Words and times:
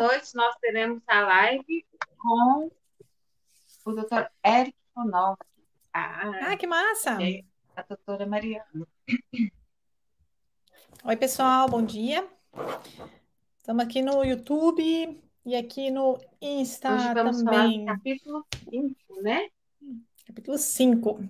noites 0.00 0.32
nós 0.32 0.56
teremos 0.56 1.02
a 1.06 1.20
live 1.20 1.86
com 2.16 2.70
o 3.84 3.92
doutor 3.92 4.30
Eric 4.42 4.74
Fonal. 4.94 5.36
Ah, 5.92 6.30
ah, 6.52 6.56
que 6.56 6.66
massa! 6.66 7.18
A 7.76 7.82
doutora 7.82 8.24
Mariana. 8.24 8.64
Oi, 11.04 11.16
pessoal, 11.18 11.68
bom 11.68 11.84
dia. 11.84 12.26
Estamos 13.58 13.84
aqui 13.84 14.00
no 14.00 14.24
YouTube 14.24 15.20
e 15.44 15.54
aqui 15.54 15.90
no 15.90 16.18
Insta 16.40 16.94
Hoje 16.94 17.12
vamos 17.12 17.42
também. 17.42 17.84
falar 17.84 17.98
capítulo 17.98 18.46
5, 18.70 19.20
né? 19.20 19.48
Capítulo 20.26 20.56
5. 20.56 21.20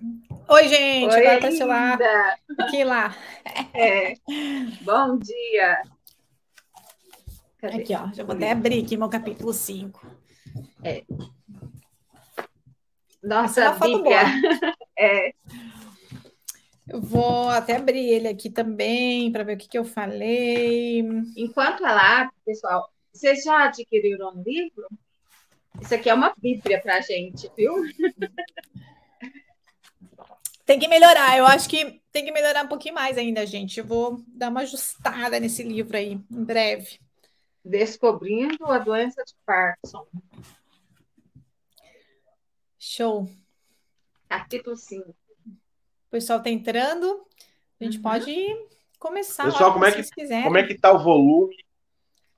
Oi, 0.47 0.67
gente, 0.69 1.13
Oi, 1.13 1.19
agora 1.19 1.37
apareceu 1.37 1.67
lá, 1.67 1.99
aqui 2.57 2.85
lá. 2.85 3.13
É. 3.73 4.13
Bom 4.83 5.17
dia! 5.17 5.83
Cadê? 7.61 7.83
Aqui, 7.83 7.95
ó, 7.95 8.11
já 8.11 8.23
vou 8.23 8.35
até 8.35 8.51
abrir 8.51 8.83
aqui 8.83 8.97
meu 8.97 9.07
capítulo 9.07 9.53
5. 9.53 10.05
Nossa 13.21 13.61
Essa 13.61 13.61
é 13.61 13.69
uma 13.69 13.77
foto 13.77 13.97
Bíblia. 13.97 14.21
É, 14.97 15.31
Eu 16.87 17.01
vou 17.01 17.49
até 17.49 17.77
abrir 17.77 18.05
ele 18.05 18.27
aqui 18.27 18.51
também 18.51 19.31
para 19.31 19.43
ver 19.43 19.55
o 19.55 19.57
que, 19.57 19.67
que 19.67 19.77
eu 19.77 19.85
falei. 19.85 20.99
enquanto 21.35 21.83
ela 21.83 22.21
abre, 22.21 22.35
pessoal, 22.45 22.91
vocês 23.11 23.43
já 23.43 23.65
adquiriram 23.65 24.33
um 24.35 24.43
livro? 24.43 24.87
Isso 25.81 25.95
aqui 25.95 26.09
é 26.09 26.13
uma 26.13 26.33
Bíblia 26.37 26.79
pra 26.81 27.01
gente, 27.01 27.49
viu? 27.57 27.73
Tem 30.65 30.79
que 30.79 30.87
melhorar, 30.87 31.37
eu 31.37 31.45
acho 31.45 31.67
que 31.67 32.01
tem 32.13 32.23
que 32.23 32.31
melhorar 32.31 32.63
um 32.63 32.67
pouquinho 32.67 32.95
mais 32.95 33.17
ainda, 33.17 33.45
gente. 33.45 33.79
Eu 33.79 33.85
vou 33.85 34.23
dar 34.27 34.49
uma 34.49 34.61
ajustada 34.61 35.37
nesse 35.39 35.63
livro 35.63 35.97
aí, 35.97 36.13
em 36.13 36.43
breve. 36.45 36.99
Descobrindo 37.63 38.65
a 38.65 38.79
doença 38.79 39.23
de 39.23 39.33
Parkinson, 39.45 40.07
Show. 42.79 43.29
capítulo 44.27 44.75
5. 44.75 45.09
O 45.09 45.15
pessoal 46.09 46.41
tá 46.41 46.49
entrando, 46.49 47.25
a 47.79 47.83
gente 47.83 47.97
Uhum. 47.97 48.03
pode 48.03 48.67
começar 48.97 49.45
Pessoal, 49.45 49.73
como 49.73 49.85
é 49.85 49.91
vocês 49.91 50.09
quiserem. 50.09 50.43
Como 50.43 50.57
é 50.57 50.65
que 50.65 50.75
tá 50.77 50.91
o 50.91 51.03
volume? 51.03 51.55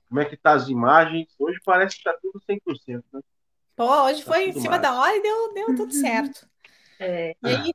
Como 0.08 0.20
é 0.20 0.24
que 0.26 0.36
tá 0.36 0.52
as 0.52 0.68
imagens? 0.68 1.34
Hoje 1.38 1.58
parece 1.64 1.96
que 1.96 2.04
tá 2.04 2.16
tudo 2.20 2.38
100%, 2.46 3.02
né? 3.12 3.20
Pô, 3.74 3.84
hoje 4.04 4.22
Tá 4.24 4.30
foi 4.32 4.48
em 4.48 4.52
cima 4.52 4.78
da 4.78 4.90
massa. 4.92 5.00
hora 5.02 5.16
e 5.16 5.22
deu, 5.22 5.54
deu 5.54 5.74
tudo 5.74 5.92
certo. 5.92 6.48
É, 7.00 7.34
E 7.42 7.48
aí, 7.48 7.74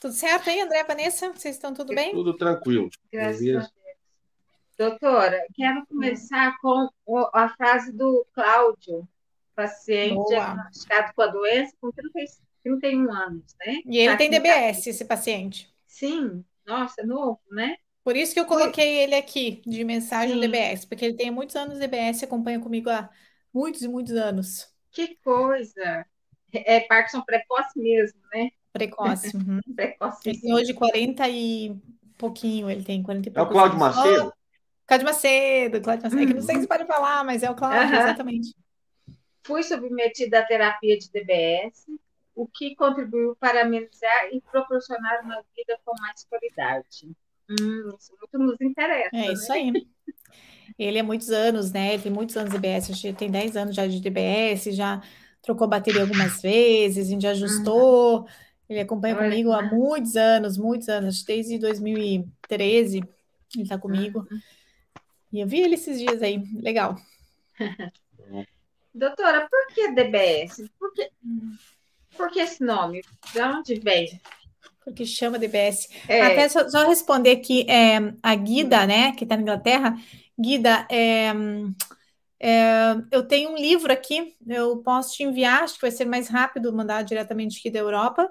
tudo 0.00 0.12
certo 0.12 0.50
aí, 0.50 0.60
André, 0.60 0.84
Vanessa? 0.84 1.32
Vocês 1.32 1.54
estão 1.54 1.72
tudo 1.72 1.94
bem? 1.94 2.12
Tudo 2.12 2.36
tranquilo. 2.36 2.90
graças 3.10 3.40
a? 3.40 3.44
Deus. 3.44 3.72
Doutora, 4.80 5.44
quero 5.54 5.86
começar 5.86 6.56
com 6.62 6.88
a 7.34 7.50
frase 7.50 7.92
do 7.92 8.26
Cláudio, 8.32 9.06
paciente 9.54 10.14
Boa. 10.14 10.26
diagnosticado 10.26 11.12
com 11.14 11.20
a 11.20 11.26
doença 11.26 11.76
com 11.78 11.92
30 11.92 12.10
31 12.62 13.12
anos, 13.12 13.54
né? 13.66 13.74
E 13.84 13.98
ele 13.98 14.12
Tá 14.12 14.16
tem 14.16 14.30
DBS, 14.30 14.86
esse 14.86 15.04
paciente. 15.04 15.70
Sim, 15.86 16.42
nossa, 16.66 17.02
novo, 17.04 17.38
né? 17.50 17.76
Por 18.02 18.16
isso 18.16 18.32
que 18.32 18.40
eu 18.40 18.46
coloquei 18.46 19.00
ele 19.00 19.14
aqui 19.14 19.60
de 19.66 19.84
mensagem 19.84 20.34
Sim. 20.36 20.40
DBS, 20.40 20.86
porque 20.86 21.04
ele 21.04 21.14
tem 21.14 21.30
muitos 21.30 21.56
anos 21.56 21.74
de 21.74 21.80
DBS, 21.80 22.24
acompanha 22.24 22.58
comigo 22.58 22.88
há 22.88 23.10
muitos 23.52 23.82
e 23.82 23.88
muitos 23.88 24.14
anos. 24.14 24.66
Que 24.92 25.14
coisa! 25.22 26.06
É 26.54 26.80
Parkinson 26.80 27.20
precoce 27.20 27.78
mesmo, 27.78 28.18
né? 28.32 28.48
Precoce. 28.72 29.36
Uhum. 29.36 29.60
Precoce. 29.76 30.26
Ele 30.26 30.40
tem 30.40 30.54
hoje 30.54 30.72
40 30.72 31.28
e 31.28 31.76
pouquinho, 32.16 32.70
ele 32.70 32.82
tem 32.82 33.02
40 33.02 33.28
e 33.28 33.32
É 33.36 33.42
o 33.42 33.46
Cláudio. 33.46 33.78
Macedo? 33.78 34.32
Cláudio 34.90 35.06
Macedo, 35.06 35.80
Cláudio 35.80 36.02
Macedo. 36.02 36.22
É 36.22 36.26
que 36.26 36.34
não 36.34 36.42
sei 36.42 36.60
se 36.60 36.66
pode 36.66 36.84
falar, 36.84 37.24
mas 37.24 37.44
é 37.44 37.50
o 37.50 37.54
Cláudio, 37.54 37.94
Aham. 37.94 38.02
exatamente. 38.02 38.56
Fui 39.44 39.62
submetida 39.62 40.40
à 40.40 40.42
terapia 40.44 40.98
de 40.98 41.08
DBS, 41.12 41.86
o 42.34 42.44
que 42.48 42.74
contribuiu 42.74 43.36
para 43.36 43.62
amenizar 43.62 44.30
e 44.32 44.40
proporcionar 44.40 45.20
uma 45.22 45.44
vida 45.56 45.78
com 45.84 45.92
mais 46.00 46.24
qualidade. 46.24 47.08
Hum, 47.48 47.94
isso 47.96 48.12
muito 48.20 48.36
nos 48.36 48.60
interessa, 48.60 49.10
É 49.12 49.28
né? 49.28 49.32
isso 49.32 49.52
aí. 49.52 49.72
Ele 50.76 50.98
é 50.98 51.02
muitos 51.04 51.30
anos, 51.30 51.70
né? 51.70 51.94
Ele 51.94 52.02
tem 52.02 52.12
muitos 52.12 52.36
anos 52.36 52.50
de 52.50 52.58
DBS, 52.58 52.90
acho 52.90 53.02
que 53.02 53.12
tem 53.12 53.30
10 53.30 53.56
anos 53.56 53.76
já 53.76 53.86
de 53.86 54.00
DBS, 54.00 54.72
já 54.72 55.00
trocou 55.40 55.68
bateria 55.68 56.02
algumas 56.02 56.42
vezes, 56.42 57.06
a 57.06 57.10
gente 57.10 57.28
ajustou. 57.28 58.26
Ele 58.68 58.80
acompanha 58.80 59.14
Olha 59.14 59.30
comigo 59.30 59.52
há 59.52 59.62
muitos 59.62 60.16
anos, 60.16 60.58
muitos 60.58 60.88
anos, 60.88 61.22
desde 61.22 61.58
2013 61.58 63.04
ele 63.56 63.68
tá 63.68 63.78
comigo. 63.78 64.26
E 65.32 65.40
eu 65.40 65.46
vi 65.46 65.60
ele 65.60 65.74
esses 65.74 65.98
dias 65.98 66.22
aí, 66.22 66.42
legal. 66.60 66.96
Doutora, 68.92 69.48
por 69.48 69.74
que 69.74 69.92
DBS? 69.92 70.68
Por 70.78 70.92
que, 70.92 71.10
por 72.16 72.30
que 72.30 72.40
esse 72.40 72.62
nome? 72.64 73.02
De 73.32 73.40
onde 73.40 73.78
vem? 73.78 74.20
Porque 74.84 75.06
chama 75.06 75.38
DBS. 75.38 75.88
É, 76.08 76.22
Até 76.22 76.48
só, 76.48 76.68
só 76.68 76.86
responder 76.88 77.30
aqui, 77.30 77.64
é, 77.70 77.98
a 78.22 78.34
Guida, 78.34 78.86
né, 78.86 79.12
que 79.12 79.24
está 79.24 79.36
na 79.36 79.42
Inglaterra, 79.42 79.96
Guida, 80.38 80.86
é, 80.90 81.32
é, 82.40 82.96
eu 83.12 83.28
tenho 83.28 83.50
um 83.50 83.56
livro 83.56 83.92
aqui, 83.92 84.34
eu 84.48 84.78
posso 84.78 85.14
te 85.14 85.22
enviar, 85.22 85.62
acho 85.62 85.74
que 85.74 85.82
vai 85.82 85.90
ser 85.90 86.06
mais 86.06 86.28
rápido 86.28 86.72
mandar 86.72 87.02
diretamente 87.02 87.58
aqui 87.58 87.70
da 87.70 87.78
Europa, 87.78 88.28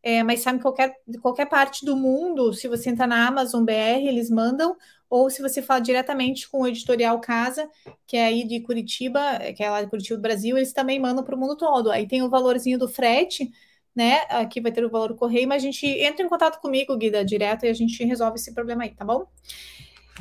é, 0.00 0.22
mas 0.22 0.40
sabe, 0.40 0.62
qualquer, 0.62 0.94
de 1.06 1.18
qualquer 1.18 1.46
parte 1.46 1.84
do 1.84 1.96
mundo, 1.96 2.54
se 2.54 2.68
você 2.68 2.88
entrar 2.88 3.08
na 3.08 3.26
Amazon 3.26 3.64
BR, 3.64 4.06
eles 4.06 4.30
mandam, 4.30 4.76
ou 5.10 5.30
se 5.30 5.40
você 5.40 5.62
fala 5.62 5.80
diretamente 5.80 6.48
com 6.48 6.62
o 6.62 6.66
Editorial 6.66 7.18
Casa, 7.20 7.68
que 8.06 8.16
é 8.16 8.26
aí 8.26 8.44
de 8.44 8.60
Curitiba, 8.60 9.20
que 9.56 9.62
é 9.62 9.70
lá 9.70 9.82
de 9.82 9.88
Curitiba 9.88 10.16
do 10.16 10.22
Brasil, 10.22 10.56
eles 10.56 10.72
também 10.72 11.00
mandam 11.00 11.24
para 11.24 11.34
o 11.34 11.38
mundo 11.38 11.56
todo. 11.56 11.90
Aí 11.90 12.06
tem 12.06 12.22
o 12.22 12.28
valorzinho 12.28 12.78
do 12.78 12.88
frete, 12.88 13.50
né? 13.94 14.20
Aqui 14.28 14.60
vai 14.60 14.70
ter 14.70 14.84
o 14.84 14.90
valor 14.90 15.08
do 15.08 15.16
correio, 15.16 15.48
mas 15.48 15.62
a 15.62 15.66
gente 15.66 15.86
entra 15.86 16.24
em 16.24 16.28
contato 16.28 16.60
comigo, 16.60 16.96
Guida, 16.96 17.24
direto, 17.24 17.64
e 17.64 17.68
a 17.68 17.72
gente 17.74 18.04
resolve 18.04 18.36
esse 18.36 18.52
problema 18.54 18.84
aí, 18.84 18.94
tá 18.94 19.04
bom? 19.04 19.26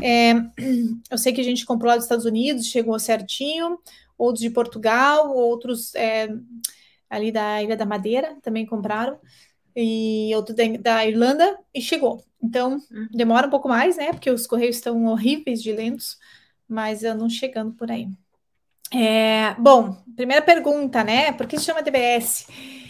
É, 0.02 0.34
eu 1.12 1.18
sei 1.18 1.34
que 1.34 1.42
a 1.42 1.44
gente 1.44 1.66
comprou 1.66 1.90
lá 1.90 1.96
dos 1.96 2.06
Estados 2.06 2.26
Unidos, 2.26 2.68
chegou 2.68 2.97
certinho, 2.97 3.78
outros 4.18 4.42
de 4.42 4.50
Portugal, 4.50 5.36
outros 5.36 5.94
é, 5.96 6.30
ali 7.09 7.31
da 7.31 7.62
Ilha 7.62 7.78
da 7.78 7.86
Madeira 7.86 8.38
também 8.42 8.66
compraram, 8.66 9.20
e 9.76 10.31
outro 10.36 10.56
da, 10.56 10.64
da 10.80 11.06
Irlanda, 11.06 11.58
e 11.74 11.81
chegou. 11.81 12.27
Então, 12.42 12.78
Uhum. 12.92 13.08
demora 13.12 13.48
um 13.48 13.50
pouco 13.50 13.68
mais, 13.68 13.98
né? 13.98 14.12
Porque 14.12 14.30
os 14.30 14.46
correios 14.48 14.75
estão 14.78 15.06
horríveis 15.06 15.62
de 15.62 15.72
lentos, 15.72 16.18
mas 16.68 17.03
eu 17.03 17.16
não 17.16 17.30
chegando 17.30 17.74
por 17.74 17.92
aí. 17.92 18.08
É, 18.94 19.53
bom, 19.59 19.98
primeira 20.16 20.42
pergunta, 20.42 21.03
né? 21.03 21.31
Por 21.34 21.46
que 21.47 21.58
se 21.58 21.66
chama 21.66 21.81
DBS? 21.81 22.46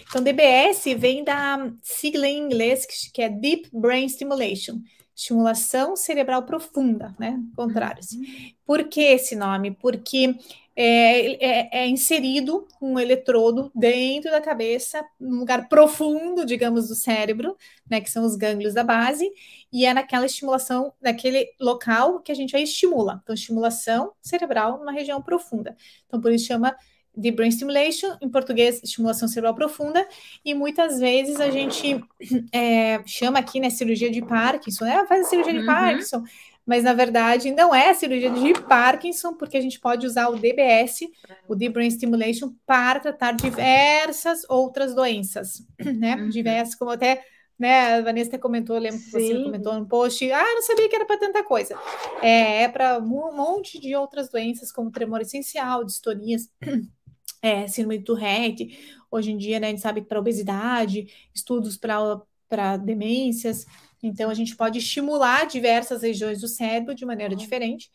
Então, 0.07 0.21
DBS 0.21 0.93
vem 0.95 1.23
da 1.23 1.71
sigla 1.81 2.27
em 2.27 2.37
inglês 2.37 2.85
que, 3.11 3.21
é 3.21 3.29
Deep 3.29 3.69
Brain 3.73 4.07
Stimulation, 4.07 4.79
estimulação 5.15 5.95
cerebral 5.95 6.43
profunda, 6.43 7.15
né? 7.19 7.39
Contrário. 7.55 7.99
assim. 7.99 8.21
Por 8.65 8.83
que 8.85 9.01
esse 9.01 9.35
nome? 9.35 9.71
Porque 9.71 10.35
é, 10.79 11.43
é- 11.43 11.69
é 11.83 11.87
inserido 11.87 12.67
um 12.79 12.99
eletrodo 12.99 13.71
dentro 13.73 14.29
da 14.29 14.39
cabeça, 14.39 15.03
num 15.19 15.39
lugar 15.39 15.67
profundo, 15.67 16.45
digamos, 16.45 16.87
do 16.87 16.93
cérebro, 16.95 17.57
né? 17.89 17.99
Que 17.99 18.11
são 18.11 18.23
os 18.23 18.35
gânglios 18.35 18.75
da 18.75 18.83
base, 18.83 19.27
e 19.73 19.85
é 19.85 19.93
naquela 19.93 20.25
estimulação, 20.27 20.93
naquele 21.01 21.47
local 21.59 22.19
que 22.21 22.31
a 22.31 22.35
gente 22.35 22.55
aí 22.55 22.63
estimula. 22.63 23.19
Então, 23.23 23.33
estimulação 23.33 24.11
cerebral 24.21 24.77
numa 24.77 24.91
região 24.91 25.19
profunda. 25.21 25.75
Então, 26.05 26.21
por 26.21 26.31
isso 26.31 26.45
chama 26.45 26.75
de 27.19 27.31
brain 27.31 27.49
stimulation, 27.49 28.15
em 28.21 28.29
português, 28.29 28.79
estimulação 28.83 29.27
cerebral 29.27 29.55
profunda, 29.55 30.07
e 30.45 30.53
muitas 30.53 30.99
vezes 30.99 31.39
a 31.39 31.49
gente 31.49 31.99
é, 32.53 33.01
chama 33.07 33.39
aqui, 33.39 33.59
né, 33.59 33.71
cirurgia 33.71 34.11
de 34.11 34.21
Parkinson, 34.23 34.85
né, 34.85 35.03
faz 35.07 35.25
a 35.25 35.29
cirurgia 35.29 35.53
de 35.53 35.59
Uhum. 35.61 35.65
Parkinson, 35.65 36.23
mas 36.67 36.83
na 36.83 36.93
verdade 36.93 37.51
não 37.51 37.73
é 37.73 37.93
cirurgia 37.95 38.29
de 38.31 38.53
Parkinson, 38.63 39.33
porque 39.35 39.57
a 39.57 39.61
gente 39.61 39.79
pode 39.79 40.05
usar 40.05 40.29
o 40.29 40.37
DBS, 40.37 41.09
o 41.47 41.55
Deep 41.55 41.73
Brain 41.73 41.89
Stimulation, 41.89 42.53
para 42.65 42.99
tratar 42.99 43.33
diversas 43.33 44.41
outras 44.49 44.93
doenças, 44.93 45.65
né, 45.97 46.17
Uhum. 46.17 46.29
diversas, 46.29 46.75
como 46.75 46.91
até 46.91 47.23
né, 47.57 47.95
a 47.95 48.01
Vanessa 48.01 48.37
comentou, 48.37 48.75
eu 48.75 48.81
lembro 48.81 49.01
que 49.01 49.09
você 49.09 49.19
Sim. 49.19 49.43
comentou 49.43 49.73
no 49.79 49.87
post, 49.87 50.31
ah, 50.31 50.43
não 50.43 50.61
sabia 50.61 50.89
que 50.89 50.95
era 50.95 51.05
para 51.05 51.17
tanta 51.17 51.43
coisa. 51.43 51.75
É, 52.21 52.63
é 52.63 52.69
para 52.69 52.99
um 52.99 53.35
monte 53.35 53.79
de 53.79 53.95
outras 53.95 54.29
doenças, 54.29 54.71
como 54.71 54.91
tremor 54.91 55.21
essencial, 55.21 55.83
distonias, 55.83 56.49
é, 57.41 57.67
síndrome 57.67 57.99
de 57.99 58.03
Tourette, 58.05 58.79
hoje 59.09 59.31
em 59.31 59.37
dia, 59.37 59.59
né, 59.59 59.67
a 59.67 59.69
gente 59.71 59.81
sabe 59.81 60.01
que 60.01 60.07
para 60.07 60.19
obesidade, 60.19 61.07
estudos 61.33 61.77
para 61.77 62.77
demências, 62.77 63.65
então 64.01 64.29
a 64.29 64.33
gente 64.33 64.55
pode 64.55 64.79
estimular 64.79 65.45
diversas 65.45 66.01
regiões 66.01 66.41
do 66.41 66.47
cérebro 66.47 66.93
de 66.93 67.05
maneira 67.05 67.35
diferente, 67.35 67.89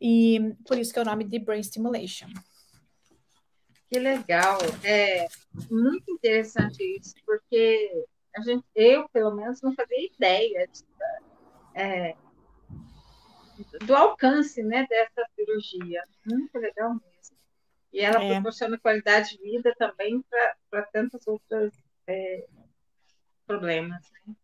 e 0.00 0.54
por 0.66 0.78
isso 0.78 0.92
que 0.92 0.98
é 0.98 1.02
o 1.02 1.04
nome 1.04 1.24
de 1.24 1.38
Brain 1.38 1.62
Stimulation. 1.62 2.28
Que 3.90 3.98
legal. 3.98 4.58
É 4.84 5.26
muito 5.68 6.10
interessante 6.10 6.80
isso, 6.96 7.14
porque 7.26 8.04
a 8.36 8.40
gente, 8.40 8.64
eu, 8.74 9.08
pelo 9.08 9.34
menos, 9.34 9.60
não 9.60 9.74
fazia 9.74 10.06
ideia. 10.06 10.68
De, 10.68 10.84
é, 11.74 12.14
do 13.84 13.94
alcance 13.94 14.62
né, 14.62 14.86
dessa 14.88 15.26
cirurgia. 15.34 16.04
Muito 16.24 16.56
legal 16.58 16.90
mesmo. 16.90 17.36
E 17.92 18.00
ela 18.00 18.22
é. 18.22 18.34
proporciona 18.34 18.78
qualidade 18.78 19.36
de 19.36 19.42
vida 19.42 19.74
também 19.76 20.24
para 20.70 20.82
tantos 20.82 21.26
outros 21.26 21.74
é, 22.06 22.46
problemas. 23.46 24.10
Né? 24.26 24.34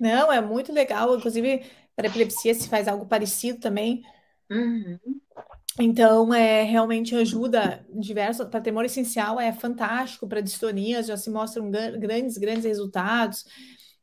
Não, 0.00 0.32
é 0.32 0.40
muito 0.40 0.72
legal. 0.72 1.14
Inclusive, 1.14 1.62
para 1.94 2.08
epilepsia 2.08 2.54
se 2.54 2.68
faz 2.68 2.88
algo 2.88 3.04
parecido 3.06 3.60
também. 3.60 4.02
Uhum. 4.50 4.98
Então, 5.78 6.32
é, 6.34 6.62
realmente 6.62 7.14
ajuda 7.14 7.86
diversos. 7.90 8.48
Para 8.48 8.60
tremor 8.60 8.84
essencial 8.84 9.38
é 9.38 9.52
fantástico, 9.52 10.26
para 10.26 10.40
distonias 10.40 11.06
já 11.06 11.16
se 11.16 11.30
mostram 11.30 11.70
grandes, 11.70 12.38
grandes 12.38 12.64
resultados. 12.64 13.44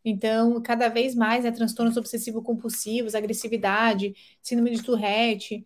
Então, 0.06 0.62
cada 0.62 0.88
vez 0.88 1.16
mais 1.16 1.44
é 1.44 1.52
transtornos 1.52 1.98
obsessivo-compulsivos, 1.98 3.16
agressividade, 3.16 4.14
síndrome 4.42 4.72
de 4.72 4.84
Tourette, 4.84 5.66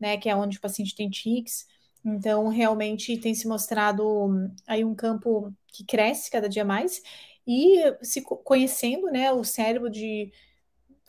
né, 0.00 0.16
que 0.16 0.28
é 0.28 0.36
onde 0.36 0.58
o 0.58 0.60
paciente 0.60 0.94
tem 0.94 1.10
tics. 1.10 1.66
Então, 2.04 2.48
realmente 2.48 3.16
tem 3.18 3.34
se 3.34 3.46
mostrado 3.46 4.50
aí 4.66 4.84
um 4.84 4.94
campo 4.94 5.52
que 5.68 5.84
cresce 5.84 6.30
cada 6.30 6.48
dia 6.48 6.64
mais 6.64 7.02
e 7.46 7.82
se 8.02 8.22
conhecendo, 8.22 9.06
né, 9.10 9.32
o 9.32 9.44
cérebro 9.44 9.90
de 9.90 10.32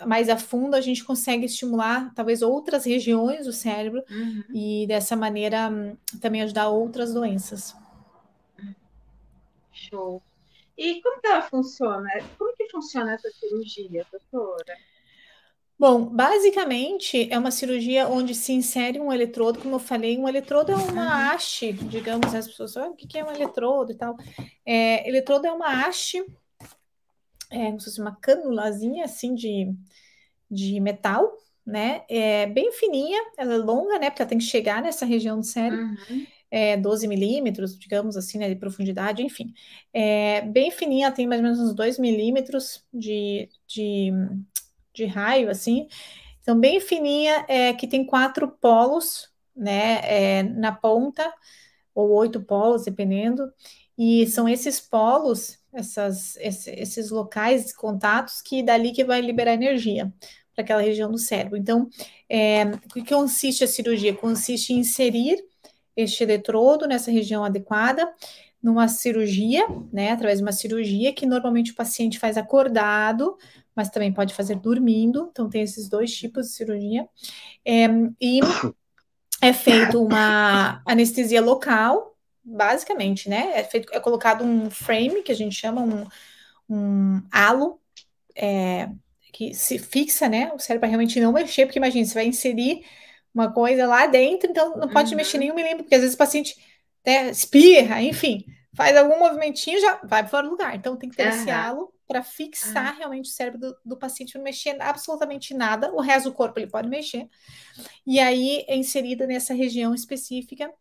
mais 0.06 0.28
a 0.28 0.38
fundo, 0.38 0.76
a 0.76 0.82
gente 0.82 1.04
consegue 1.04 1.46
estimular 1.46 2.14
talvez 2.14 2.42
outras 2.42 2.86
regiões 2.86 3.46
do 3.46 3.54
cérebro 3.54 4.04
uhum. 4.10 4.44
e 4.54 4.86
dessa 4.88 5.16
maneira 5.16 5.70
também 6.20 6.42
ajudar 6.42 6.68
outras 6.70 7.14
doenças. 7.14 7.76
Show. 9.72 10.22
E 10.78 11.02
como 11.02 11.22
que 11.22 11.28
ela 11.28 11.42
funciona? 11.44 12.10
Como 12.38 12.56
que 12.56 12.70
funciona 12.70 13.14
essa 13.14 13.30
cirurgia, 13.32 14.06
doutora? 14.12 14.76
Bom, 15.84 16.06
basicamente 16.06 17.28
é 17.30 17.38
uma 17.38 17.52
cirurgia 17.52 18.08
onde 18.08 18.34
se 18.34 18.54
insere 18.54 19.02
um 19.02 19.12
eletrodo, 19.12 19.60
como 19.60 19.76
eu 19.76 19.80
falei, 19.80 20.18
um 20.18 20.30
eletrodo 20.30 20.72
é 20.72 20.76
uma 20.78 21.34
haste, 21.34 21.74
digamos, 21.74 22.34
as 22.34 22.48
pessoas 22.48 22.74
falam, 22.74 22.92
ah, 22.92 22.94
o 22.94 22.96
que 22.96 23.18
é 23.18 23.26
um 23.26 23.30
eletrodo 23.30 23.92
e 23.92 23.96
tal. 23.96 24.16
É, 24.66 25.06
eletrodo 25.06 25.46
é 25.46 25.52
uma 25.52 25.86
haste, 25.86 26.24
é 27.52 27.66
como 27.66 27.82
se 27.82 27.88
fosse 27.88 28.00
uma 28.00 28.16
canulazinha 28.16 29.04
assim 29.04 29.36
de, 29.36 29.76
de 30.50 30.80
metal, 30.80 31.30
né? 31.66 32.06
É 32.08 32.48
bem 32.48 32.72
fininha, 32.72 33.22
ela 33.38 33.56
é 33.56 33.58
longa, 33.58 34.00
né? 34.00 34.10
Porque 34.10 34.22
ela 34.22 34.30
tem 34.30 34.38
que 34.38 34.46
chegar 34.46 34.82
nessa 34.82 35.06
região 35.06 35.38
do 35.38 35.46
cérebro. 35.46 35.84
Uhum 35.84 36.26
é, 36.54 36.78
12 36.78 37.08
milímetros, 37.08 37.76
digamos 37.80 38.16
assim, 38.16 38.38
né, 38.38 38.48
de 38.48 38.56
profundidade, 38.56 39.24
enfim. 39.24 39.52
É, 39.92 40.42
bem 40.42 40.70
fininha, 40.70 41.12
tem 41.12 41.26
mais 41.26 41.42
ou 41.42 41.44
menos 41.44 41.60
uns 41.60 41.74
2 41.74 41.98
milímetros 41.98 42.86
de, 42.94 43.50
de, 43.66 44.12
de 44.94 45.06
raio, 45.06 45.50
assim. 45.50 45.88
Então, 46.42 46.60
bem 46.60 46.80
fininha, 46.80 47.46
é, 47.48 47.74
que 47.74 47.88
tem 47.88 48.06
quatro 48.06 48.48
polos, 48.48 49.30
né, 49.56 50.02
é, 50.04 50.44
na 50.44 50.72
ponta, 50.72 51.34
ou 51.96 52.10
oito 52.12 52.42
polos, 52.42 52.86
dependendo. 52.86 53.52
E 53.98 54.28
são 54.28 54.50
esses 54.50 54.80
polos, 54.80 55.60
essas, 55.72 56.36
esses 56.38 57.12
locais, 57.12 57.76
contatos, 57.76 58.42
que 58.42 58.64
dali 58.64 58.92
que 58.92 59.04
vai 59.04 59.22
liberar 59.22 59.54
energia 59.54 60.12
para 60.54 60.64
aquela 60.64 60.82
região 60.82 61.12
do 61.12 61.18
cérebro. 61.18 61.58
Então, 61.58 61.90
é, 62.30 62.66
o 62.66 62.78
que 62.90 63.06
consiste 63.08 63.64
a 63.64 63.68
cirurgia? 63.68 64.14
Consiste 64.14 64.74
em 64.74 64.80
inserir 64.80 65.44
este 65.96 66.24
eletrodo 66.24 66.88
nessa 66.88 67.12
região 67.12 67.44
adequada, 67.44 68.12
numa 68.62 68.88
cirurgia, 68.88 69.66
né, 69.92 70.12
através 70.12 70.40
de 70.40 70.44
uma 70.44 70.52
cirurgia 70.52 71.14
que 71.14 71.26
normalmente 71.26 71.72
o 71.72 71.76
paciente 71.76 72.18
faz 72.18 72.38
acordado, 72.38 73.38
mas 73.76 73.90
também 73.90 74.12
pode 74.12 74.34
fazer 74.34 74.56
dormindo, 74.56 75.30
então 75.32 75.50
tem 75.50 75.62
esses 75.62 75.90
dois 75.90 76.16
tipos 76.16 76.48
de 76.48 76.54
cirurgia, 76.54 77.08
é, 77.66 77.88
e 78.22 78.40
é 79.42 79.54
feito 79.54 80.04
uma 80.04 80.82
anestesia 80.86 81.42
local, 81.42 82.16
basicamente, 82.44 83.30
né, 83.30 83.52
é, 83.56 83.64
feito, 83.64 83.94
é 83.94 84.00
colocado 84.00 84.44
um 84.44 84.70
frame, 84.70 85.24
que 85.24 85.32
a 85.32 85.36
gente 85.36 85.56
chama 85.56 85.82
um, 85.82 86.08
um 86.70 87.22
halo, 87.32 87.80
é, 88.36 88.90
que 89.32 89.54
se 89.54 89.80
fixa, 89.80 90.30
né, 90.30 90.52
o 90.54 90.60
cérebro 90.60 90.88
realmente 90.88 91.20
não 91.20 91.34
mexer, 91.34 91.66
porque 91.66 91.80
imagina, 91.80 92.06
você 92.06 92.14
vai 92.14 92.28
inserir 92.28 92.86
uma 93.34 93.52
coisa 93.52 93.88
lá 93.88 94.06
dentro, 94.06 94.50
então 94.50 94.78
não 94.78 94.88
pode 94.90 95.12
uhum. 95.12 95.18
mexer 95.18 95.40
nenhum 95.40 95.56
milímetro, 95.56 95.84
porque 95.84 95.96
às 95.96 96.02
vezes 96.02 96.16
o 96.16 96.20
paciente 96.20 96.56
né, 97.06 97.32
espirra, 97.32 98.02
enfim, 98.02 98.46
faz 98.76 98.96
algum 98.96 99.18
movimentinho, 99.20 99.80
já 99.80 99.96
vai 100.04 100.22
para 100.22 100.28
fora 100.28 100.44
do 100.44 100.52
lugar. 100.52 100.76
Então 100.76 100.96
tem 100.96 101.10
que 101.10 101.16
ter 101.16 101.28
uhum. 101.28 101.36
esse 101.36 101.50
halo 101.50 101.94
para 102.14 102.22
fixar 102.22 102.92
uhum. 102.92 102.98
realmente 103.00 103.30
o 103.30 103.34
cérebro 103.34 103.60
do, 103.60 103.76
do, 103.84 103.98
paciente, 103.98 104.36
não 104.36 104.44
mexer 104.44 104.80
absolutamente 104.80 105.52
nada, 105.54 105.92
o 105.92 106.00
resto 106.00 106.30
do 106.30 106.36
corpo 106.36 106.60
ele 106.60 106.68
pode 106.68 106.88
mexer. 106.88 107.28
E 108.06 108.20
aí 108.20 108.64
é 108.68 108.76
inserida 108.76 109.26
nessa 109.26 109.54
região 109.54 109.96
específica. 109.96 110.72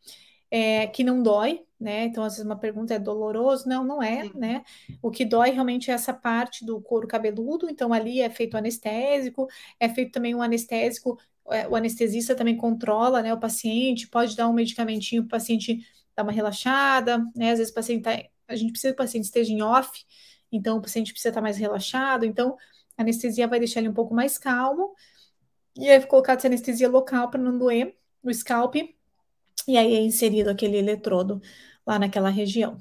É, 0.55 0.87
que 0.87 1.02
não 1.02 1.23
dói, 1.23 1.62
né? 1.81 2.05
Então, 2.05 2.23
às 2.23 2.34
vezes 2.34 2.44
uma 2.44 2.58
pergunta 2.58 2.93
é 2.93 2.99
doloroso? 2.99 3.67
Não, 3.67 3.82
não 3.82 4.02
é, 4.02 4.25
Sim. 4.25 4.32
né? 4.34 4.62
O 5.00 5.11
que 5.11 5.25
dói 5.25 5.49
realmente 5.49 5.90
é 5.90 5.94
essa 5.94 6.12
parte 6.12 6.62
do 6.62 6.79
couro 6.79 7.08
cabeludo, 7.08 7.70
então 7.70 7.90
ali 7.90 8.20
é 8.20 8.28
feito 8.28 8.55
anestésico, 8.55 9.49
é 9.81 9.88
feito 9.88 10.12
também 10.12 10.35
um 10.35 10.43
anestésico 10.43 11.19
é, 11.50 11.67
o 11.67 11.75
anestesista 11.75 12.35
também 12.35 12.55
controla 12.55 13.23
né, 13.23 13.32
o 13.32 13.40
paciente, 13.40 14.06
pode 14.08 14.37
dar 14.37 14.46
um 14.46 14.52
medicamentinho 14.52 15.23
para 15.23 15.38
o 15.38 15.40
paciente 15.40 15.81
dar 16.14 16.23
uma 16.23 16.32
relaxada, 16.32 17.19
né? 17.35 17.52
Às 17.52 17.58
vezes 17.58 17.73
o 17.73 17.75
paciente 17.75 18.02
tá, 18.02 18.23
a 18.46 18.56
gente 18.56 18.70
precisa 18.73 18.93
que 18.93 19.00
o 19.00 19.05
paciente 19.05 19.25
esteja 19.25 19.52
em 19.52 19.62
off, 19.62 19.90
então 20.52 20.78
o 20.78 20.82
paciente 20.82 21.12
precisa 21.12 21.31
estar 21.31 21.40
mais 21.40 21.56
relaxado, 21.56 22.25
então 22.25 22.56
a 22.96 23.02
anestesia 23.02 23.49
vai 23.49 23.58
deixar 23.58 23.81
ele 23.81 23.88
um 23.88 23.94
pouco 23.94 24.14
mais 24.14 24.38
calmo, 24.38 24.94
e 25.76 25.88
aí 25.90 26.04
colocar 26.06 26.34
essa 26.34 26.46
anestesia 26.46 26.88
local 26.88 27.31
para 27.31 27.40
não 27.40 27.58
doer 27.58 27.96
o 28.22 28.32
scalp, 28.32 28.76
e 28.76 29.76
aí 29.76 29.94
é 29.94 30.00
inserido 30.00 30.50
aquele 30.50 30.76
eletrodo 30.76 31.40
lá 31.87 31.99
naquela 31.99 32.28
região. 32.28 32.76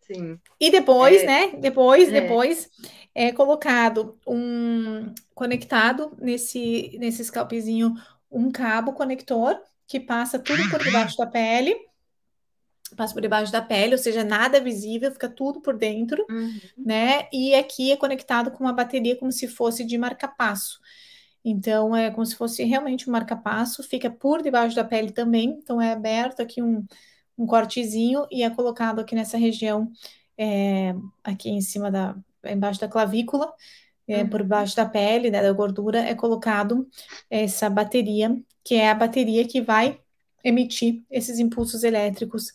Sim. 0.00 0.38
E 0.60 0.70
depois, 0.70 1.22
é, 1.22 1.26
né? 1.26 1.56
Depois, 1.56 2.08
é. 2.08 2.20
depois 2.20 2.70
é 3.14 3.32
colocado 3.32 4.18
um 4.26 5.14
conectado 5.34 6.12
nesse 6.20 6.96
nesse 6.98 7.24
scalpzinho 7.24 7.94
um 8.30 8.50
cabo 8.50 8.92
conector 8.92 9.58
que 9.86 10.00
passa 10.00 10.38
tudo 10.38 10.68
por 10.68 10.82
debaixo 10.82 11.16
da 11.16 11.26
pele, 11.26 11.76
passa 12.94 13.14
por 13.14 13.22
debaixo 13.22 13.52
da 13.52 13.62
pele, 13.62 13.92
ou 13.92 13.98
seja, 13.98 14.24
nada 14.24 14.60
visível, 14.60 15.10
fica 15.12 15.28
tudo 15.28 15.60
por 15.60 15.76
dentro, 15.76 16.24
uhum. 16.28 16.52
né? 16.76 17.28
E 17.32 17.54
aqui 17.54 17.92
é 17.92 17.96
conectado 17.96 18.50
com 18.50 18.64
uma 18.64 18.72
bateria 18.72 19.16
como 19.16 19.32
se 19.32 19.48
fosse 19.48 19.84
de 19.84 19.98
marca-passo. 19.98 20.80
Então 21.44 21.94
é 21.94 22.10
como 22.10 22.24
se 22.24 22.36
fosse 22.36 22.64
realmente 22.64 23.08
um 23.08 23.12
marca-passo, 23.12 23.82
fica 23.82 24.10
por 24.10 24.42
debaixo 24.42 24.74
da 24.74 24.84
pele 24.84 25.12
também, 25.12 25.58
então 25.62 25.80
é 25.80 25.92
aberto 25.92 26.40
aqui 26.40 26.62
um 26.62 26.86
um 27.36 27.46
cortezinho 27.46 28.26
e 28.30 28.42
é 28.42 28.50
colocado 28.50 29.00
aqui 29.00 29.14
nessa 29.14 29.36
região, 29.36 29.90
é, 30.38 30.94
aqui 31.22 31.50
em 31.50 31.60
cima 31.60 31.90
da, 31.90 32.16
embaixo 32.44 32.80
da 32.80 32.88
clavícula, 32.88 33.52
é, 34.06 34.22
uhum. 34.22 34.28
por 34.28 34.42
baixo 34.42 34.76
da 34.76 34.86
pele, 34.86 35.30
né, 35.30 35.42
da 35.42 35.52
gordura, 35.52 36.00
é 36.00 36.14
colocado 36.14 36.88
essa 37.28 37.68
bateria, 37.68 38.36
que 38.62 38.74
é 38.76 38.90
a 38.90 38.94
bateria 38.94 39.46
que 39.46 39.60
vai 39.60 40.00
emitir 40.42 41.02
esses 41.10 41.38
impulsos 41.38 41.82
elétricos 41.84 42.52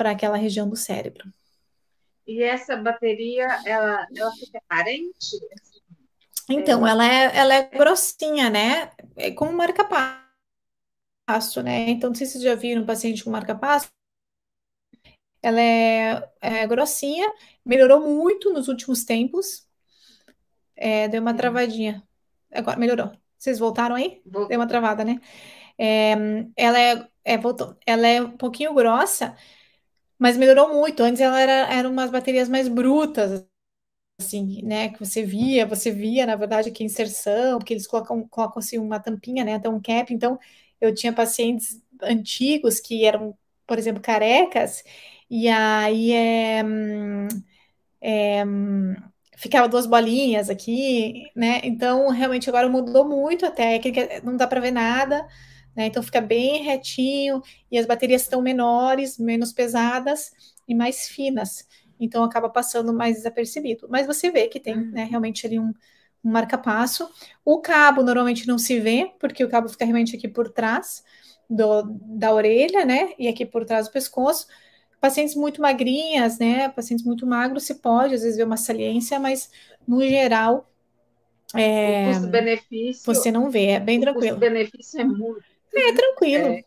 para 0.00 0.12
aquela 0.12 0.38
região 0.38 0.66
do 0.66 0.76
cérebro. 0.76 1.30
E 2.26 2.42
essa 2.42 2.74
bateria, 2.74 3.46
ela, 3.66 4.06
ela 4.16 4.32
fica 4.32 4.56
aparente? 4.56 5.36
Então, 6.48 6.86
é... 6.86 6.90
ela 6.90 7.06
é, 7.06 7.36
ela 7.36 7.54
é 7.54 7.68
grossinha, 7.68 8.48
né? 8.48 8.92
É 9.14 9.30
como 9.30 9.52
marca-passo, 9.52 10.22
né? 11.62 11.90
Então, 11.90 12.08
não 12.08 12.14
sei 12.14 12.26
se 12.26 12.32
vocês 12.32 12.44
já 12.44 12.54
viram 12.54 12.80
um 12.80 12.86
paciente 12.86 13.22
com 13.22 13.28
marca-passo, 13.28 13.90
ela 15.42 15.60
é, 15.60 16.30
é 16.40 16.66
grossinha, 16.66 17.30
melhorou 17.62 18.00
muito 18.00 18.50
nos 18.50 18.68
últimos 18.68 19.04
tempos. 19.04 19.68
É, 20.74 21.08
deu 21.08 21.20
uma 21.20 21.34
travadinha. 21.34 22.02
Agora 22.50 22.78
melhorou. 22.78 23.12
Vocês 23.36 23.58
voltaram 23.58 23.96
aí? 23.96 24.22
Voltou. 24.24 24.48
Deu 24.48 24.58
uma 24.58 24.66
travada, 24.66 25.04
né? 25.04 25.20
É, 25.76 26.14
ela 26.56 26.80
é, 26.80 27.06
é, 27.22 27.36
voltou. 27.36 27.76
Ela 27.84 28.06
é 28.08 28.22
um 28.22 28.30
pouquinho 28.30 28.72
grossa, 28.72 29.36
mas 30.20 30.38
melhorou 30.38 30.74
muito. 30.74 31.02
Antes 31.04 31.22
ela 31.22 31.40
era, 31.40 31.74
eram 31.74 31.92
umas 31.92 32.12
baterias 32.12 32.48
mais 32.50 32.68
brutas, 32.68 33.46
assim, 34.20 34.62
né? 34.64 34.90
Que 34.90 35.00
você 35.00 35.22
via, 35.24 35.66
você 35.66 35.90
via, 35.92 36.26
na 36.26 36.36
verdade, 36.36 36.70
que 36.72 36.84
inserção, 36.84 37.58
porque 37.58 37.74
eles 37.74 37.86
colocam, 37.88 38.26
colocam 38.28 38.60
assim 38.60 38.78
uma 38.78 39.00
tampinha, 39.00 39.44
né? 39.44 39.54
Até 39.56 39.68
um 39.70 39.80
cap. 39.82 40.12
Então, 40.14 40.38
eu 40.80 40.94
tinha 40.94 41.12
pacientes 41.12 41.82
antigos 42.02 42.80
que 42.80 43.04
eram, 43.06 43.36
por 43.66 43.78
exemplo, 43.78 44.02
carecas, 44.02 44.84
e 45.30 45.48
aí 45.48 46.12
é, 46.12 46.62
é, 48.00 48.44
ficava 49.36 49.68
duas 49.68 49.86
bolinhas 49.86 50.50
aqui, 50.50 51.30
né? 51.34 51.60
Então, 51.64 52.08
realmente 52.10 52.48
agora 52.48 52.68
mudou 52.68 53.08
muito 53.08 53.46
a 53.46 53.50
técnica, 53.50 54.20
não 54.24 54.36
dá 54.36 54.46
para 54.46 54.60
ver 54.60 54.70
nada, 54.70 55.26
né? 55.76 55.86
Então 55.86 56.02
fica 56.02 56.20
bem 56.20 56.62
retinho 56.62 57.42
e 57.70 57.78
as 57.78 57.86
baterias 57.86 58.22
estão 58.22 58.42
menores, 58.42 59.18
menos 59.18 59.52
pesadas 59.52 60.32
e 60.66 60.74
mais 60.74 61.08
finas. 61.08 61.66
Então 61.98 62.24
acaba 62.24 62.48
passando 62.48 62.92
mais 62.92 63.16
desapercebido. 63.16 63.86
Mas 63.90 64.06
você 64.06 64.30
vê 64.30 64.48
que 64.48 64.58
tem, 64.58 64.76
né, 64.76 65.04
realmente 65.04 65.46
ali 65.46 65.58
um, 65.58 65.74
um 66.24 66.30
marca-passo. 66.30 67.08
O 67.44 67.60
cabo 67.60 68.02
normalmente 68.02 68.46
não 68.46 68.58
se 68.58 68.80
vê, 68.80 69.12
porque 69.20 69.44
o 69.44 69.48
cabo 69.48 69.68
fica 69.68 69.84
realmente 69.84 70.16
aqui 70.16 70.26
por 70.26 70.48
trás 70.48 71.04
do, 71.48 71.82
da 71.82 72.32
orelha, 72.32 72.84
né? 72.84 73.12
E 73.18 73.28
aqui 73.28 73.44
por 73.44 73.64
trás 73.64 73.86
do 73.88 73.92
pescoço. 73.92 74.46
Pacientes 75.00 75.34
muito 75.34 75.60
magrinhas, 75.60 76.38
né? 76.38 76.68
Pacientes 76.68 77.04
muito 77.04 77.26
magros, 77.26 77.64
se 77.64 77.76
pode, 77.76 78.14
às 78.14 78.22
vezes, 78.22 78.36
ver 78.36 78.44
uma 78.44 78.56
saliência, 78.56 79.18
mas 79.18 79.50
no 79.86 80.00
geral. 80.02 80.70
É, 81.54 82.08
o 82.08 82.12
custo-benefício. 82.12 83.02
Você 83.04 83.32
não 83.32 83.50
vê, 83.50 83.66
é 83.66 83.80
bem 83.80 84.00
tranquilo. 84.00 84.36
O 84.36 84.40
benefício 84.40 85.00
é 85.00 85.04
muito. 85.04 85.49
É 85.74 85.92
tranquilo. 85.92 86.48
É. 86.48 86.64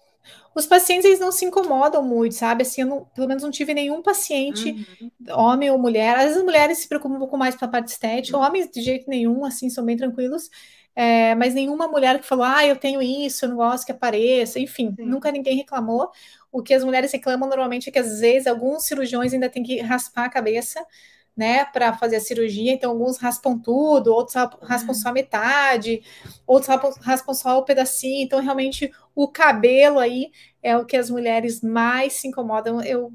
Os 0.55 0.67
pacientes 0.67 1.05
eles 1.05 1.19
não 1.19 1.31
se 1.31 1.45
incomodam 1.45 2.03
muito, 2.03 2.35
sabe? 2.35 2.61
Assim, 2.61 2.81
eu 2.81 2.87
não, 2.87 3.05
pelo 3.05 3.27
menos 3.27 3.43
não 3.43 3.49
tive 3.49 3.73
nenhum 3.73 4.01
paciente, 4.03 4.85
uhum. 5.01 5.11
homem 5.35 5.71
ou 5.71 5.79
mulher. 5.79 6.15
Às 6.15 6.23
vezes 6.23 6.37
as 6.37 6.43
mulheres 6.43 6.77
se 6.77 6.87
preocupam 6.87 7.15
um 7.15 7.19
pouco 7.19 7.37
mais 7.37 7.55
com 7.55 7.65
a 7.65 7.67
parte 7.67 7.87
estética, 7.87 8.37
uhum. 8.37 8.43
homens 8.43 8.69
de 8.69 8.81
jeito 8.81 9.09
nenhum, 9.09 9.43
assim, 9.45 9.69
são 9.69 9.83
bem 9.83 9.97
tranquilos. 9.97 10.49
É, 10.95 11.33
mas 11.33 11.55
nenhuma 11.55 11.87
mulher 11.87 12.19
que 12.19 12.25
falou, 12.27 12.45
ah, 12.45 12.63
eu 12.65 12.75
tenho 12.75 13.01
isso, 13.01 13.45
eu 13.45 13.49
não 13.49 13.55
gosto 13.55 13.85
que 13.85 13.91
apareça, 13.91 14.59
enfim, 14.59 14.93
Sim. 14.95 15.05
nunca 15.05 15.31
ninguém 15.31 15.57
reclamou. 15.57 16.11
O 16.51 16.61
que 16.61 16.71
as 16.71 16.83
mulheres 16.83 17.11
reclamam 17.11 17.49
normalmente 17.49 17.89
é 17.89 17.91
que 17.91 17.97
às 17.97 18.19
vezes 18.19 18.45
alguns 18.45 18.85
cirurgiões 18.85 19.33
ainda 19.33 19.49
têm 19.49 19.63
que 19.63 19.81
raspar 19.81 20.25
a 20.25 20.29
cabeça, 20.29 20.85
né, 21.35 21.65
para 21.65 21.93
fazer 21.93 22.17
a 22.17 22.19
cirurgia. 22.19 22.71
Então, 22.71 22.91
alguns 22.91 23.17
raspam 23.17 23.57
tudo, 23.57 24.13
outros 24.13 24.35
raspam 24.61 24.93
só 24.93 25.09
a 25.09 25.13
metade, 25.13 26.03
outros 26.45 26.69
raspam 27.01 27.33
só 27.33 27.57
o 27.57 27.65
pedacinho. 27.65 28.23
Então, 28.23 28.39
realmente, 28.39 28.91
o 29.15 29.27
cabelo 29.27 29.99
aí 29.99 30.31
é 30.61 30.77
o 30.77 30.85
que 30.85 30.95
as 30.95 31.09
mulheres 31.09 31.61
mais 31.61 32.13
se 32.13 32.27
incomodam. 32.27 32.81
Eu 32.81 33.11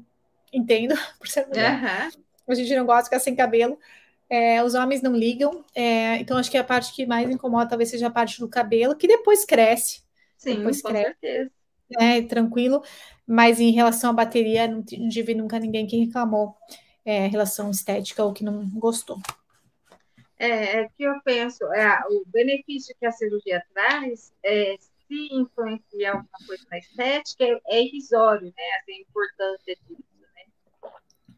entendo, 0.51 0.95
por 1.17 1.27
ser 1.27 1.47
mulher. 1.47 1.81
Uhum. 1.81 2.21
A 2.47 2.55
gente 2.55 2.75
não 2.75 2.85
gosta 2.85 3.03
de 3.03 3.09
ficar 3.09 3.19
sem 3.19 3.35
cabelo. 3.35 3.79
É, 4.29 4.63
os 4.63 4.75
homens 4.75 5.01
não 5.01 5.15
ligam. 5.15 5.63
É, 5.73 6.17
então, 6.17 6.37
acho 6.37 6.51
que 6.51 6.57
a 6.57 6.63
parte 6.63 6.93
que 6.93 7.05
mais 7.05 7.29
incomoda 7.29 7.69
talvez 7.69 7.89
seja 7.89 8.07
a 8.07 8.11
parte 8.11 8.39
do 8.39 8.47
cabelo, 8.47 8.95
que 8.95 9.07
depois 9.07 9.45
cresce. 9.45 10.01
Sim, 10.37 10.57
depois 10.57 10.81
com 10.81 10.89
cresce. 10.89 11.15
certeza. 11.21 11.51
É, 11.99 12.21
tranquilo. 12.21 12.83
Mas 13.25 13.59
em 13.59 13.71
relação 13.71 14.11
à 14.11 14.13
bateria, 14.13 14.67
não 14.67 14.83
tive 14.83 15.33
nunca 15.33 15.59
ninguém 15.59 15.87
que 15.87 15.97
reclamou 15.97 16.55
é, 17.09 17.25
relação 17.25 17.71
estética 17.71 18.23
ou 18.23 18.31
que 18.31 18.43
não 18.43 18.69
gostou. 18.69 19.19
É, 20.37 20.81
é 20.81 20.89
que 20.89 21.03
eu 21.03 21.19
penso, 21.23 21.65
é, 21.73 21.99
o 22.07 22.23
benefício 22.27 22.95
que 22.99 23.05
a 23.05 23.11
cirurgia 23.11 23.63
traz, 23.73 24.31
é, 24.43 24.75
se 24.77 25.33
influenciar 25.33 26.11
alguma 26.11 26.47
coisa 26.47 26.63
na 26.69 26.77
estética, 26.77 27.45
é, 27.45 27.59
é 27.65 27.81
irrisório, 27.81 28.53
né? 28.55 28.63
Assim, 28.79 28.93
a 28.93 29.01
importância 29.01 29.75
disso, 29.87 30.03
né? 30.21 30.43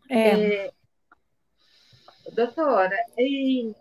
É. 0.10 0.66
é 0.66 0.72
doutora, 2.34 2.98
e 3.18 3.74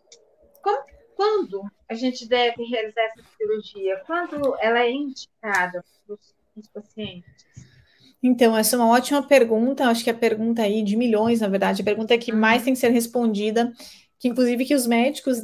como, 0.62 0.84
quando 1.16 1.70
a 1.88 1.94
gente 1.94 2.26
deve 2.28 2.62
realizar 2.64 3.02
essa 3.02 3.22
cirurgia? 3.36 4.00
Quando 4.06 4.56
ela 4.60 4.78
é 4.78 4.92
indicada 4.92 5.84
para 6.06 6.16
os 6.56 6.68
pacientes? 6.68 7.46
Então, 8.22 8.56
essa 8.56 8.76
é 8.76 8.78
uma 8.78 8.88
ótima 8.88 9.22
pergunta, 9.22 9.86
acho 9.86 10.04
que 10.04 10.10
a 10.10 10.14
pergunta 10.14 10.62
aí 10.62 10.82
de 10.82 10.96
milhões, 10.96 11.40
na 11.40 11.48
verdade, 11.48 11.80
a 11.80 11.84
pergunta 11.84 12.16
que 12.18 12.32
mais 12.32 12.58
uhum. 12.58 12.64
tem 12.66 12.74
que 12.74 12.80
ser 12.80 12.90
respondida, 12.90 13.72
que 14.18 14.28
inclusive 14.28 14.66
que 14.66 14.74
os 14.74 14.86
médicos, 14.86 15.38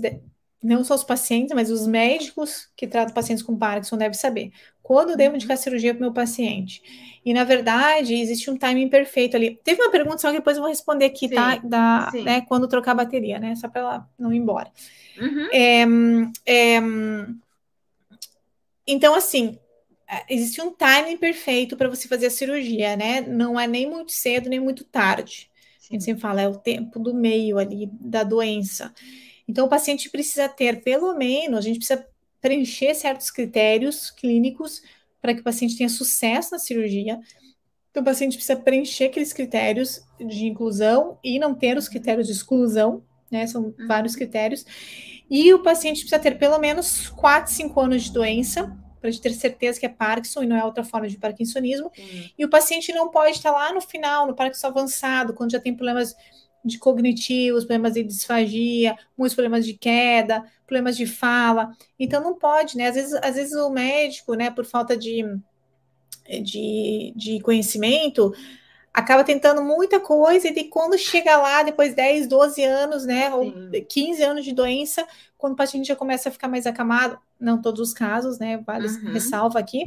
não 0.62 0.84
só 0.84 0.94
os 0.94 1.04
pacientes, 1.04 1.54
mas 1.54 1.70
os 1.70 1.86
médicos 1.86 2.68
que 2.76 2.86
tratam 2.86 3.14
pacientes 3.14 3.42
com 3.42 3.56
Parkinson 3.56 3.96
devem 3.96 4.18
saber. 4.18 4.52
Quando 4.82 5.10
eu 5.10 5.16
devo 5.16 5.30
uhum. 5.30 5.36
indicar 5.36 5.56
cirurgia 5.56 5.94
para 5.94 6.00
o 6.00 6.02
meu 6.02 6.12
paciente? 6.12 6.82
E, 7.24 7.32
na 7.32 7.44
verdade, 7.44 8.14
existe 8.14 8.50
um 8.50 8.56
timing 8.56 8.88
perfeito 8.88 9.36
ali. 9.36 9.58
Teve 9.64 9.82
uma 9.82 9.90
pergunta, 9.90 10.18
só 10.18 10.30
que 10.30 10.36
depois 10.36 10.56
eu 10.56 10.62
vou 10.62 10.70
responder 10.70 11.06
aqui, 11.06 11.28
tá? 11.28 11.54
sim, 11.54 11.60
tá? 11.62 11.68
Da, 11.68 12.10
sim. 12.12 12.22
Né, 12.22 12.40
quando 12.42 12.68
trocar 12.68 12.92
a 12.92 12.96
bateria, 12.96 13.38
né? 13.38 13.56
Só 13.56 13.68
para 13.68 13.80
ela 13.80 14.08
não 14.18 14.32
ir 14.32 14.36
embora. 14.36 14.70
Uhum. 15.18 15.48
É, 15.50 15.86
é, 16.46 16.80
então, 18.86 19.14
assim, 19.14 19.58
existe 20.28 20.60
um 20.60 20.72
timing 20.72 21.16
perfeito 21.16 21.76
para 21.76 21.88
você 21.88 22.06
fazer 22.06 22.26
a 22.26 22.30
cirurgia, 22.30 22.96
né? 22.96 23.20
Não 23.20 23.58
é 23.58 23.66
nem 23.66 23.88
muito 23.88 24.12
cedo, 24.12 24.48
nem 24.48 24.60
muito 24.60 24.84
tarde. 24.84 25.50
Sim. 25.78 25.88
A 25.90 25.92
gente 25.94 26.04
sempre 26.04 26.22
fala, 26.22 26.40
é 26.40 26.48
o 26.48 26.56
tempo 26.56 26.98
do 26.98 27.14
meio 27.14 27.58
ali 27.58 27.88
da 27.92 28.22
doença. 28.22 28.92
Então, 29.48 29.66
o 29.66 29.68
paciente 29.68 30.10
precisa 30.10 30.48
ter, 30.48 30.82
pelo 30.82 31.14
menos, 31.14 31.58
a 31.58 31.62
gente 31.62 31.78
precisa 31.78 32.06
preencher 32.40 32.94
certos 32.94 33.30
critérios 33.30 34.10
clínicos 34.10 34.82
para 35.20 35.34
que 35.34 35.40
o 35.40 35.44
paciente 35.44 35.76
tenha 35.76 35.88
sucesso 35.88 36.52
na 36.52 36.58
cirurgia. 36.58 37.18
Então, 37.90 38.02
o 38.02 38.04
paciente 38.04 38.36
precisa 38.36 38.56
preencher 38.56 39.06
aqueles 39.06 39.32
critérios 39.32 40.02
de 40.20 40.46
inclusão 40.46 41.18
e 41.22 41.38
não 41.38 41.54
ter 41.54 41.76
os 41.76 41.88
critérios 41.88 42.26
de 42.26 42.32
exclusão, 42.32 43.02
né? 43.30 43.46
São 43.46 43.62
uhum. 43.64 43.86
vários 43.88 44.14
critérios. 44.14 44.64
E 45.28 45.52
o 45.52 45.62
paciente 45.62 46.00
precisa 46.00 46.18
ter 46.18 46.38
pelo 46.38 46.58
menos 46.58 47.08
4, 47.08 47.52
5 47.52 47.80
anos 47.80 48.04
de 48.04 48.12
doença 48.12 48.76
para 49.10 49.22
ter 49.22 49.32
certeza 49.34 49.80
que 49.80 49.86
é 49.86 49.88
Parkinson 49.88 50.42
e 50.42 50.46
não 50.46 50.56
é 50.56 50.64
outra 50.64 50.84
forma 50.84 51.08
de 51.08 51.16
parkinsonismo. 51.16 51.90
Uhum. 51.96 52.30
E 52.38 52.44
o 52.44 52.50
paciente 52.50 52.92
não 52.92 53.10
pode 53.10 53.36
estar 53.36 53.52
lá 53.52 53.72
no 53.72 53.80
final, 53.80 54.26
no 54.26 54.34
Parkinson 54.34 54.66
avançado, 54.66 55.34
quando 55.34 55.52
já 55.52 55.60
tem 55.60 55.74
problemas 55.74 56.14
de 56.64 56.78
cognitivos, 56.78 57.64
problemas 57.64 57.94
de 57.94 58.02
disfagia, 58.02 58.96
muitos 59.16 59.34
problemas 59.34 59.64
de 59.64 59.74
queda, 59.74 60.44
problemas 60.66 60.96
de 60.96 61.06
fala. 61.06 61.70
Então 61.98 62.22
não 62.22 62.34
pode, 62.34 62.76
né? 62.76 62.88
Às 62.88 62.94
vezes, 62.96 63.14
às 63.22 63.34
vezes 63.36 63.54
o 63.54 63.70
médico, 63.70 64.34
né, 64.34 64.50
por 64.50 64.64
falta 64.64 64.96
de, 64.96 65.24
de, 66.42 67.12
de 67.14 67.40
conhecimento, 67.40 68.34
acaba 68.96 69.22
tentando 69.22 69.62
muita 69.62 70.00
coisa 70.00 70.48
e 70.48 70.64
quando 70.70 70.96
chega 70.96 71.36
lá, 71.36 71.62
depois 71.62 71.90
de 71.90 71.96
10, 71.96 72.26
12 72.26 72.64
anos, 72.64 73.04
né, 73.04 73.32
ou 73.34 73.52
15 73.86 74.22
anos 74.22 74.42
de 74.42 74.54
doença, 74.54 75.06
quando 75.36 75.52
o 75.52 75.56
paciente 75.56 75.86
já 75.86 75.94
começa 75.94 76.30
a 76.30 76.32
ficar 76.32 76.48
mais 76.48 76.66
acamado, 76.66 77.18
não 77.38 77.60
todos 77.60 77.78
os 77.78 77.92
casos, 77.92 78.38
né, 78.38 78.56
vale 78.66 78.88
uhum. 78.88 79.12
ressalva 79.12 79.58
aqui, 79.58 79.86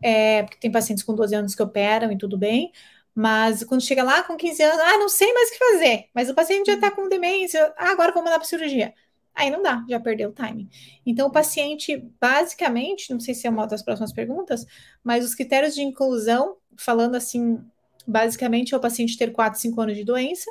é, 0.00 0.44
porque 0.44 0.60
tem 0.60 0.70
pacientes 0.70 1.02
com 1.02 1.16
12 1.16 1.34
anos 1.34 1.54
que 1.56 1.62
operam 1.64 2.12
e 2.12 2.16
tudo 2.16 2.38
bem, 2.38 2.70
mas 3.12 3.64
quando 3.64 3.80
chega 3.80 4.04
lá 4.04 4.22
com 4.22 4.36
15 4.36 4.62
anos, 4.62 4.78
ah, 4.78 4.98
não 4.98 5.08
sei 5.08 5.32
mais 5.32 5.48
o 5.48 5.52
que 5.52 5.58
fazer, 5.58 6.04
mas 6.14 6.30
o 6.30 6.34
paciente 6.34 6.66
já 6.66 6.74
está 6.74 6.92
com 6.92 7.08
demência, 7.08 7.74
ah, 7.76 7.90
agora 7.90 8.12
vou 8.12 8.22
mandar 8.22 8.38
para 8.38 8.46
cirurgia. 8.46 8.94
Aí 9.34 9.50
não 9.50 9.62
dá, 9.64 9.84
já 9.88 9.98
perdeu 9.98 10.30
o 10.30 10.32
timing. 10.32 10.70
Então, 11.04 11.26
o 11.26 11.32
paciente, 11.32 12.08
basicamente, 12.20 13.12
não 13.12 13.18
sei 13.18 13.34
se 13.34 13.48
é 13.48 13.50
uma 13.50 13.66
das 13.66 13.82
próximas 13.82 14.12
perguntas, 14.12 14.64
mas 15.02 15.24
os 15.24 15.34
critérios 15.34 15.74
de 15.74 15.82
inclusão, 15.82 16.56
falando 16.76 17.16
assim 17.16 17.60
basicamente 18.06 18.74
é 18.74 18.76
o 18.76 18.80
paciente 18.80 19.16
ter 19.16 19.32
4, 19.32 19.60
5 19.60 19.80
anos 19.80 19.96
de 19.96 20.04
doença, 20.04 20.50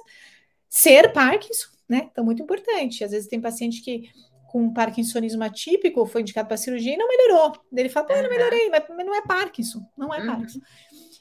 ser 0.69 1.13
Parkinson, 1.13 1.67
né? 1.87 2.09
Então, 2.11 2.23
muito 2.23 2.41
importante. 2.41 3.03
Às 3.03 3.11
vezes 3.11 3.27
tem 3.27 3.39
paciente 3.39 3.81
que 3.81 4.09
com 4.47 4.71
parkinsonismo 4.71 5.43
atípico 5.43 6.05
foi 6.05 6.21
indicado 6.21 6.47
para 6.47 6.57
cirurgia 6.57 6.93
e 6.93 6.97
não 6.97 7.07
melhorou. 7.07 7.53
Ele 7.75 7.89
fala, 7.89 8.05
pô, 8.05 8.13
eu 8.13 8.23
não 8.23 8.29
melhorei, 8.29 8.69
mas 8.69 8.83
não 8.89 9.15
é 9.15 9.21
Parkinson, 9.21 9.83
não 9.97 10.13
é 10.13 10.19
uhum. 10.19 10.27
Parkinson. 10.27 10.59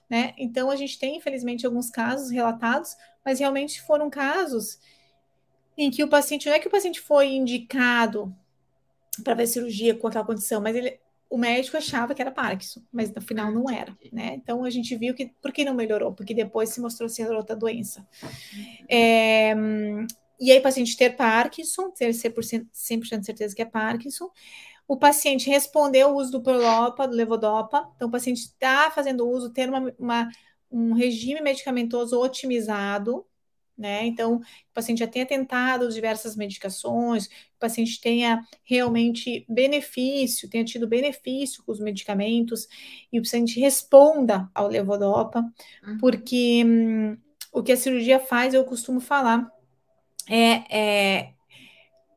Né? 0.08 0.34
Então, 0.36 0.70
a 0.70 0.76
gente 0.76 0.98
tem, 0.98 1.16
infelizmente, 1.16 1.64
alguns 1.64 1.88
casos 1.88 2.30
relatados, 2.30 2.94
mas 3.24 3.38
realmente 3.38 3.80
foram 3.80 4.10
casos 4.10 4.78
em 5.78 5.90
que 5.90 6.04
o 6.04 6.08
paciente, 6.08 6.46
não 6.46 6.54
é 6.54 6.58
que 6.58 6.68
o 6.68 6.70
paciente 6.70 7.00
foi 7.00 7.28
indicado 7.28 8.34
para 9.24 9.32
ver 9.32 9.46
cirurgia 9.46 9.94
com 9.94 10.06
aquela 10.06 10.26
condição, 10.26 10.60
mas 10.60 10.76
ele, 10.76 11.00
o 11.32 11.38
médico 11.38 11.78
achava 11.78 12.14
que 12.14 12.20
era 12.20 12.30
Parkinson, 12.30 12.82
mas 12.92 13.10
no 13.10 13.22
final 13.22 13.50
não 13.50 13.70
era, 13.70 13.96
né? 14.12 14.34
Então 14.34 14.64
a 14.64 14.68
gente 14.68 14.94
viu 14.94 15.14
que 15.14 15.32
por 15.40 15.50
que 15.50 15.64
não 15.64 15.72
melhorou? 15.72 16.12
Porque 16.12 16.34
depois 16.34 16.68
se 16.68 16.78
mostrou 16.78 17.08
ser 17.08 17.30
outra 17.30 17.56
doença. 17.56 18.06
É, 18.86 19.54
e 20.38 20.52
aí, 20.52 20.60
paciente 20.60 20.94
ter 20.94 21.16
Parkinson, 21.16 21.90
ter 21.90 22.10
100%, 22.10 22.66
100 22.70 23.00
de 23.00 23.24
certeza 23.24 23.56
que 23.56 23.62
é 23.62 23.64
Parkinson. 23.64 24.28
O 24.86 24.98
paciente 24.98 25.48
respondeu 25.48 26.10
o 26.10 26.16
uso 26.16 26.32
do 26.32 26.42
Prolopa, 26.42 27.08
do 27.08 27.16
Levodopa. 27.16 27.88
Então, 27.96 28.08
o 28.08 28.10
paciente 28.10 28.40
está 28.40 28.90
fazendo 28.90 29.26
uso, 29.26 29.54
ter 29.54 29.70
uma, 29.70 29.94
uma, 29.98 30.28
um 30.70 30.92
regime 30.92 31.40
medicamentoso 31.40 32.20
otimizado, 32.20 33.24
né? 33.82 34.06
Então, 34.06 34.36
o 34.36 34.40
paciente 34.72 35.00
já 35.00 35.06
tenha 35.06 35.26
tentado 35.26 35.88
diversas 35.90 36.36
medicações, 36.36 37.26
o 37.26 37.58
paciente 37.58 38.00
tenha 38.00 38.40
realmente 38.62 39.44
benefício, 39.48 40.48
tenha 40.48 40.64
tido 40.64 40.86
benefício 40.86 41.62
com 41.64 41.72
os 41.72 41.80
medicamentos, 41.80 42.68
e 43.12 43.18
o 43.18 43.22
paciente 43.22 43.60
responda 43.60 44.48
ao 44.54 44.68
levodopa, 44.68 45.40
uhum. 45.84 45.98
porque 45.98 46.62
hum, 46.64 47.18
o 47.52 47.62
que 47.62 47.72
a 47.72 47.76
cirurgia 47.76 48.20
faz, 48.20 48.54
eu 48.54 48.64
costumo 48.64 49.00
falar, 49.00 49.50
é, 50.30 50.62
é, 50.70 51.34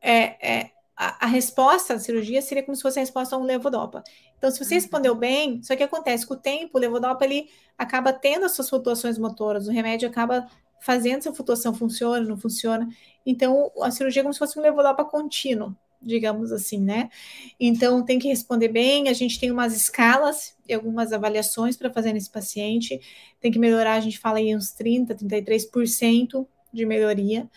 é, 0.00 0.58
é 0.60 0.70
a, 0.96 1.26
a, 1.26 1.28
resposta 1.28 1.94
à 1.94 1.98
cirurgia 1.98 2.40
seria 2.40 2.62
como 2.62 2.74
se 2.74 2.80
fosse 2.80 2.98
a 2.98 3.02
resposta 3.02 3.36
a 3.36 3.38
um 3.38 3.42
levodopa. 3.42 4.02
Então, 4.38 4.50
se 4.50 4.58
você 4.58 4.74
uhum. 4.74 4.80
respondeu 4.80 5.14
bem, 5.14 5.62
só 5.62 5.76
que 5.76 5.82
acontece 5.82 6.26
com 6.26 6.34
o 6.34 6.38
tempo, 6.38 6.78
o 6.78 6.80
levodopa 6.80 7.24
ele 7.24 7.50
acaba 7.76 8.12
tendo 8.12 8.46
as 8.46 8.52
suas 8.52 8.68
flutuações 8.70 9.18
motoras, 9.18 9.68
o 9.68 9.72
remédio 9.72 10.08
acaba 10.08 10.46
fazendo 10.80 11.22
se 11.22 11.28
a 11.28 11.32
flutuação 11.32 11.74
funciona, 11.74 12.26
não 12.26 12.36
funciona. 12.36 12.88
Então, 13.24 13.70
a 13.82 13.90
cirurgia 13.90 14.20
é 14.20 14.22
como 14.22 14.32
se 14.32 14.38
fosse 14.38 14.58
um 14.58 14.62
levodopa 14.62 15.04
contínuo, 15.04 15.74
digamos 16.00 16.52
assim, 16.52 16.80
né? 16.80 17.10
Então, 17.58 18.04
tem 18.04 18.18
que 18.18 18.28
responder 18.28 18.68
bem. 18.68 19.08
A 19.08 19.12
gente 19.12 19.40
tem 19.40 19.50
umas 19.50 19.74
escalas 19.74 20.56
e 20.68 20.74
algumas 20.74 21.12
avaliações 21.12 21.76
para 21.76 21.92
fazer 21.92 22.12
nesse 22.12 22.30
paciente. 22.30 23.00
Tem 23.40 23.50
que 23.50 23.58
melhorar, 23.58 23.94
a 23.94 24.00
gente 24.00 24.18
fala 24.18 24.38
aí 24.38 24.54
uns 24.54 24.72
30%, 24.72 25.16
33% 25.16 26.46
de 26.72 26.86
melhoria 26.86 27.48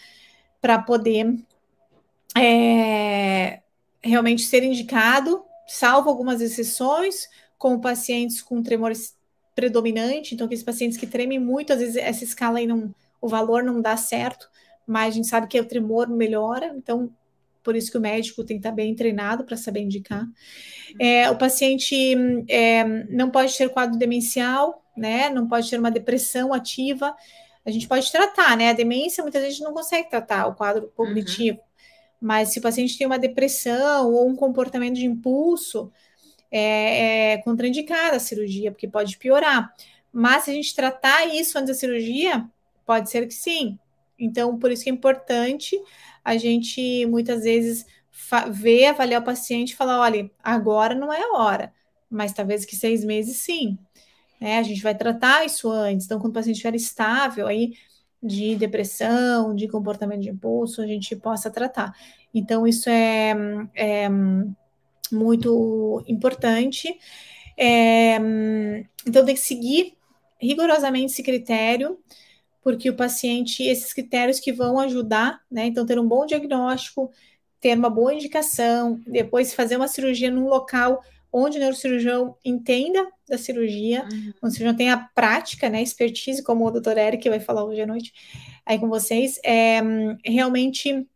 para 0.62 0.80
poder 0.80 1.38
é, 2.38 3.62
realmente 4.02 4.44
ser 4.44 4.64
indicado, 4.64 5.44
salvo 5.68 6.10
algumas 6.10 6.42
exceções, 6.42 7.28
como 7.58 7.82
pacientes 7.82 8.42
com 8.42 8.64
tremor 8.64 8.94
predominante, 9.54 10.34
então 10.34 10.46
aqueles 10.46 10.64
pacientes 10.64 10.98
que 10.98 11.06
tremem 11.06 11.40
muito, 11.40 11.74
às 11.74 11.80
vezes 11.80 11.98
essa 11.98 12.24
escala 12.24 12.60
aí 12.60 12.68
não, 12.68 12.94
o 13.22 13.28
valor 13.28 13.64
não 13.64 13.82
dá 13.82 13.98
certo, 13.98 14.50
mas 14.86 15.14
a 15.14 15.16
gente 15.16 15.28
sabe 15.28 15.48
que 15.48 15.60
o 15.60 15.66
tremor 15.66 16.10
melhora, 16.10 16.74
então 16.76 17.12
por 17.64 17.76
isso 17.76 17.92
que 17.92 17.98
o 17.98 18.02
médico 18.02 18.44
tem 18.44 18.58
que 18.58 18.62
estar 18.62 18.72
bem 18.72 18.96
treinado 18.96 19.44
para 19.44 19.58
saber 19.58 19.82
indicar. 19.82 20.26
É, 21.00 21.30
o 21.30 21.38
paciente 21.38 22.16
é, 22.48 22.84
não 23.10 23.30
pode 23.30 23.56
ter 23.56 23.70
quadro 23.70 23.98
demencial, 23.98 24.84
né? 24.98 25.30
Não 25.30 25.48
pode 25.48 25.70
ter 25.70 25.78
uma 25.78 25.92
depressão 25.92 26.54
ativa. 26.54 27.16
A 27.66 27.70
gente 27.70 27.88
pode 27.88 28.12
tratar, 28.12 28.58
né? 28.58 28.70
A 28.70 28.74
demência 28.74 29.22
muitas 29.22 29.42
vezes 29.42 29.60
não 29.60 29.74
consegue 29.74 30.10
tratar 30.10 30.48
o 30.48 30.56
quadro 30.56 30.92
cognitivo. 30.96 31.58
Uhum. 31.58 31.64
Mas 32.22 32.50
se 32.50 32.60
o 32.60 32.62
paciente 32.62 32.98
tem 32.98 33.06
uma 33.06 33.20
depressão 33.20 34.12
ou 34.12 34.28
um 34.28 34.36
comportamento 34.36 34.96
de 34.96 35.06
impulso, 35.06 35.92
é, 36.52 37.34
é 37.34 37.38
contraindicada 37.40 38.18
a 38.18 38.20
cirurgia, 38.20 38.72
porque 38.72 38.88
pode 38.88 39.18
piorar. 39.18 39.74
Mas 40.12 40.44
se 40.44 40.52
a 40.52 40.54
gente 40.54 40.74
tratar 40.74 41.26
isso 41.28 41.58
antes 41.58 41.70
da 41.70 41.80
cirurgia, 41.80 42.50
pode 42.90 43.12
ser 43.12 43.28
que 43.28 43.36
sim. 43.36 43.78
Então, 44.18 44.58
por 44.58 44.72
isso 44.72 44.84
que 44.84 44.90
é 44.90 44.94
importante 44.94 45.80
a 46.26 46.36
gente 46.38 47.06
muitas 47.06 47.44
vezes 47.44 47.86
ver, 48.50 48.88
avaliar 48.88 49.22
o 49.22 49.24
paciente 49.24 49.74
e 49.74 49.76
falar: 49.76 50.00
olha, 50.00 50.32
agora 50.44 50.96
não 50.96 51.14
é 51.14 51.22
a 51.22 51.38
hora, 51.38 51.72
mas 52.10 52.34
talvez 52.34 52.66
que 52.66 52.76
seis 52.76 53.06
meses 53.06 53.38
sim. 53.38 53.78
Né? 54.42 54.58
A 54.58 54.64
gente 54.64 54.82
vai 54.82 54.96
tratar 54.96 55.46
isso 55.46 55.70
antes. 55.70 56.08
Então, 56.08 56.20
quando 56.20 56.32
o 56.32 56.34
paciente 56.34 56.56
estiver 56.56 56.74
estável 56.74 57.46
aí 57.46 57.74
de 58.24 58.56
depressão, 58.56 59.54
de 59.54 59.68
comportamento 59.68 60.22
de 60.22 60.30
impulso, 60.32 60.82
a 60.82 60.88
gente 60.88 61.16
possa 61.16 61.52
tratar. 61.52 61.94
Então, 62.34 62.66
isso 62.66 62.90
é, 62.90 63.36
é 63.76 64.10
muito 65.12 66.04
importante. 66.08 66.98
É, 67.56 68.16
então, 69.06 69.24
tem 69.24 69.36
que 69.36 69.42
seguir 69.42 69.94
rigorosamente 70.42 71.14
esse 71.14 71.22
critério, 71.22 72.00
porque 72.62 72.90
o 72.90 72.96
paciente, 72.96 73.64
esses 73.64 73.94
critérios 73.94 74.40
que 74.40 74.52
vão 74.52 74.80
ajudar, 74.80 75.42
né? 75.50 75.66
Então, 75.66 75.86
ter 75.86 76.00
um 76.00 76.08
bom 76.08 76.26
diagnóstico, 76.26 77.12
ter 77.60 77.78
uma 77.78 77.90
boa 77.90 78.14
indicação, 78.14 79.00
depois 79.06 79.54
fazer 79.54 79.76
uma 79.76 79.88
cirurgia 79.88 80.32
num 80.32 80.48
local 80.48 81.02
onde 81.32 81.58
o 81.58 81.60
neurocirurgião 81.60 82.36
entenda 82.44 83.08
da 83.28 83.38
cirurgia, 83.38 84.04
uhum. 84.04 84.34
onde 84.42 84.52
o 84.52 84.52
cirurgião 84.52 84.76
tenha 84.76 85.10
prática, 85.14 85.70
né, 85.70 85.82
expertise, 85.82 86.44
como 86.44 86.66
o 86.66 86.72
doutor 86.72 86.98
Eric 86.98 87.30
vai 87.30 87.40
falar 87.40 87.64
hoje 87.64 87.82
à 87.82 87.88
noite 87.88 88.12
aí 88.66 88.80
com 88.80 88.88
vocês, 88.88 89.40
é, 89.44 89.80
realmente 90.26 91.08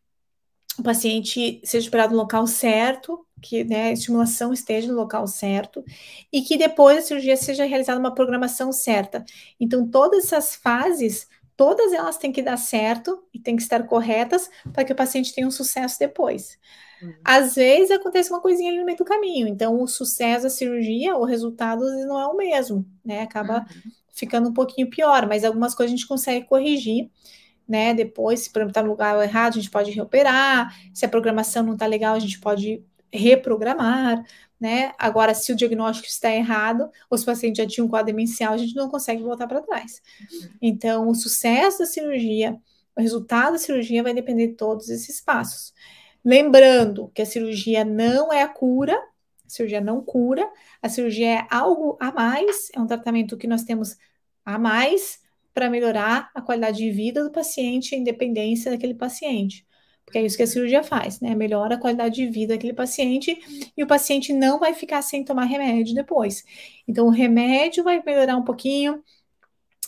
o 0.77 0.83
paciente 0.83 1.61
seja 1.63 1.87
operado 1.87 2.13
no 2.13 2.19
local 2.19 2.47
certo, 2.47 3.25
que 3.41 3.63
né, 3.63 3.89
a 3.89 3.91
estimulação 3.91 4.53
esteja 4.53 4.87
no 4.87 4.95
local 4.95 5.27
certo, 5.27 5.83
e 6.31 6.41
que 6.41 6.57
depois 6.57 6.95
da 6.95 7.01
cirurgia 7.01 7.37
seja 7.37 7.65
realizada 7.65 7.99
uma 7.99 8.13
programação 8.13 8.71
certa. 8.71 9.23
Então, 9.59 9.87
todas 9.87 10.25
essas 10.25 10.55
fases, 10.55 11.27
todas 11.55 11.93
elas 11.93 12.17
têm 12.17 12.31
que 12.31 12.41
dar 12.41 12.57
certo 12.57 13.23
e 13.33 13.39
têm 13.39 13.55
que 13.55 13.61
estar 13.61 13.83
corretas 13.85 14.49
para 14.71 14.83
que 14.83 14.93
o 14.93 14.95
paciente 14.95 15.33
tenha 15.33 15.47
um 15.47 15.51
sucesso 15.51 15.99
depois. 15.99 16.57
Uhum. 17.01 17.13
Às 17.23 17.55
vezes 17.55 17.91
acontece 17.91 18.31
uma 18.31 18.41
coisinha 18.41 18.69
ali 18.69 18.79
no 18.79 18.85
meio 18.85 18.97
do 18.97 19.05
caminho, 19.05 19.47
então 19.47 19.79
o 19.81 19.87
sucesso 19.87 20.43
da 20.43 20.49
cirurgia, 20.49 21.15
o 21.15 21.25
resultado 21.25 21.83
não 22.07 22.19
é 22.19 22.25
o 22.25 22.35
mesmo, 22.35 22.85
né? 23.05 23.21
Acaba 23.21 23.59
uhum. 23.59 23.91
ficando 24.11 24.49
um 24.49 24.53
pouquinho 24.53 24.89
pior, 24.89 25.27
mas 25.27 25.43
algumas 25.43 25.75
coisas 25.75 25.93
a 25.93 25.95
gente 25.97 26.07
consegue 26.07 26.47
corrigir 26.47 27.11
né? 27.73 27.91
Depois, 27.91 28.41
se 28.41 28.51
por 28.51 28.59
exemplo 28.59 28.69
está 28.69 28.83
no 28.83 28.91
lugar 28.91 29.19
errado, 29.23 29.53
a 29.53 29.55
gente 29.55 29.71
pode 29.71 29.89
reoperar. 29.89 30.71
Se 30.93 31.05
a 31.05 31.09
programação 31.09 31.63
não 31.63 31.73
está 31.73 31.87
legal, 31.87 32.13
a 32.13 32.19
gente 32.19 32.39
pode 32.39 32.85
reprogramar, 33.11 34.23
né? 34.59 34.91
Agora, 34.95 35.33
se 35.33 35.51
o 35.51 35.55
diagnóstico 35.55 36.07
está 36.07 36.31
errado, 36.31 36.87
ou 37.09 37.17
se 37.17 37.23
o 37.23 37.25
paciente 37.25 37.57
já 37.57 37.65
tinha 37.65 37.83
um 37.83 37.87
quadro 37.87 38.05
demencial, 38.05 38.53
a 38.53 38.57
gente 38.57 38.75
não 38.75 38.89
consegue 38.89 39.23
voltar 39.23 39.47
para 39.47 39.59
trás. 39.59 40.03
Então, 40.61 41.09
o 41.09 41.15
sucesso 41.15 41.79
da 41.79 41.87
cirurgia, 41.87 42.55
o 42.95 43.01
resultado 43.01 43.53
da 43.53 43.57
cirurgia 43.57 44.03
vai 44.03 44.13
depender 44.13 44.49
de 44.49 44.53
todos 44.53 44.89
esses 44.89 45.19
passos. 45.19 45.73
Lembrando 46.23 47.09
que 47.11 47.23
a 47.23 47.25
cirurgia 47.25 47.83
não 47.83 48.31
é 48.31 48.43
a 48.43 48.47
cura, 48.47 48.95
a 48.95 49.49
cirurgia 49.49 49.81
não 49.81 49.99
cura, 49.99 50.47
a 50.79 50.87
cirurgia 50.89 51.39
é 51.39 51.47
algo 51.49 51.97
a 51.99 52.11
mais, 52.11 52.69
é 52.71 52.79
um 52.79 52.85
tratamento 52.85 53.35
que 53.35 53.47
nós 53.47 53.63
temos 53.63 53.97
a 54.45 54.59
mais 54.59 55.22
para 55.53 55.69
melhorar 55.69 56.29
a 56.33 56.41
qualidade 56.41 56.77
de 56.77 56.91
vida 56.91 57.23
do 57.23 57.31
paciente, 57.31 57.95
a 57.95 57.97
independência 57.97 58.71
daquele 58.71 58.93
paciente. 58.93 59.65
Porque 60.05 60.17
é 60.17 60.25
isso 60.25 60.35
que 60.35 60.43
a 60.43 60.47
cirurgia 60.47 60.83
faz, 60.83 61.19
né? 61.21 61.33
Melhora 61.33 61.75
a 61.75 61.79
qualidade 61.79 62.15
de 62.15 62.27
vida 62.27 62.53
daquele 62.53 62.73
paciente 62.73 63.39
e 63.75 63.83
o 63.83 63.87
paciente 63.87 64.33
não 64.33 64.59
vai 64.59 64.73
ficar 64.73 65.01
sem 65.01 65.23
tomar 65.23 65.45
remédio 65.45 65.95
depois. 65.95 66.43
Então, 66.87 67.07
o 67.07 67.09
remédio 67.09 67.83
vai 67.83 68.01
melhorar 68.05 68.35
um 68.35 68.43
pouquinho, 68.43 69.01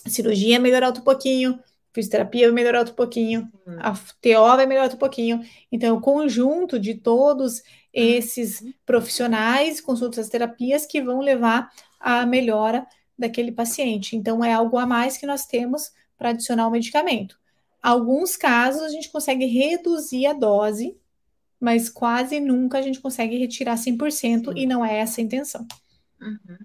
a 0.04 0.08
cirurgia 0.08 0.58
melhorar 0.58 0.86
outro 0.86 1.02
pouquinho, 1.02 1.58
fisioterapia 1.92 2.46
vai 2.46 2.54
melhorar 2.54 2.80
outro 2.80 2.94
pouquinho, 2.94 3.50
a 3.78 3.92
TO 3.92 4.56
vai 4.56 4.66
melhorar 4.66 4.84
outro 4.84 4.98
pouquinho. 4.98 5.40
Então, 5.72 5.96
o 5.96 6.00
conjunto 6.00 6.78
de 6.78 6.94
todos 6.94 7.62
esses 7.92 8.62
profissionais, 8.84 9.80
consultas, 9.80 10.28
terapias 10.28 10.86
que 10.86 11.00
vão 11.00 11.20
levar 11.20 11.70
à 11.98 12.26
melhora 12.26 12.86
daquele 13.18 13.52
paciente. 13.52 14.16
Então, 14.16 14.44
é 14.44 14.52
algo 14.52 14.78
a 14.78 14.86
mais 14.86 15.16
que 15.16 15.26
nós 15.26 15.46
temos 15.46 15.92
para 16.16 16.30
adicionar 16.30 16.66
o 16.66 16.70
medicamento. 16.70 17.38
Alguns 17.82 18.36
casos 18.36 18.82
a 18.82 18.88
gente 18.88 19.10
consegue 19.10 19.46
reduzir 19.46 20.26
a 20.26 20.32
dose, 20.32 20.96
mas 21.60 21.88
quase 21.88 22.40
nunca 22.40 22.78
a 22.78 22.82
gente 22.82 23.00
consegue 23.00 23.38
retirar 23.38 23.76
100% 23.76 24.10
Sim. 24.10 24.52
e 24.56 24.66
não 24.66 24.84
é 24.84 24.98
essa 24.98 25.20
a 25.20 25.24
intenção. 25.24 25.66
Uhum. 26.20 26.58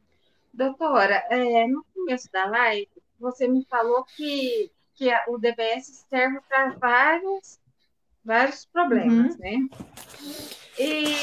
Doutora, 0.54 1.24
é, 1.30 1.68
no 1.68 1.86
começo 1.94 2.32
da 2.32 2.46
live, 2.46 2.90
você 3.20 3.48
me 3.48 3.64
falou 3.66 4.04
que, 4.04 4.72
que 4.96 5.10
a, 5.10 5.26
o 5.28 5.38
DBS 5.38 6.06
serve 6.10 6.40
para 6.48 6.72
vários, 6.72 7.60
vários 8.24 8.66
problemas, 8.66 9.36
uhum. 9.36 9.40
né? 9.40 9.70
E, 10.80 11.14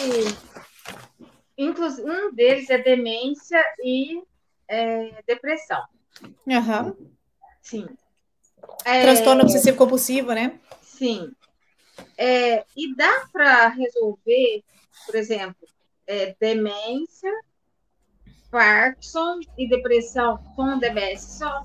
inclusive, 1.56 2.08
um 2.08 2.32
deles 2.32 2.70
é 2.70 2.78
demência 2.78 3.62
e 3.82 4.22
é, 4.68 5.22
depressão. 5.26 5.82
Uhum. 6.46 6.96
Sim. 7.62 7.86
É, 8.84 9.02
Transtorno 9.02 9.42
obsessivo 9.42 9.76
compulsivo, 9.76 10.32
né? 10.32 10.58
Sim. 10.82 11.32
É, 12.16 12.64
e 12.76 12.94
dá 12.94 13.26
para 13.32 13.68
resolver, 13.68 14.62
por 15.06 15.14
exemplo, 15.14 15.68
é, 16.06 16.34
demência, 16.40 17.32
Parkinson 18.50 19.40
e 19.56 19.68
depressão 19.68 20.38
com 20.56 20.78
DBS 20.78 21.38
só? 21.38 21.64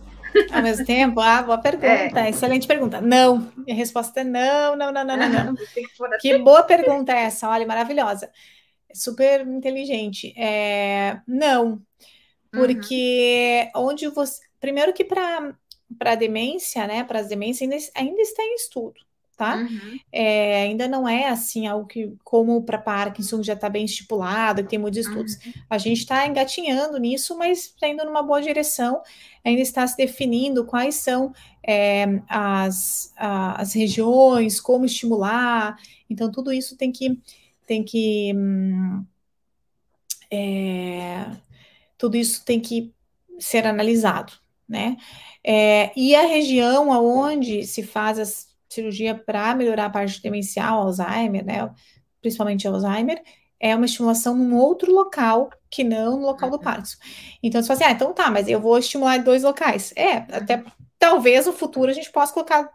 Ao 0.52 0.62
mesmo 0.62 0.86
tempo? 0.86 1.20
Ah, 1.20 1.44
boa 1.44 1.58
pergunta. 1.58 2.20
É. 2.20 2.30
Excelente 2.30 2.68
pergunta. 2.68 3.00
Não. 3.00 3.52
Minha 3.56 3.76
resposta 3.76 4.22
é 4.22 4.24
não, 4.24 4.76
não, 4.76 4.92
não, 4.92 5.06
não, 5.06 5.18
não. 5.18 5.30
não. 5.30 5.56
que 6.20 6.38
boa 6.39 6.63
pergunta 6.63 7.12
é 7.12 7.24
essa. 7.24 7.48
Olha, 7.50 7.66
maravilhosa. 7.66 8.32
Super 8.94 9.42
inteligente. 9.48 10.34
É, 10.38 11.20
não. 11.28 11.82
Porque 12.54 13.70
uhum. 13.76 13.88
onde 13.88 14.08
você. 14.08 14.42
Primeiro 14.60 14.94
que 14.94 15.04
para 15.04 15.56
para 15.98 16.16
demência, 16.16 16.86
né? 16.88 17.04
Para 17.04 17.20
as 17.20 17.28
demências 17.28 17.70
ainda, 17.70 17.86
ainda 17.96 18.22
está 18.22 18.44
em 18.44 18.56
estudo, 18.56 18.96
tá? 19.38 19.58
Uhum. 19.58 20.00
É, 20.12 20.63
ainda 20.63 20.88
não 20.88 21.08
é 21.08 21.28
assim 21.28 21.68
algo 21.68 21.86
que, 21.86 22.13
como 22.24 22.63
para 22.63 22.78
Parkinson, 22.78 23.44
já 23.44 23.54
está 23.54 23.70
bem 23.70 23.86
estipulado, 23.86 24.63
tem 24.63 24.80
muitos 24.80 25.06
estudos. 25.06 25.36
Uhum. 25.46 25.54
A 25.70 25.78
gente 25.78 26.00
está 26.00 26.26
engatinhando 26.26 26.98
nisso, 26.98 27.38
mas 27.38 27.66
está 27.66 27.88
indo 27.88 28.04
numa 28.06 28.24
boa 28.24 28.42
direção. 28.42 29.02
Ainda 29.44 29.62
está 29.62 29.86
se 29.86 29.98
definindo 29.98 30.66
quais 30.66 30.96
são 30.96 31.34
é, 31.66 32.06
as, 32.28 33.13
a, 33.18 33.62
as 33.62 33.74
regiões, 33.74 34.60
como 34.60 34.86
estimular. 34.86 35.78
Então, 36.10 36.32
tudo 36.32 36.52
isso 36.52 36.76
tem 36.76 36.92
que 36.92 37.20
tem 37.66 37.82
que 37.82 38.34
hum, 38.36 39.06
é, 40.30 41.28
tudo 42.04 42.18
isso 42.18 42.44
tem 42.44 42.60
que 42.60 42.94
ser 43.39 43.66
analisado, 43.66 44.34
né? 44.68 44.98
É, 45.42 45.89
e 45.96 46.13
a 46.13 46.24
região 46.24 46.92
aonde 46.92 47.66
se 47.66 47.82
faz 47.82 48.20
a 48.20 48.26
cirurgia 48.68 49.16
para 49.16 49.56
melhorar 49.56 49.86
a 49.86 49.89
parte 49.89 50.22
demencial, 50.22 50.82
Alzheimer, 50.82 51.46
né? 51.46 51.74
Principalmente 52.20 52.68
Alzheimer, 52.68 53.24
é 53.58 53.74
uma 53.74 53.86
estimulação 53.86 54.36
num 54.36 54.58
outro 54.58 54.92
local 54.92 55.50
que 55.72 55.82
não 55.82 56.20
no 56.20 56.26
local 56.26 56.50
do 56.50 56.58
uhum. 56.58 56.62
Parkinson. 56.62 56.98
Então, 57.42 57.62
você 57.62 57.68
fala 57.70 57.80
assim, 57.80 57.89
ah, 57.89 57.96
então 57.96 58.13
tá, 58.13 58.30
mas 58.30 58.50
eu 58.50 58.60
vou 58.60 58.78
estimular 58.78 59.24
dois 59.24 59.44
locais. 59.44 59.94
É, 59.96 60.18
até 60.36 60.62
talvez 61.00 61.46
no 61.46 61.54
futuro 61.54 61.89
a 61.89 61.94
gente 61.94 62.12
possa 62.12 62.34
colocar 62.34 62.70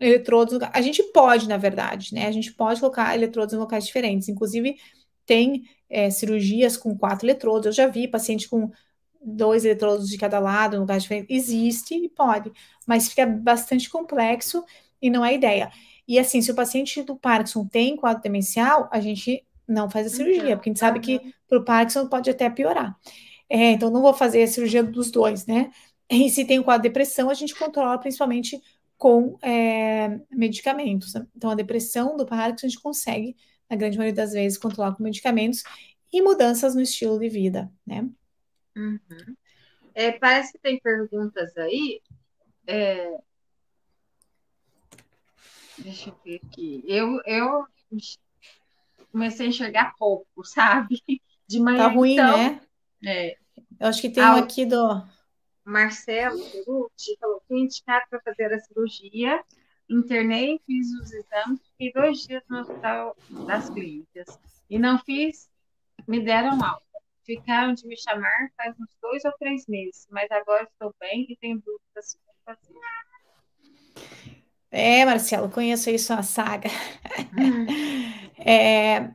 eletrodos. 0.00 0.58
A 0.72 0.80
gente 0.80 1.04
pode, 1.12 1.48
na 1.48 1.56
verdade, 1.56 2.12
né? 2.12 2.26
A 2.26 2.32
gente 2.32 2.52
pode 2.52 2.80
colocar 2.80 3.14
eletrodos 3.14 3.54
em 3.54 3.58
locais 3.58 3.86
diferentes. 3.86 4.28
Inclusive, 4.28 4.74
tem 5.26 5.64
é, 5.88 6.10
cirurgias 6.10 6.76
com 6.76 6.96
quatro 6.96 7.26
eletrodos. 7.26 7.66
Eu 7.66 7.72
já 7.72 7.86
vi 7.86 8.08
paciente 8.08 8.48
com 8.48 8.70
dois 9.24 9.64
eletrodos 9.64 10.08
de 10.08 10.18
cada 10.18 10.38
lado, 10.38 10.74
no 10.74 10.80
lugar 10.80 10.98
diferente. 10.98 11.32
Existe 11.32 11.94
e 11.94 12.08
pode, 12.08 12.50
mas 12.86 13.08
fica 13.08 13.26
bastante 13.26 13.88
complexo 13.88 14.64
e 15.00 15.10
não 15.10 15.24
é 15.24 15.34
ideia. 15.34 15.70
E 16.06 16.18
assim, 16.18 16.42
se 16.42 16.50
o 16.50 16.54
paciente 16.54 17.02
do 17.02 17.16
Parkinson 17.16 17.66
tem 17.66 17.96
quadro 17.96 18.22
demencial, 18.22 18.88
a 18.92 19.00
gente 19.00 19.46
não 19.66 19.88
faz 19.88 20.06
a 20.06 20.10
cirurgia, 20.10 20.50
uhum. 20.50 20.56
porque 20.56 20.70
a 20.70 20.72
gente 20.72 20.80
sabe 20.80 21.00
que 21.00 21.34
para 21.48 21.58
o 21.58 21.64
Parkinson 21.64 22.08
pode 22.08 22.28
até 22.30 22.50
piorar. 22.50 22.98
É, 23.48 23.72
então, 23.72 23.90
não 23.90 24.02
vou 24.02 24.14
fazer 24.14 24.42
a 24.42 24.46
cirurgia 24.46 24.82
dos 24.82 25.10
dois, 25.10 25.46
né? 25.46 25.70
E 26.10 26.28
se 26.30 26.44
tem 26.44 26.58
o 26.58 26.64
quadro 26.64 26.82
de 26.82 26.88
depressão, 26.88 27.30
a 27.30 27.34
gente 27.34 27.54
controla 27.54 27.98
principalmente 27.98 28.60
com 28.98 29.36
é, 29.42 30.20
medicamentos. 30.30 31.14
Então, 31.36 31.50
a 31.50 31.54
depressão 31.54 32.16
do 32.16 32.26
Parkinson 32.26 32.66
a 32.66 32.68
gente 32.68 32.82
consegue, 32.82 33.36
na 33.72 33.76
grande 33.76 33.96
maioria 33.96 34.14
das 34.14 34.32
vezes, 34.32 34.58
controlar 34.58 34.94
com 34.94 35.02
medicamentos 35.02 35.64
e 36.12 36.20
mudanças 36.20 36.74
no 36.74 36.82
estilo 36.82 37.18
de 37.18 37.30
vida, 37.30 37.72
né? 37.86 38.06
Uhum. 38.76 39.00
É, 39.94 40.12
parece 40.12 40.52
que 40.52 40.58
tem 40.58 40.78
perguntas 40.78 41.56
aí. 41.56 42.02
É... 42.66 43.16
Deixa 45.78 46.10
eu 46.10 46.16
ver 46.22 46.40
aqui. 46.44 46.84
Eu, 46.86 47.18
eu 47.24 47.66
comecei 49.10 49.46
a 49.46 49.48
enxergar 49.48 49.94
pouco, 49.96 50.26
sabe? 50.44 51.02
De 51.46 51.58
manhã. 51.58 51.78
Tá 51.78 51.88
ruim, 51.88 52.12
então, 52.12 52.36
né? 52.36 52.60
É. 53.06 53.36
Eu 53.80 53.86
acho 53.86 54.02
que 54.02 54.10
tem 54.10 54.22
um 54.22 54.34
aqui 54.34 54.66
do. 54.66 55.02
Marcelo 55.64 56.38
Beruti 56.50 57.16
falou: 57.18 57.42
fui 57.48 57.60
indicado 57.60 58.04
para 58.10 58.20
fazer 58.20 58.52
a 58.52 58.60
cirurgia, 58.60 59.42
internei, 59.92 60.60
fiz 60.66 60.86
os 61.00 61.12
exames, 61.12 61.60
fiquei 61.70 61.92
dois 61.92 62.18
dias 62.20 62.42
no 62.48 62.60
hospital 62.60 63.16
das 63.46 63.68
clínicas. 63.70 64.38
E 64.68 64.78
não 64.78 64.98
fiz, 64.98 65.50
me 66.08 66.20
deram 66.20 66.62
alta. 66.62 66.82
Ficaram 67.24 67.74
de 67.74 67.86
me 67.86 67.96
chamar 67.96 68.50
faz 68.56 68.74
uns 68.80 68.96
dois 69.00 69.24
ou 69.24 69.32
três 69.38 69.66
meses, 69.68 70.08
mas 70.10 70.28
agora 70.30 70.64
estou 70.64 70.92
bem 70.98 71.26
e 71.28 71.36
tenho 71.36 71.60
dúvidas 71.60 72.10
sobre 72.10 72.32
fazer. 72.44 72.74
É, 74.70 75.04
Marcelo, 75.04 75.50
conheço 75.50 75.90
isso 75.90 76.12
a 76.12 76.22
saga. 76.22 76.70
Hum. 77.38 77.66
É, 78.44 79.12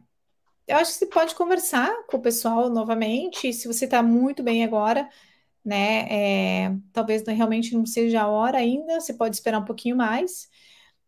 eu 0.66 0.78
acho 0.78 0.94
que 0.94 1.00
você 1.00 1.06
pode 1.06 1.36
conversar 1.36 1.90
com 2.08 2.16
o 2.16 2.22
pessoal 2.22 2.70
novamente, 2.70 3.52
se 3.52 3.68
você 3.68 3.84
está 3.84 4.02
muito 4.02 4.42
bem 4.42 4.64
agora, 4.64 5.10
né? 5.66 6.08
É, 6.10 6.76
talvez 6.94 7.24
realmente 7.28 7.76
não 7.76 7.86
seja 7.86 8.22
a 8.22 8.28
hora 8.28 8.58
ainda, 8.58 9.02
você 9.02 9.14
pode 9.14 9.36
esperar 9.36 9.60
um 9.60 9.66
pouquinho 9.66 9.98
mais. 9.98 10.48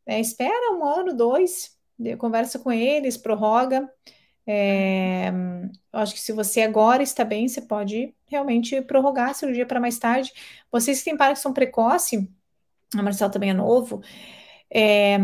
É, 0.09 0.19
espera 0.19 0.75
um 0.75 0.83
ano, 0.83 1.15
dois, 1.15 1.77
conversa 2.17 2.57
com 2.57 2.71
eles, 2.71 3.15
prorroga. 3.15 3.87
É, 4.47 5.31
acho 5.93 6.15
que 6.15 6.19
se 6.19 6.31
você 6.31 6.61
agora 6.61 7.03
está 7.03 7.23
bem, 7.23 7.47
você 7.47 7.61
pode 7.61 8.15
realmente 8.25 8.81
prorrogar 8.81 9.29
a 9.29 9.33
cirurgia 9.35 9.67
para 9.67 9.79
mais 9.79 9.99
tarde. 9.99 10.33
Vocês 10.71 10.97
que 10.97 11.05
têm 11.05 11.15
Parkinson 11.15 11.53
precoce, 11.53 12.27
a 12.97 13.03
Marcela 13.03 13.31
também 13.31 13.51
é 13.51 13.53
novo, 13.53 14.01
é, 14.73 15.19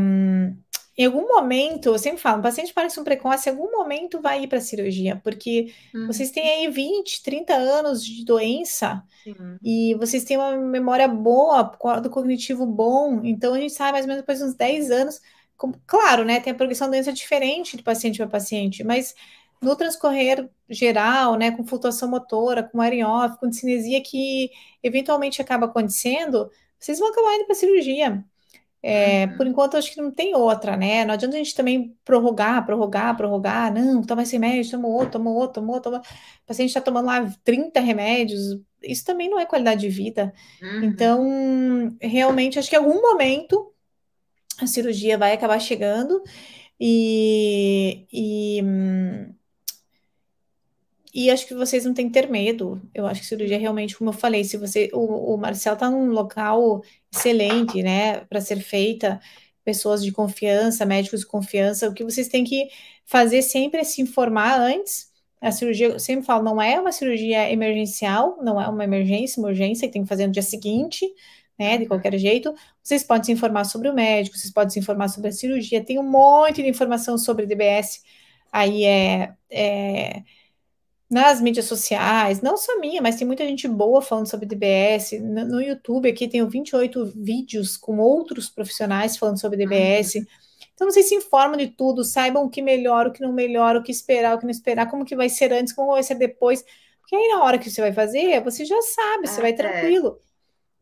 em 0.98 1.06
algum 1.06 1.28
momento, 1.28 1.90
eu 1.90 2.00
sempre 2.00 2.22
falo, 2.22 2.40
um 2.40 2.42
paciente 2.42 2.74
parece 2.74 3.00
um 3.00 3.04
precoce, 3.04 3.50
em 3.50 3.52
algum 3.52 3.70
momento 3.70 4.22
vai 4.22 4.44
ir 4.44 4.48
para 4.48 4.60
a 4.60 4.62
cirurgia, 4.62 5.20
porque 5.22 5.74
uhum. 5.94 6.08
vocês 6.08 6.32
têm 6.32 6.50
aí 6.66 6.70
20, 6.70 7.22
30 7.22 7.54
anos 7.54 8.04
de 8.04 8.24
doença 8.24 9.04
Sim. 9.24 9.36
e 9.62 9.94
vocês 9.96 10.24
têm 10.24 10.38
uma 10.38 10.56
memória 10.56 11.08
boa, 11.08 11.64
do 12.02 12.10
cognitivo 12.10 12.66
bom, 12.66 13.22
então 13.26 13.54
a 13.54 13.60
gente 13.60 13.74
sabe 13.74 13.92
mais 13.92 14.06
ou 14.06 14.08
menos 14.08 14.22
depois 14.22 14.40
de 14.40 14.46
uns 14.46 14.56
10 14.56 14.92
anos, 14.92 15.22
como, 15.58 15.76
claro, 15.86 16.24
né, 16.24 16.40
tem 16.40 16.54
a 16.54 16.56
progressão 16.56 16.88
da 16.88 16.94
doença 16.94 17.12
diferente 17.12 17.76
de 17.76 17.84
paciente 17.84 18.18
para 18.18 18.28
paciente, 18.28 18.82
mas 18.82 19.14
no 19.62 19.76
transcorrer 19.76 20.50
geral, 20.70 21.36
né, 21.36 21.52
com 21.52 21.66
flutuação 21.66 22.10
motora, 22.10 22.64
com 22.64 22.80
off, 22.80 23.38
com 23.40 23.52
cinesia 23.52 24.02
que 24.02 24.50
eventualmente 24.82 25.42
acaba 25.42 25.66
acontecendo, 25.66 26.50
vocês 26.80 27.00
vão 27.00 27.10
acabar 27.10 27.36
indo 27.36 27.46
para 27.46 27.54
a 27.54 27.58
cirurgia. 27.58 28.24
É, 28.88 29.26
uhum. 29.26 29.38
Por 29.38 29.48
enquanto, 29.48 29.78
acho 29.78 29.92
que 29.92 30.00
não 30.00 30.12
tem 30.12 30.36
outra, 30.36 30.78
né? 30.78 31.04
Não 31.04 31.16
adianta 31.16 31.36
a 31.36 31.40
gente 31.40 31.56
também 31.56 31.98
prorrogar, 32.06 32.64
prorrogar, 32.68 33.18
prorrogar. 33.18 33.74
Não, 33.74 34.04
toma 34.04 34.22
esse 34.22 34.34
remédio, 34.34 34.70
toma 34.70 34.88
outro, 34.88 35.14
toma 35.14 35.32
outro, 35.32 35.54
toma 35.56 35.74
outro. 35.74 35.92
Toma... 35.92 36.04
O 36.04 36.46
paciente 36.46 36.70
está 36.70 36.80
tomando 36.80 37.08
lá 37.08 37.28
30 37.44 37.80
remédios. 37.80 38.62
Isso 38.84 39.04
também 39.04 39.28
não 39.28 39.40
é 39.40 39.46
qualidade 39.48 39.82
de 39.82 39.90
vida. 39.90 40.32
Uhum. 40.62 40.84
Então, 40.84 41.98
realmente, 42.00 42.60
acho 42.60 42.70
que 42.70 42.76
em 42.76 42.80
algum 42.80 43.02
momento 43.02 43.74
a 44.62 44.68
cirurgia 44.68 45.18
vai 45.18 45.34
acabar 45.34 45.60
chegando 45.60 46.22
e, 46.80 48.06
e 48.14 48.62
e 51.16 51.32
acho 51.32 51.48
que 51.48 51.56
vocês 51.56 51.86
não 51.86 51.94
têm 51.94 52.08
que 52.08 52.14
ter 52.14 52.30
medo. 52.30 52.82
Eu 52.94 53.08
acho 53.08 53.22
que 53.22 53.28
cirurgia 53.28 53.58
realmente, 53.58 53.98
como 53.98 54.10
eu 54.10 54.14
falei, 54.14 54.44
se 54.44 54.58
você. 54.58 54.90
O, 54.92 55.34
o 55.34 55.38
Marcel 55.38 55.74
está 55.74 55.90
num 55.90 56.12
local 56.12 56.84
excelente, 57.16 57.82
né, 57.82 58.22
para 58.26 58.42
ser 58.42 58.60
feita, 58.60 59.20
pessoas 59.64 60.04
de 60.04 60.12
confiança, 60.12 60.86
médicos 60.86 61.22
de 61.22 61.26
confiança. 61.26 61.90
O 61.90 61.94
que 61.94 62.04
vocês 62.04 62.28
têm 62.28 62.44
que 62.44 62.70
fazer 63.06 63.42
sempre 63.42 63.82
é 63.82 63.84
se 63.84 64.02
informar 64.02 64.60
antes. 64.60 65.12
A 65.42 65.52
cirurgia, 65.52 65.88
eu 65.88 66.00
sempre 66.00 66.26
falo, 66.26 66.44
não 66.44 66.62
é 66.62 66.80
uma 66.80 66.92
cirurgia 66.92 67.52
emergencial, 67.52 68.38
não 68.42 68.60
é 68.62 68.68
uma 68.68 68.84
emergência, 68.84 69.40
uma 69.42 69.50
urgência 69.50 69.88
que 69.88 69.94
tem 69.94 70.04
que 70.04 70.08
fazer 70.08 70.28
no 70.28 70.34
dia 70.34 70.42
seguinte, 70.42 71.06
né, 71.58 71.78
de 71.78 71.84
uhum. 71.84 71.90
qualquer 71.90 72.18
jeito. 72.18 72.54
Vocês 72.82 73.04
podem 73.04 73.24
se 73.24 73.32
informar 73.32 73.66
sobre 73.66 73.90
o 73.90 73.94
médico, 73.94 74.38
vocês 74.38 74.52
podem 74.54 74.70
se 74.72 74.80
informar 74.80 75.08
sobre 75.10 75.30
a 75.30 75.32
cirurgia. 75.32 75.84
Tem 75.84 76.00
um 76.00 76.10
monte 76.10 76.62
de 76.64 76.70
informação 76.70 77.18
sobre 77.18 77.46
DBS. 77.46 78.02
Aí 78.52 78.86
é, 78.86 79.34
é 79.50 80.24
nas 81.10 81.40
mídias 81.40 81.66
sociais, 81.66 82.42
não 82.42 82.58
só 82.58 82.80
minha, 82.80 83.02
mas 83.02 83.16
tem 83.16 83.28
muita 83.28 83.46
gente 83.46 83.68
boa 83.68 84.02
falando 84.02 84.28
sobre 84.28 84.46
DBS. 84.46 85.20
No, 85.22 85.46
no 85.46 85.62
YouTube 85.62 86.10
aqui 86.10 86.28
tenho 86.28 86.50
28 86.50 87.14
vídeos 87.16 87.78
com 87.78 88.00
outros 88.00 88.50
profissionais 88.50 89.16
falando 89.16 89.40
sobre 89.40 89.58
DBS. 89.58 90.16
Uhum. 90.16 90.26
Então 90.74 90.90
vocês 90.90 91.08
se 91.08 91.16
informam 91.16 91.58
de 91.58 91.68
tudo, 91.68 92.04
saibam 92.04 92.44
o 92.44 92.50
que 92.50 92.62
melhora, 92.62 93.10
o 93.10 93.12
que 93.12 93.22
não 93.22 93.32
melhora, 93.32 93.80
o 93.80 93.84
que 93.84 93.92
esperar, 93.92 94.36
o 94.36 94.40
que 94.40 94.46
não 94.46 94.52
esperar, 94.52 94.90
como 94.90 95.06
que 95.06 95.16
vai 95.16 95.30
ser 95.30 95.54
antes, 95.54 95.74
como 95.74 95.92
vai 95.92 96.04
ser 96.04 96.16
depois. 96.16 96.64
Porque 97.02 97.16
aí 97.16 97.30
na 97.30 97.44
hora 97.44 97.60
que 97.60 97.70
você 97.70 97.82
vai 97.82 97.94
fazer, 97.94 98.44
você 98.44 98.66
já 98.66 98.82
sabe, 98.82 99.28
você 99.28 99.42
vai 99.42 99.52
é. 99.52 99.54
tranquilo. 99.54 100.20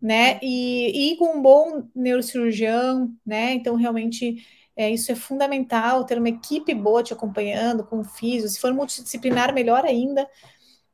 Né? 0.01 0.39
E, 0.41 1.13
e 1.13 1.17
com 1.17 1.37
um 1.37 1.41
bom 1.41 1.83
neurocirurgião, 1.95 3.09
né? 3.25 3.53
Então, 3.53 3.75
realmente 3.75 4.45
é, 4.75 4.89
isso 4.89 5.11
é 5.11 5.15
fundamental, 5.15 6.03
ter 6.03 6.17
uma 6.17 6.29
equipe 6.29 6.73
boa 6.73 7.03
te 7.03 7.13
acompanhando, 7.13 7.83
com 7.83 8.03
físio, 8.03 8.49
se 8.49 8.59
for 8.59 8.73
multidisciplinar, 8.73 9.53
melhor 9.53 9.85
ainda. 9.85 10.27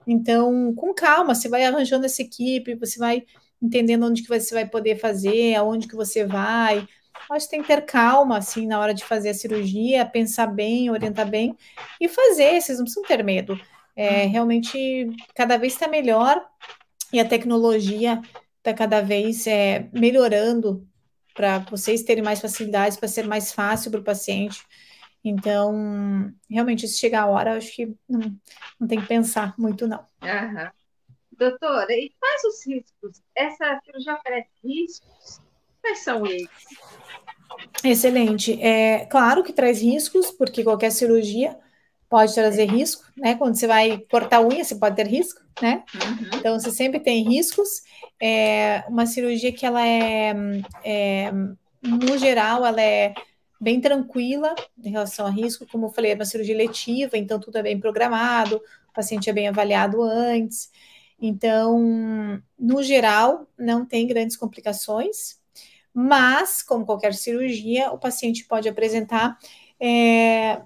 Então, 0.06 0.74
com 0.76 0.94
calma, 0.94 1.34
você 1.34 1.48
vai 1.48 1.64
arranjando 1.64 2.06
essa 2.06 2.22
equipe, 2.22 2.76
você 2.76 3.00
vai 3.00 3.24
entendendo 3.62 4.06
onde 4.06 4.22
que 4.22 4.28
você 4.28 4.54
vai 4.54 4.66
poder 4.66 4.98
fazer, 4.98 5.56
aonde 5.56 5.88
que 5.88 5.96
você 5.96 6.26
vai. 6.26 6.88
Acho 7.30 7.46
que 7.46 7.52
tem 7.52 7.62
que 7.62 7.68
ter 7.68 7.82
calma, 7.86 8.38
assim, 8.38 8.66
na 8.68 8.80
hora 8.80 8.94
de 8.94 9.04
fazer 9.04 9.30
a 9.30 9.34
cirurgia, 9.34 10.06
pensar 10.06 10.48
bem, 10.48 10.90
orientar 10.90 11.30
bem 11.30 11.56
e 12.00 12.08
fazer, 12.08 12.62
vocês 12.62 12.78
não 12.78 12.86
precisam 12.86 13.04
ter 13.04 13.24
medo. 13.24 13.60
É, 13.96 14.26
realmente, 14.26 15.08
cada 15.36 15.58
vez 15.58 15.74
está 15.74 15.88
melhor 15.88 16.42
e 17.12 17.20
a 17.20 17.26
tecnologia 17.26 18.22
está 18.58 18.74
cada 18.74 19.02
vez 19.02 19.46
é, 19.48 19.90
melhorando 19.94 20.88
para 21.34 21.60
vocês 21.60 22.04
terem 22.04 22.24
mais 22.24 22.40
facilidades, 22.40 22.98
para 22.98 23.08
ser 23.08 23.28
mais 23.28 23.52
fácil 23.52 23.92
para 23.92 24.00
o 24.00 24.04
paciente. 24.04 24.64
Então, 25.24 26.34
realmente, 26.50 26.88
se 26.88 26.98
chegar 26.98 27.24
a 27.24 27.28
hora, 27.28 27.58
acho 27.58 27.74
que 27.76 27.94
não, 28.08 28.36
não 28.80 28.88
tem 28.88 29.00
que 29.02 29.08
pensar 29.08 29.54
muito, 29.58 29.88
não. 29.88 30.06
Uhum. 30.22 30.70
Doutora, 31.32 31.94
e 31.94 32.12
quais 32.20 32.44
os 32.44 32.66
riscos? 32.66 33.22
Essa 33.36 33.80
cirurgia 33.84 34.16
oferece 34.16 34.50
riscos? 34.64 35.42
Quais 35.82 36.00
são 36.00 36.26
eles? 36.26 36.50
Excelente. 37.84 38.62
É 38.62 39.06
claro 39.06 39.44
que 39.44 39.54
traz 39.54 39.82
riscos, 39.82 40.32
porque 40.32 40.64
qualquer 40.64 40.92
cirurgia 40.92 41.58
pode 42.10 42.34
trazer 42.34 42.66
risco, 42.66 43.06
né? 43.16 43.36
Quando 43.36 43.56
você 43.56 43.68
vai 43.68 44.00
cortar 44.10 44.42
unha, 44.42 44.64
você 44.64 44.76
pode 44.76 44.96
ter 44.96 45.08
risco, 45.08 45.42
né? 45.62 45.84
Uhum. 45.94 46.40
Então, 46.40 46.60
você 46.60 46.72
sempre 46.72 47.00
tem 47.00 47.24
riscos. 47.24 47.84
É 48.22 48.84
uma 48.88 49.06
cirurgia 49.06 49.52
que 49.52 49.66
ela 49.66 49.86
é, 49.86 50.34
é, 50.84 51.32
no 51.82 52.18
geral, 52.18 52.66
ela 52.66 52.82
é 52.82 53.14
bem 53.60 53.82
tranquila 53.82 54.56
em 54.84 54.90
relação 54.90 55.26
a 55.26 55.30
risco. 55.30 55.66
Como 55.72 55.88
eu 55.88 55.90
falei, 55.90 56.12
é 56.12 56.16
uma 56.16 56.26
cirurgia 56.26 56.56
letiva, 56.56 57.18
então 57.18 57.40
tudo 57.40 57.58
é 57.58 57.64
bem 57.64 57.80
programado, 57.80 58.58
o 58.90 58.94
paciente 58.94 59.30
é 59.30 59.34
bem 59.34 59.48
avaliado 59.48 60.02
antes. 60.02 60.72
Então, 61.22 62.42
no 62.58 62.82
geral, 62.82 63.48
não 63.58 63.86
tem 63.86 64.08
grandes 64.08 64.38
complicações, 64.38 65.38
mas, 65.94 66.62
como 66.64 66.86
qualquer 66.86 67.14
cirurgia, 67.14 67.92
o 67.92 67.98
paciente 67.98 68.46
pode 68.46 68.70
apresentar 68.70 69.38
é, 69.80 70.62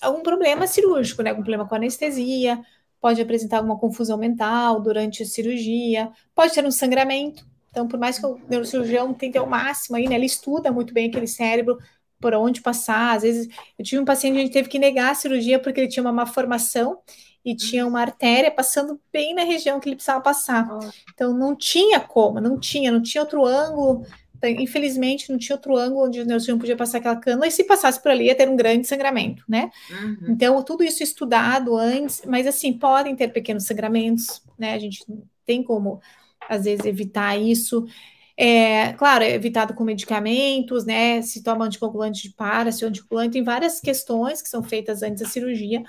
algum 0.00 0.22
problema 0.22 0.66
cirúrgico, 0.66 1.22
né? 1.22 1.30
Algum 1.30 1.42
problema 1.42 1.66
com 1.66 1.74
anestesia, 1.74 2.60
pode 3.00 3.20
apresentar 3.20 3.58
alguma 3.58 3.78
confusão 3.78 4.18
mental 4.18 4.80
durante 4.80 5.22
a 5.22 5.26
cirurgia, 5.26 6.10
pode 6.34 6.52
ter 6.52 6.64
um 6.64 6.70
sangramento. 6.70 7.46
Então, 7.70 7.86
por 7.86 7.98
mais 7.98 8.18
que 8.18 8.26
o 8.26 8.38
neurocirurgião 8.48 9.14
tente 9.14 9.38
ao 9.38 9.46
máximo 9.46 9.96
aí, 9.96 10.08
né? 10.08 10.16
Ele 10.16 10.26
estuda 10.26 10.72
muito 10.72 10.92
bem 10.92 11.08
aquele 11.08 11.26
cérebro, 11.26 11.78
por 12.20 12.34
onde 12.34 12.60
passar. 12.60 13.16
Às 13.16 13.22
vezes, 13.22 13.48
eu 13.78 13.84
tive 13.84 14.00
um 14.02 14.04
paciente 14.04 14.34
que 14.34 14.40
a 14.40 14.44
gente 14.44 14.52
teve 14.52 14.68
que 14.68 14.78
negar 14.78 15.12
a 15.12 15.14
cirurgia 15.14 15.58
porque 15.58 15.80
ele 15.80 15.88
tinha 15.88 16.02
uma 16.02 16.12
malformação 16.12 16.98
e 17.44 17.56
tinha 17.56 17.86
uma 17.86 18.00
artéria 18.00 18.50
passando 18.50 19.00
bem 19.10 19.34
na 19.34 19.42
região 19.42 19.80
que 19.80 19.88
ele 19.88 19.96
precisava 19.96 20.20
passar. 20.20 20.68
Então, 21.14 21.32
não 21.32 21.56
tinha 21.56 21.98
como, 21.98 22.40
não 22.40 22.58
tinha, 22.58 22.92
não 22.92 23.00
tinha 23.00 23.22
outro 23.22 23.46
ângulo 23.46 24.04
Infelizmente, 24.42 25.30
não 25.30 25.38
tinha 25.38 25.56
outro 25.56 25.76
ângulo 25.76 26.06
onde 26.06 26.20
o 26.20 26.24
neurocirurgião 26.24 26.58
podia 26.58 26.76
passar 26.76 26.98
aquela 26.98 27.16
cânula, 27.16 27.46
e 27.46 27.50
se 27.50 27.64
passasse 27.64 28.00
por 28.02 28.10
ali, 28.10 28.26
ia 28.26 28.34
ter 28.34 28.48
um 28.48 28.56
grande 28.56 28.86
sangramento, 28.86 29.44
né? 29.48 29.70
Uhum. 29.90 30.26
Então, 30.30 30.62
tudo 30.62 30.82
isso 30.82 31.02
estudado 31.02 31.76
antes, 31.76 32.22
mas 32.26 32.46
assim, 32.46 32.72
podem 32.72 33.14
ter 33.14 33.28
pequenos 33.28 33.64
sangramentos, 33.64 34.42
né? 34.58 34.74
A 34.74 34.78
gente 34.78 35.04
tem 35.44 35.62
como, 35.62 36.00
às 36.48 36.64
vezes, 36.64 36.84
evitar 36.86 37.36
isso. 37.36 37.84
É, 38.36 38.94
claro, 38.94 39.22
é 39.22 39.34
evitado 39.34 39.74
com 39.74 39.84
medicamentos, 39.84 40.86
né? 40.86 41.20
Se 41.20 41.42
toma 41.42 41.66
anticoagulante 41.66 42.30
para, 42.30 42.72
se 42.72 42.84
anticoagulante, 42.84 43.32
tem 43.34 43.44
várias 43.44 43.80
questões 43.80 44.40
que 44.40 44.48
são 44.48 44.62
feitas 44.62 45.02
antes 45.02 45.22
da 45.22 45.28
cirurgia, 45.28 45.82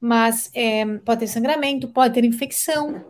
mas 0.00 0.50
é, 0.54 0.86
pode 0.98 1.20
ter 1.20 1.26
sangramento, 1.26 1.88
pode 1.88 2.14
ter 2.14 2.24
infecção, 2.24 3.04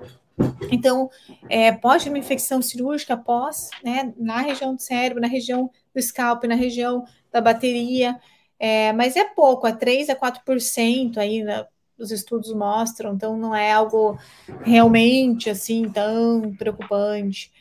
então, 0.70 1.10
é, 1.48 1.72
pode 1.72 2.04
ter 2.04 2.10
uma 2.10 2.18
infecção 2.18 2.62
cirúrgica 2.62 3.14
após, 3.14 3.70
né, 3.82 4.12
na 4.16 4.40
região 4.40 4.74
do 4.74 4.80
cérebro, 4.80 5.20
na 5.20 5.28
região 5.28 5.70
do 5.94 6.02
scalp, 6.02 6.44
na 6.44 6.54
região 6.54 7.04
da 7.32 7.40
bateria, 7.40 8.18
é, 8.58 8.92
mas 8.92 9.16
é 9.16 9.24
pouco, 9.24 9.66
é 9.66 9.72
3 9.72 10.10
a 10.10 10.16
4% 10.16 11.18
aí, 11.18 11.42
né, 11.42 11.66
os 11.98 12.10
estudos 12.10 12.52
mostram, 12.54 13.14
então 13.14 13.36
não 13.36 13.54
é 13.54 13.72
algo 13.72 14.18
realmente 14.62 15.50
assim 15.50 15.88
tão 15.90 16.54
preocupante, 16.56 17.52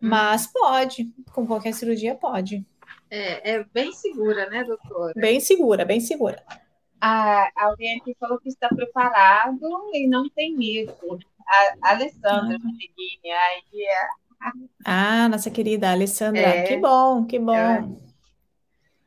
mas 0.00 0.46
pode, 0.46 1.12
com 1.32 1.46
qualquer 1.46 1.74
cirurgia 1.74 2.14
pode. 2.14 2.64
É, 3.10 3.56
é 3.56 3.64
bem 3.72 3.92
segura, 3.92 4.48
né, 4.48 4.64
doutora? 4.64 5.12
Bem 5.14 5.38
segura, 5.38 5.84
bem 5.84 6.00
segura. 6.00 6.42
Ah, 7.04 7.50
alguém 7.56 7.98
aqui 7.98 8.16
falou 8.18 8.38
que 8.38 8.48
está 8.48 8.68
preparado 8.68 9.60
e 9.92 10.06
não 10.06 10.30
tem 10.30 10.56
medo 10.56 11.20
a 11.46 11.90
Alessandra 11.90 12.58
Meneghini, 12.58 13.30
aí 13.30 13.84
é... 13.86 14.22
Ah, 14.84 15.28
nossa 15.28 15.50
querida 15.50 15.90
Alessandra, 15.90 16.40
é, 16.40 16.62
que 16.64 16.76
bom, 16.76 17.24
que 17.24 17.38
bom. 17.38 17.54
É, 17.54 17.84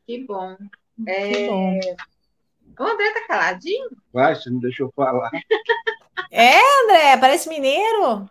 que 0.06 0.24
bom. 0.26 0.56
É, 1.06 1.32
que 1.32 1.48
bom. 1.48 1.80
O 2.80 2.84
André 2.84 3.14
tá 3.14 3.28
caladinho? 3.28 3.90
Vai, 4.14 4.36
você 4.36 4.50
não 4.50 4.60
deixou 4.60 4.92
falar. 4.96 5.30
É, 6.32 6.58
André, 6.84 7.18
parece 7.18 7.50
mineiro. 7.50 8.30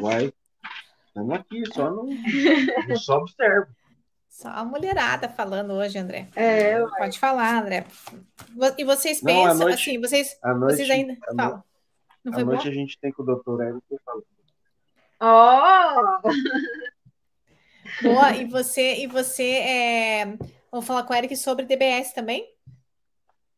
Vai. 0.00 0.32
Estamos 1.06 1.34
aqui, 1.34 1.62
só 1.72 1.90
não, 1.90 2.08
só 2.96 3.18
observo. 3.18 3.68
Só 4.28 4.48
a 4.48 4.64
mulherada 4.64 5.30
falando 5.30 5.72
hoje, 5.72 5.96
André. 5.98 6.28
É, 6.36 6.78
Pode 6.98 7.18
falar, 7.18 7.62
André. 7.62 7.86
E 8.76 8.84
vocês 8.84 9.22
pensam, 9.22 9.54
não, 9.54 9.64
noite, 9.64 9.80
assim, 9.80 9.98
vocês, 9.98 10.38
noite, 10.44 10.76
vocês 10.76 10.90
ainda 10.90 11.16
falam. 11.34 11.64
Não 12.30 12.38
à 12.38 12.44
noite 12.44 12.64
bom? 12.64 12.70
a 12.70 12.74
gente 12.74 12.98
tem 12.98 13.12
com 13.12 13.22
o 13.22 13.26
doutor 13.26 13.58
falando. 14.04 14.26
Oh! 15.18 16.20
Boa, 18.02 18.36
e 18.36 18.44
você, 18.44 18.96
e 18.96 19.06
você 19.06 19.44
é... 19.44 20.36
vamos 20.70 20.86
falar 20.86 21.04
com 21.04 21.14
o 21.14 21.16
Eric 21.16 21.34
sobre 21.36 21.64
DBS 21.64 22.12
também? 22.12 22.46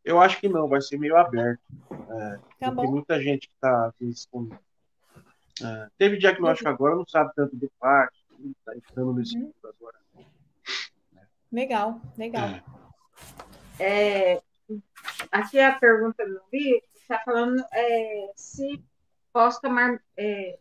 Eu 0.05 0.21
acho 0.21 0.39
que 0.39 0.49
não, 0.49 0.69
vai 0.69 0.81
ser 0.81 0.99
meio 0.99 1.17
aberto. 1.17 1.61
É, 1.91 2.39
tá 2.61 2.73
tem 2.73 2.89
muita 2.89 3.21
gente 3.21 3.49
que 3.49 3.55
está 3.55 3.93
com... 4.31 4.49
É, 5.61 5.89
teve 5.99 6.17
diagnóstico 6.17 6.69
agora, 6.69 6.95
não 6.95 7.09
sabe 7.09 7.33
tanto 7.35 7.57
do 7.57 7.69
parto, 7.81 8.17
está 8.39 8.77
entrando 8.77 9.15
nesse 9.15 9.37
uhum. 9.37 9.53
agora. 9.65 9.97
Legal, 11.51 12.01
legal. 12.17 12.49
É, 13.81 14.41
aqui 15.33 15.59
a 15.59 15.73
pergunta 15.73 16.25
do 16.25 16.41
Vitor 16.53 16.88
está 17.09 17.19
falando 17.25 17.65
é, 17.73 18.33
se 18.37 18.85
posso 19.33 19.61
tomar, 19.61 19.99
é, 20.17 20.59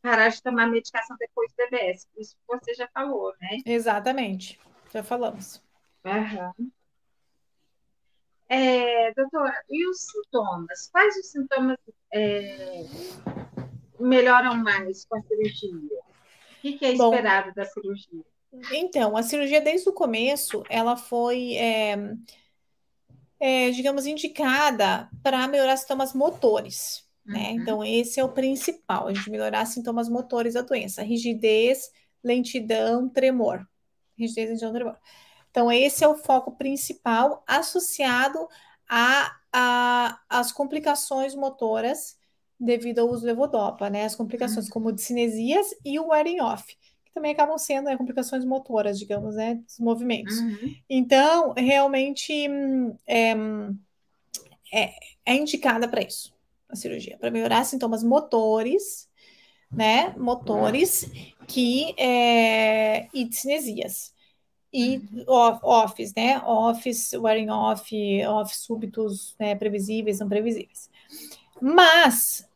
parar 0.00 0.30
de 0.30 0.42
tomar 0.42 0.66
medicação 0.66 1.16
depois 1.18 1.52
do 1.52 1.56
DBS. 1.56 2.08
Isso 2.16 2.36
você 2.48 2.74
já 2.74 2.88
falou, 2.88 3.34
né? 3.40 3.58
Exatamente, 3.66 4.58
já 4.92 5.02
falamos. 5.02 5.62
Uhum. 6.04 6.70
É, 8.48 9.12
doutora, 9.14 9.62
e 9.68 9.88
os 9.88 10.00
sintomas? 10.00 10.88
Quais 10.90 11.16
os 11.18 11.30
sintomas 11.30 11.78
é, 12.12 12.84
melhoram 13.98 14.56
mais 14.56 15.04
com 15.04 15.18
a 15.18 15.22
cirurgia? 15.22 16.00
O 16.00 16.60
que, 16.60 16.78
que 16.78 16.84
é 16.86 16.92
esperado 16.92 17.48
Bom, 17.48 17.54
da 17.54 17.64
cirurgia? 17.66 18.24
Então, 18.72 19.16
a 19.16 19.22
cirurgia 19.22 19.60
desde 19.60 19.88
o 19.88 19.92
começo, 19.92 20.64
ela 20.68 20.96
foi 20.96 21.54
é, 23.40 23.70
digamos, 23.70 24.06
indicada 24.06 25.08
para 25.22 25.48
melhorar 25.48 25.76
sintomas 25.78 26.12
motores. 26.12 27.04
Né? 27.24 27.50
Uhum. 27.50 27.56
Então, 27.56 27.84
esse 27.84 28.20
é 28.20 28.24
o 28.24 28.32
principal, 28.32 29.08
a 29.08 29.14
gente 29.14 29.30
melhorar 29.30 29.64
sintomas 29.66 30.08
motores 30.08 30.54
da 30.54 30.62
doença: 30.62 31.02
rigidez, 31.02 31.90
lentidão, 32.22 33.08
tremor. 33.08 33.66
Rigidez, 34.16 34.50
lentidão, 34.50 34.72
tremor. 34.72 34.96
Então, 35.50 35.72
esse 35.72 36.04
é 36.04 36.08
o 36.08 36.16
foco 36.16 36.52
principal 36.56 37.42
associado 37.46 38.46
a, 38.88 39.36
a, 39.52 40.20
as 40.28 40.52
complicações 40.52 41.34
motoras 41.34 42.18
devido 42.58 43.00
ao 43.00 43.08
uso 43.08 43.22
do 43.22 43.26
levodopa, 43.26 43.88
né? 43.88 44.04
As 44.04 44.14
complicações 44.14 44.66
uhum. 44.66 44.72
como 44.72 44.98
cinesias 44.98 45.68
e 45.84 45.98
o 45.98 46.08
wearing 46.08 46.40
off 46.40 46.76
que 47.10 47.14
também 47.14 47.32
acabam 47.32 47.58
sendo 47.58 47.86
né, 47.86 47.96
complicações 47.96 48.44
motoras, 48.44 48.98
digamos, 48.98 49.34
né, 49.34 49.56
dos 49.56 49.78
movimentos. 49.80 50.38
Uhum. 50.38 50.74
Então, 50.88 51.52
realmente 51.56 52.32
é, 53.06 53.32
é, 54.72 54.94
é 55.26 55.34
indicada 55.34 55.88
para 55.88 56.02
isso, 56.02 56.32
a 56.68 56.76
cirurgia, 56.76 57.18
para 57.18 57.30
melhorar 57.30 57.64
sintomas 57.64 58.04
motores, 58.04 59.08
né, 59.70 60.14
motores 60.16 61.10
que 61.46 61.94
é, 61.98 63.08
e 63.12 63.30
cinesias. 63.32 64.14
E 64.72 64.98
uhum. 64.98 65.24
offs, 65.62 66.14
né? 66.14 66.40
Offs, 66.44 67.12
wearing 67.14 67.50
off, 67.50 68.24
off 68.24 68.56
súbitos, 68.56 69.34
né, 69.36 69.56
previsíveis, 69.56 70.20
não 70.20 70.28
previsíveis. 70.28 70.88
Mas 71.60 72.48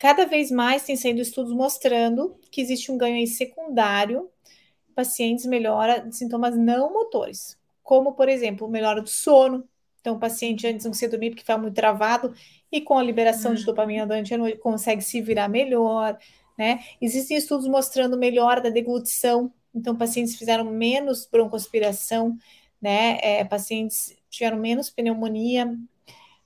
cada 0.00 0.24
vez 0.24 0.50
mais 0.50 0.82
tem 0.82 0.96
sendo 0.96 1.20
estudos 1.20 1.52
mostrando 1.52 2.34
que 2.50 2.60
existe 2.60 2.90
um 2.90 2.98
ganho 2.98 3.24
secundário 3.28 4.28
pacientes 4.94 5.44
melhora 5.44 6.00
de 6.00 6.16
sintomas 6.16 6.56
não 6.56 6.92
motores, 6.92 7.56
como, 7.82 8.14
por 8.14 8.28
exemplo, 8.28 8.66
melhora 8.66 9.00
do 9.00 9.08
sono. 9.08 9.62
Então, 10.00 10.16
o 10.16 10.18
paciente 10.18 10.66
antes 10.66 10.84
não 10.84 10.90
conseguia 10.90 11.10
dormir 11.10 11.30
porque 11.30 11.42
estava 11.42 11.60
muito 11.60 11.74
travado, 11.74 12.34
e 12.72 12.80
com 12.80 12.98
a 12.98 13.02
liberação 13.02 13.52
de 13.54 13.60
uhum. 13.60 13.66
dopamina 13.66 14.06
durante 14.06 14.32
a 14.32 14.38
noite 14.38 14.58
consegue 14.58 15.02
se 15.02 15.20
virar 15.20 15.48
melhor, 15.48 16.18
né? 16.56 16.80
Existem 17.00 17.36
estudos 17.36 17.68
mostrando 17.68 18.16
melhora 18.16 18.60
da 18.62 18.70
deglutição, 18.70 19.52
então, 19.74 19.94
pacientes 19.94 20.36
fizeram 20.36 20.64
menos 20.64 21.28
broncoaspiração, 21.30 22.36
né? 22.80 23.18
É, 23.22 23.44
pacientes 23.44 24.16
tiveram 24.30 24.56
menos 24.56 24.88
pneumonia, 24.88 25.76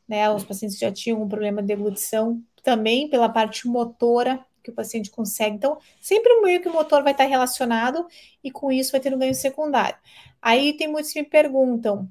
né? 0.08 0.28
Os 0.30 0.44
pacientes 0.44 0.76
já 0.76 0.90
tinham 0.90 1.22
um 1.22 1.28
problema 1.28 1.62
de 1.62 1.68
deglutição, 1.68 2.42
também 2.64 3.08
pela 3.08 3.28
parte 3.28 3.68
motora 3.68 4.44
que 4.62 4.70
o 4.70 4.74
paciente 4.74 5.10
consegue. 5.10 5.54
Então, 5.54 5.78
sempre 6.00 6.32
o 6.32 6.42
meio 6.42 6.60
que 6.60 6.68
o 6.68 6.72
motor 6.72 7.02
vai 7.02 7.12
estar 7.12 7.24
relacionado 7.24 8.08
e 8.42 8.50
com 8.50 8.72
isso 8.72 8.92
vai 8.92 9.00
ter 9.00 9.14
um 9.14 9.18
ganho 9.18 9.34
secundário. 9.34 9.96
Aí 10.40 10.72
tem 10.72 10.88
muitos 10.88 11.12
que 11.12 11.20
me 11.20 11.28
perguntam, 11.28 12.08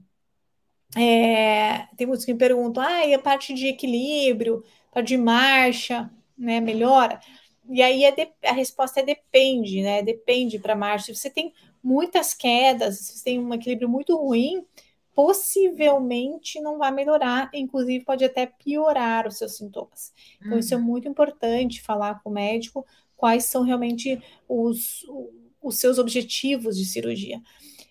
é, 0.95 1.87
tem 1.97 2.05
muitos 2.05 2.23
que 2.23 2.31
me 2.31 2.39
perguntam, 2.39 2.83
ah, 2.83 3.05
e 3.05 3.13
a 3.15 3.19
parte 3.19 3.53
de 3.53 3.67
equilíbrio, 3.67 4.63
parte 4.91 5.07
de 5.07 5.17
marcha, 5.17 6.09
né, 6.37 6.59
melhora? 6.61 7.19
E 7.67 7.81
aí 7.81 8.05
a, 8.05 8.11
de, 8.11 8.27
a 8.45 8.53
resposta 8.53 8.99
é 8.99 9.03
depende, 9.03 9.81
né? 9.81 10.03
Depende 10.03 10.59
para 10.59 10.75
marcha. 10.75 11.07
Se 11.07 11.15
você 11.15 11.29
tem 11.29 11.53
muitas 11.83 12.33
quedas, 12.33 12.99
se 12.99 13.17
você 13.17 13.23
tem 13.23 13.39
um 13.39 13.53
equilíbrio 13.53 13.89
muito 13.89 14.15
ruim, 14.15 14.63
possivelmente 15.13 16.59
não 16.59 16.77
vai 16.77 16.91
melhorar, 16.91 17.49
inclusive 17.53 18.03
pode 18.03 18.25
até 18.25 18.45
piorar 18.45 19.27
os 19.27 19.37
seus 19.37 19.57
sintomas. 19.57 20.11
Então, 20.39 20.53
uhum. 20.53 20.59
isso 20.59 20.73
é 20.73 20.77
uhum. 20.77 20.83
muito 20.83 21.07
importante 21.07 21.81
falar 21.81 22.21
com 22.21 22.29
o 22.29 22.33
médico 22.33 22.85
quais 23.15 23.45
são 23.45 23.63
realmente 23.63 24.21
os, 24.47 25.05
os 25.61 25.77
seus 25.77 25.97
objetivos 25.97 26.77
de 26.77 26.85
cirurgia. 26.85 27.41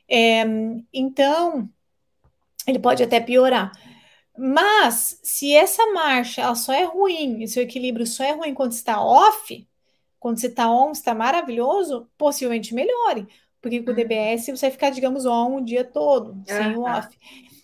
É, 0.08 0.44
então, 0.92 1.68
ele 2.66 2.78
pode 2.78 3.02
até 3.02 3.20
piorar. 3.20 3.72
Mas, 4.36 5.18
se 5.22 5.54
essa 5.54 5.86
marcha 5.92 6.42
ela 6.42 6.54
só 6.54 6.72
é 6.72 6.84
ruim, 6.84 7.42
e 7.42 7.48
seu 7.48 7.62
equilíbrio 7.62 8.06
só 8.06 8.24
é 8.24 8.32
ruim 8.32 8.54
quando 8.54 8.72
está 8.72 9.02
off, 9.02 9.66
quando 10.18 10.40
você 10.40 10.46
está 10.46 10.70
on, 10.70 10.92
está 10.92 11.14
maravilhoso, 11.14 12.08
possivelmente 12.16 12.74
melhore. 12.74 13.26
Porque 13.62 13.80
com 13.80 13.92
o 13.92 13.94
DBS 13.94 14.46
você 14.46 14.66
vai 14.66 14.70
ficar, 14.72 14.90
digamos, 14.90 15.24
on 15.24 15.56
o 15.56 15.64
dia 15.64 15.84
todo, 15.84 16.42
sem 16.44 16.76
o 16.76 16.82
off. 16.82 17.08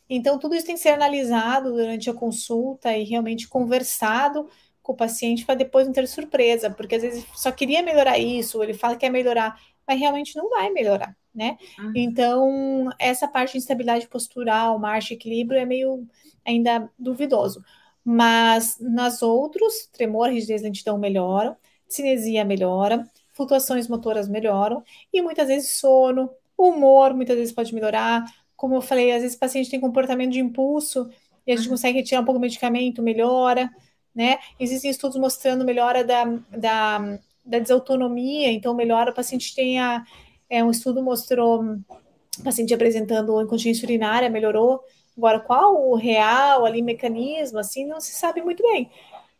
Então, 0.08 0.38
tudo 0.38 0.54
isso 0.54 0.64
tem 0.64 0.76
que 0.76 0.80
ser 0.80 0.90
analisado 0.90 1.72
durante 1.72 2.08
a 2.08 2.14
consulta 2.14 2.96
e 2.96 3.04
realmente 3.04 3.46
conversado 3.48 4.48
com 4.80 4.92
o 4.92 4.96
paciente 4.96 5.44
para 5.44 5.54
depois 5.54 5.86
não 5.86 5.92
ter 5.92 6.08
surpresa, 6.08 6.70
porque 6.70 6.94
às 6.94 7.02
vezes 7.02 7.26
só 7.34 7.52
queria 7.52 7.82
melhorar 7.82 8.18
isso, 8.18 8.62
ele 8.62 8.72
fala 8.72 8.94
que 8.94 9.00
quer 9.00 9.10
melhorar, 9.10 9.60
mas 9.86 10.00
realmente 10.00 10.34
não 10.34 10.48
vai 10.48 10.70
melhorar, 10.70 11.14
né? 11.34 11.58
Uhum. 11.78 11.92
Então, 11.94 12.88
essa 12.98 13.28
parte 13.28 13.52
de 13.52 13.58
instabilidade 13.58 14.08
postural, 14.08 14.78
marcha, 14.78 15.12
equilíbrio 15.12 15.60
é 15.60 15.66
meio 15.66 16.06
ainda 16.42 16.90
duvidoso. 16.98 17.62
Mas 18.02 18.78
nas 18.80 19.20
outros, 19.20 19.86
tremor, 19.92 20.30
rigidez, 20.30 20.62
lentidão 20.62 20.96
melhoram, 20.96 21.54
cinesia 21.86 22.42
melhora, 22.42 23.06
flutuações 23.38 23.86
motoras 23.86 24.28
melhoram, 24.28 24.82
e 25.12 25.22
muitas 25.22 25.46
vezes 25.46 25.78
sono, 25.78 26.28
humor, 26.58 27.14
muitas 27.14 27.36
vezes 27.36 27.54
pode 27.54 27.72
melhorar. 27.72 28.24
Como 28.56 28.74
eu 28.74 28.82
falei, 28.82 29.12
às 29.12 29.22
vezes 29.22 29.36
o 29.36 29.40
paciente 29.40 29.70
tem 29.70 29.80
comportamento 29.80 30.32
de 30.32 30.40
impulso, 30.40 31.08
e 31.46 31.52
a 31.52 31.56
gente 31.56 31.66
uhum. 31.66 31.74
consegue 31.74 31.98
retirar 31.98 32.20
um 32.20 32.24
pouco 32.24 32.38
do 32.38 32.42
medicamento, 32.42 33.00
melhora, 33.00 33.70
né? 34.12 34.38
Existem 34.58 34.90
estudos 34.90 35.16
mostrando 35.16 35.64
melhora 35.64 36.02
da, 36.02 36.24
da, 36.50 37.18
da 37.46 37.58
desautonomia, 37.60 38.50
então 38.50 38.74
melhora, 38.74 39.12
o 39.12 39.14
paciente 39.14 39.54
tem 39.54 39.78
a, 39.78 40.04
é, 40.50 40.62
um 40.64 40.70
estudo 40.70 41.00
mostrou 41.00 41.62
o 41.62 42.42
paciente 42.42 42.74
apresentando 42.74 43.40
incontinência 43.40 43.86
urinária, 43.86 44.28
melhorou. 44.28 44.82
Agora, 45.16 45.40
qual 45.40 45.88
o 45.88 45.94
real 45.94 46.64
ali 46.66 46.82
mecanismo, 46.82 47.58
assim, 47.58 47.86
não 47.86 48.00
se 48.00 48.12
sabe 48.12 48.42
muito 48.42 48.62
bem, 48.62 48.90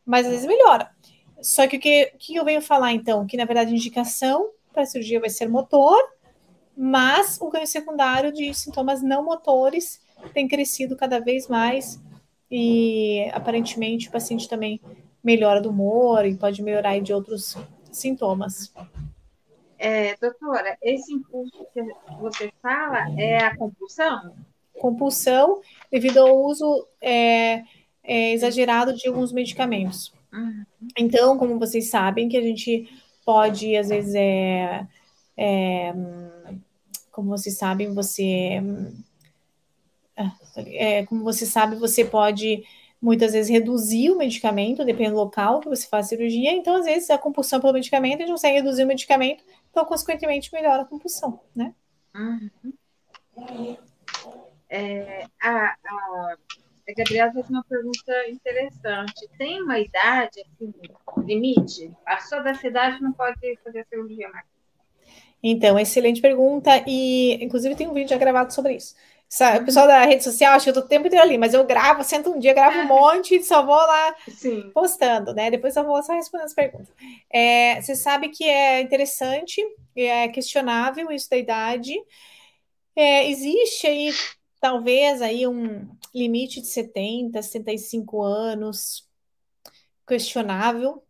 mas 0.07 0.25
às 0.27 0.33
vezes 0.33 0.47
melhora. 0.47 0.91
Só 1.40 1.66
que 1.66 1.77
o 1.77 1.81
que, 1.81 2.12
que 2.18 2.37
eu 2.37 2.44
venho 2.44 2.61
falar, 2.61 2.92
então? 2.92 3.27
Que, 3.27 3.37
na 3.37 3.44
verdade, 3.44 3.70
a 3.70 3.77
indicação 3.77 4.51
para 4.72 4.83
a 4.83 4.87
cirurgia 4.87 5.20
vai 5.20 5.31
ser 5.31 5.48
motor, 5.48 5.98
mas 6.77 7.38
o 7.40 7.51
ganho 7.51 7.66
secundário 7.66 8.33
de 8.33 8.53
sintomas 8.55 9.03
não 9.03 9.24
motores 9.24 10.01
tem 10.33 10.48
crescido 10.48 10.96
cada 10.96 11.20
vez 11.20 11.48
mais 11.48 12.01
e, 12.51 13.29
aparentemente, 13.33 14.09
o 14.09 14.12
paciente 14.12 14.48
também 14.48 14.81
melhora 15.22 15.61
do 15.61 15.70
humor 15.70 16.24
e 16.24 16.37
pode 16.37 16.62
melhorar 16.62 16.98
de 17.01 17.12
outros 17.12 17.57
sintomas. 17.90 18.72
É, 19.79 20.16
doutora, 20.16 20.77
esse 20.83 21.12
impulso 21.12 21.66
que 21.72 21.83
você 22.20 22.53
fala 22.61 23.09
é 23.16 23.38
a 23.38 23.57
compulsão? 23.57 24.35
Compulsão 24.74 25.61
devido 25.90 26.18
ao 26.18 26.37
uso 26.37 26.87
é, 27.01 27.62
é, 28.03 28.33
exagerado 28.33 28.94
de 28.94 29.07
alguns 29.07 29.33
medicamentos. 29.33 30.12
Uhum. 30.33 30.64
Então, 30.99 31.38
como 31.38 31.59
vocês 31.59 31.91
sabem, 31.91 32.29
que 32.29 32.37
a 32.37 32.43
gente 32.43 32.88
pode, 33.25 33.77
às 33.77 33.88
vezes, 33.88 34.14
é, 34.14 34.87
é 35.37 35.95
como 37.19 37.31
vocês 37.31 37.59
sabem, 37.59 37.93
você. 37.93 38.62
É, 40.57 41.05
como 41.07 41.25
você 41.25 41.47
sabe, 41.47 41.77
você 41.77 42.05
pode 42.05 42.64
muitas 43.01 43.33
vezes 43.33 43.51
reduzir 43.51 44.11
o 44.11 44.17
medicamento, 44.17 44.85
dependendo 44.85 45.17
do 45.17 45.23
local 45.23 45.61
que 45.61 45.69
você 45.69 45.87
faz 45.87 46.07
a 46.07 46.09
cirurgia. 46.11 46.53
Então, 46.53 46.77
às 46.77 46.85
vezes, 46.85 47.11
a 47.11 47.19
compulsão 47.19 47.61
pelo 47.61 47.73
medicamento, 47.73 48.19
a 48.19 48.21
gente 48.21 48.31
consegue 48.31 48.57
reduzir 48.57 48.85
o 48.85 48.87
medicamento, 48.87 49.45
então, 49.71 49.85
consequentemente, 49.85 50.53
melhora 50.53 50.83
a 50.83 50.85
compulsão, 50.85 51.41
né? 51.55 51.75
Uhum. 52.14 53.77
É, 54.69 55.27
a, 55.41 55.77
a, 55.85 56.37
a 56.88 56.94
Gabriela 56.94 57.33
fez 57.33 57.51
uma 57.51 57.62
pergunta 57.64 58.29
interessante. 58.31 59.29
Tem 59.37 59.62
uma 59.62 59.79
idade, 59.79 60.40
assim, 60.40 60.72
limite? 61.18 61.92
Passou 62.05 62.42
da 62.42 62.55
cidade 62.55 63.03
não 63.03 63.12
pode 63.12 63.59
fazer 63.62 63.87
cirurgia 63.90 64.29
mais? 64.31 64.46
Então, 65.42 65.79
excelente 65.79 66.20
pergunta. 66.20 66.83
E, 66.87 67.35
inclusive, 67.44 67.77
tem 67.77 67.87
um 67.87 67.92
vídeo 67.92 68.09
já 68.09 68.16
gravado 68.16 68.53
sobre 68.53 68.77
isso. 68.77 68.94
O 69.61 69.64
pessoal 69.66 69.87
da 69.87 70.05
rede 70.05 70.24
social, 70.24 70.55
acho 70.55 70.64
que 70.64 70.70
eu 70.70 70.74
tô 70.74 70.81
o 70.81 70.88
tempo 70.88 71.07
inteiro 71.07 71.22
ali, 71.22 71.37
mas 71.37 71.53
eu 71.53 71.62
gravo, 71.62 72.03
sento 72.03 72.31
um 72.31 72.38
dia, 72.38 72.55
gravo 72.55 72.79
um 72.79 72.87
monte 72.87 73.35
e 73.35 73.44
só 73.44 73.62
vou 73.62 73.77
lá 73.77 74.14
Sim. 74.27 74.70
postando, 74.72 75.35
né? 75.35 75.51
Depois 75.51 75.77
eu 75.77 75.85
vou 75.85 76.03
só 76.03 76.14
respondendo 76.14 76.46
as 76.46 76.55
perguntas. 76.55 76.88
É, 77.31 77.79
você 77.83 77.94
sabe 77.94 78.31
que 78.31 78.44
é 78.44 78.81
interessante, 78.81 79.62
é 79.94 80.29
questionável 80.29 81.12
isso 81.12 81.29
da 81.29 81.37
idade. 81.37 81.94
É, 82.96 83.29
existe 83.29 83.87
aí 83.87 84.11
talvez 84.61 85.23
aí 85.23 85.47
um 85.47 85.88
limite 86.14 86.61
de 86.61 86.66
70, 86.66 87.40
75 87.40 88.23
anos, 88.23 89.09
questionável. 90.07 91.03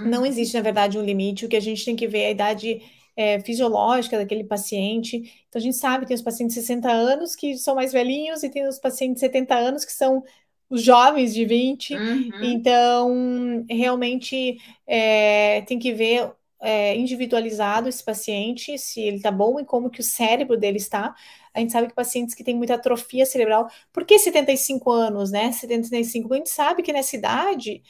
Não 0.00 0.20
uhum. 0.20 0.26
existe, 0.26 0.54
na 0.54 0.62
verdade, 0.62 0.98
um 0.98 1.04
limite. 1.04 1.46
O 1.46 1.48
que 1.48 1.56
a 1.56 1.60
gente 1.60 1.84
tem 1.84 1.96
que 1.96 2.06
ver 2.06 2.20
é 2.20 2.26
a 2.26 2.30
idade 2.30 2.82
é, 3.16 3.40
fisiológica 3.40 4.16
daquele 4.16 4.44
paciente. 4.44 5.16
Então, 5.48 5.58
a 5.58 5.62
gente 5.62 5.76
sabe 5.76 6.04
que 6.04 6.08
tem 6.08 6.14
os 6.14 6.22
pacientes 6.22 6.54
de 6.54 6.60
60 6.60 6.90
anos 6.90 7.34
que 7.34 7.56
são 7.56 7.74
mais 7.74 7.92
velhinhos 7.92 8.42
e 8.42 8.50
tem 8.50 8.66
os 8.68 8.78
pacientes 8.78 9.16
de 9.16 9.20
70 9.20 9.54
anos 9.56 9.84
que 9.84 9.92
são 9.92 10.22
os 10.70 10.82
jovens 10.82 11.34
de 11.34 11.44
20. 11.44 11.94
Uhum. 11.94 12.30
Então, 12.42 13.64
realmente 13.68 14.58
é, 14.86 15.62
tem 15.62 15.78
que 15.78 15.92
ver 15.92 16.30
é, 16.60 16.96
individualizado 16.96 17.88
esse 17.88 18.02
paciente, 18.02 18.76
se 18.78 19.00
ele 19.00 19.16
está 19.18 19.30
bom 19.30 19.60
e 19.60 19.64
como 19.64 19.90
que 19.90 20.00
o 20.00 20.04
cérebro 20.04 20.56
dele 20.56 20.78
está. 20.78 21.14
A 21.54 21.60
gente 21.60 21.72
sabe 21.72 21.88
que 21.88 21.94
pacientes 21.94 22.34
que 22.34 22.44
têm 22.44 22.56
muita 22.56 22.74
atrofia 22.74 23.24
cerebral, 23.26 23.68
por 23.92 24.04
que 24.04 24.18
75 24.18 24.90
anos, 24.90 25.30
né? 25.30 25.52
75, 25.52 26.32
a 26.34 26.36
gente 26.36 26.50
sabe 26.50 26.82
que 26.82 26.92
nessa 26.92 27.16
idade 27.16 27.82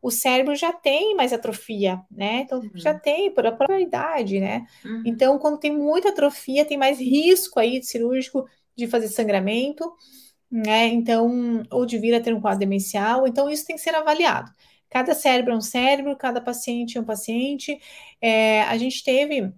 o 0.00 0.10
cérebro 0.10 0.54
já 0.56 0.72
tem 0.72 1.14
mais 1.14 1.32
atrofia, 1.32 2.00
né? 2.10 2.40
Então 2.40 2.60
uhum. 2.60 2.70
já 2.74 2.92
tem 2.92 3.30
por 3.32 3.46
a 3.46 3.52
própria 3.52 3.80
idade, 3.80 4.40
né? 4.40 4.66
Uhum. 4.84 5.02
Então, 5.06 5.38
quando 5.38 5.58
tem 5.58 5.72
muita 5.72 6.08
atrofia, 6.08 6.64
tem 6.64 6.76
mais 6.76 6.98
risco 6.98 7.60
aí 7.60 7.78
de 7.78 7.86
cirúrgico 7.86 8.44
de 8.76 8.88
fazer 8.88 9.08
sangramento, 9.08 9.92
né? 10.50 10.88
Então, 10.88 11.62
ou 11.70 11.86
de 11.86 11.98
vir 11.98 12.14
a 12.14 12.20
ter 12.20 12.34
um 12.34 12.40
quadro 12.40 12.58
demencial. 12.58 13.28
Então, 13.28 13.48
isso 13.48 13.64
tem 13.64 13.76
que 13.76 13.82
ser 13.82 13.94
avaliado. 13.94 14.50
Cada 14.92 15.14
cérebro 15.14 15.54
é 15.54 15.56
um 15.56 15.60
cérebro, 15.62 16.14
cada 16.14 16.38
paciente 16.38 16.98
é 16.98 17.00
um 17.00 17.04
paciente. 17.04 17.80
É, 18.20 18.60
a 18.64 18.76
gente 18.76 19.02
teve 19.02 19.50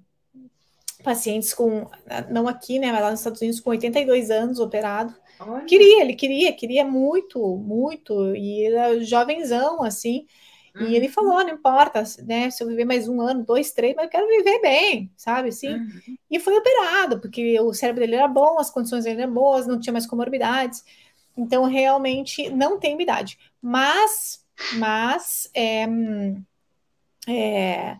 pacientes 1.02 1.52
com, 1.52 1.90
não 2.30 2.46
aqui, 2.46 2.78
né, 2.78 2.92
mas 2.92 3.02
lá 3.02 3.10
nos 3.10 3.18
Estados 3.18 3.40
Unidos, 3.40 3.58
com 3.58 3.70
82 3.70 4.30
anos 4.30 4.60
operado. 4.60 5.12
Olha. 5.40 5.64
Queria, 5.64 6.02
ele 6.02 6.14
queria, 6.14 6.52
queria 6.52 6.84
muito, 6.84 7.56
muito, 7.56 8.32
e 8.36 8.64
era 8.64 9.00
jovenzão, 9.00 9.82
assim. 9.82 10.24
Uhum. 10.72 10.86
E 10.86 10.94
ele 10.94 11.06
uhum. 11.06 11.12
falou: 11.12 11.44
não 11.44 11.50
importa, 11.50 12.04
né? 12.24 12.48
Se 12.48 12.62
eu 12.62 12.68
viver 12.68 12.84
mais 12.84 13.08
um 13.08 13.20
ano, 13.20 13.44
dois, 13.44 13.72
três, 13.72 13.96
mas 13.96 14.04
eu 14.04 14.10
quero 14.10 14.28
viver 14.28 14.60
bem, 14.60 15.10
sabe? 15.16 15.48
Assim. 15.48 15.74
Uhum. 15.74 16.16
E 16.30 16.38
foi 16.38 16.56
operado, 16.56 17.20
porque 17.20 17.58
o 17.60 17.72
cérebro 17.72 18.02
dele 18.02 18.14
era 18.14 18.28
bom, 18.28 18.60
as 18.60 18.70
condições 18.70 19.02
dele 19.02 19.22
eram 19.22 19.34
boas, 19.34 19.66
não 19.66 19.80
tinha 19.80 19.92
mais 19.92 20.06
comorbidades. 20.06 20.84
Então, 21.36 21.64
realmente, 21.64 22.48
não 22.50 22.78
tem 22.78 23.00
idade. 23.02 23.36
Mas, 23.60 24.43
mas, 24.74 25.50
é, 25.54 25.86
é, 27.28 27.96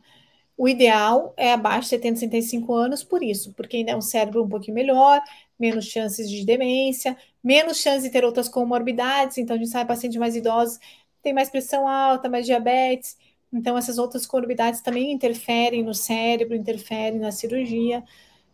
o 0.57 0.69
ideal 0.69 1.35
é 1.37 1.53
abaixo 1.53 1.83
de 1.83 1.89
70, 1.89 2.21
75 2.21 2.75
anos, 2.75 3.03
por 3.05 3.23
isso, 3.23 3.53
porque 3.55 3.79
ainda 3.79 3.93
é 3.93 3.97
um 3.97 4.01
cérebro 4.01 4.45
um 4.45 4.49
pouquinho 4.49 4.75
melhor, 4.75 5.21
menos 5.59 5.87
chances 5.87 6.31
de 6.31 6.45
demência, 6.45 7.17
menos 7.43 7.79
chance 7.79 8.05
de 8.05 8.11
ter 8.11 8.25
outras 8.25 8.49
comorbidades. 8.49 9.39
Então, 9.39 9.57
a 9.57 9.59
gente 9.59 9.71
sabe 9.71 9.89
pacientes 9.89 10.19
mais 10.19 10.37
idosos 10.37 10.79
tem 11.25 11.33
mais 11.33 11.49
pressão 11.49 11.89
alta, 11.89 12.29
mais 12.29 12.45
diabetes. 12.47 13.17
Então, 13.53 13.79
essas 13.79 13.99
outras 13.99 14.27
comorbidades 14.27 14.83
também 14.83 15.11
interferem 15.11 15.83
no 15.83 15.95
cérebro, 15.95 16.55
interferem 16.55 17.19
na 17.19 17.33
cirurgia, 17.33 18.05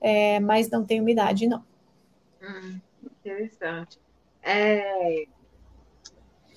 é, 0.01 0.39
mas 0.39 0.71
não 0.71 0.85
tem 0.85 1.01
umidade, 1.01 1.49
não. 1.49 1.65
Hum, 2.41 2.81
interessante. 3.03 3.99
É, 4.43 5.27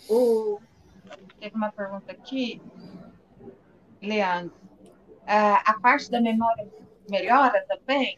o, 0.07 0.59
teve 1.43 1.55
uma 1.55 1.71
pergunta 1.71 2.11
aqui, 2.11 2.61
Leandro 4.01 4.63
a 5.25 5.79
parte 5.81 6.09
da 6.11 6.21
memória 6.21 6.67
melhora 7.09 7.65
também? 7.67 8.17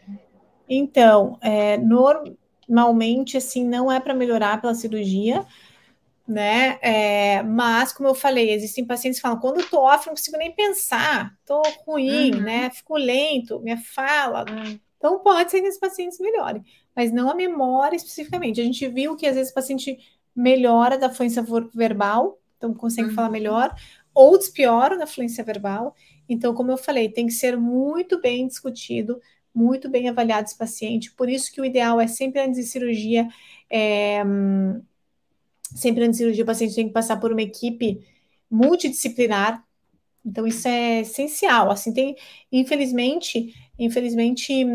Então, 0.67 1.37
é, 1.41 1.77
normalmente, 1.77 3.37
assim, 3.37 3.65
não 3.65 3.91
é 3.91 3.99
para 3.99 4.13
melhorar 4.13 4.59
pela 4.59 4.73
cirurgia, 4.73 5.45
né? 6.27 6.79
É, 6.81 7.43
mas, 7.43 7.93
como 7.93 8.09
eu 8.09 8.15
falei, 8.15 8.51
existem 8.51 8.85
pacientes 8.85 9.19
que 9.19 9.21
falam, 9.21 9.39
quando 9.39 9.59
eu 9.59 9.69
tô 9.69 9.79
off, 9.81 10.07
não 10.07 10.15
consigo 10.15 10.37
nem 10.37 10.51
pensar, 10.51 11.31
tô 11.45 11.61
ruim, 11.85 12.33
uhum. 12.33 12.41
né? 12.41 12.69
Fico 12.71 12.97
lento, 12.97 13.59
minha 13.59 13.77
fala. 13.77 14.45
Uhum. 14.49 14.79
Então, 14.97 15.19
pode 15.19 15.51
ser 15.51 15.61
que 15.61 15.67
esses 15.67 15.79
pacientes 15.79 16.19
melhorem, 16.19 16.63
mas 16.95 17.11
não 17.11 17.29
a 17.29 17.35
memória 17.35 17.95
especificamente. 17.95 18.59
A 18.59 18.63
gente 18.63 18.87
viu 18.87 19.15
que 19.15 19.27
às 19.27 19.35
vezes 19.35 19.51
o 19.51 19.55
paciente 19.55 19.99
melhora 20.35 20.97
da 20.97 21.09
fluência 21.11 21.45
verbal, 21.73 22.39
então 22.57 22.73
consegue 22.73 23.09
uhum. 23.09 23.15
falar 23.15 23.29
melhor, 23.29 23.75
ou 24.13 24.37
despiora 24.37 24.97
da 24.97 25.05
fluência 25.05 25.43
verbal, 25.43 25.95
então, 26.27 26.53
como 26.53 26.71
eu 26.71 26.77
falei, 26.77 27.09
tem 27.09 27.27
que 27.27 27.33
ser 27.33 27.57
muito 27.57 28.19
bem 28.19 28.47
discutido, 28.47 29.21
muito 29.53 29.89
bem 29.89 30.09
avaliado 30.09 30.47
esse 30.47 30.57
paciente. 30.57 31.11
Por 31.13 31.29
isso 31.29 31.51
que 31.51 31.61
o 31.61 31.65
ideal 31.65 32.01
é 32.01 32.07
sempre 32.07 32.41
antes 32.41 32.57
de 32.57 32.63
cirurgia, 32.63 33.27
é, 33.69 34.23
sempre 35.75 36.03
antes 36.03 36.17
de 36.17 36.23
cirurgia, 36.23 36.43
o 36.43 36.47
paciente 36.47 36.75
tem 36.75 36.87
que 36.87 36.93
passar 36.93 37.17
por 37.19 37.31
uma 37.31 37.41
equipe 37.41 38.05
multidisciplinar. 38.49 39.63
Então, 40.25 40.47
isso 40.47 40.67
é 40.67 41.01
essencial. 41.01 41.69
Assim, 41.69 41.93
tem, 41.93 42.15
infelizmente, 42.51 43.53
infelizmente, 43.77 44.65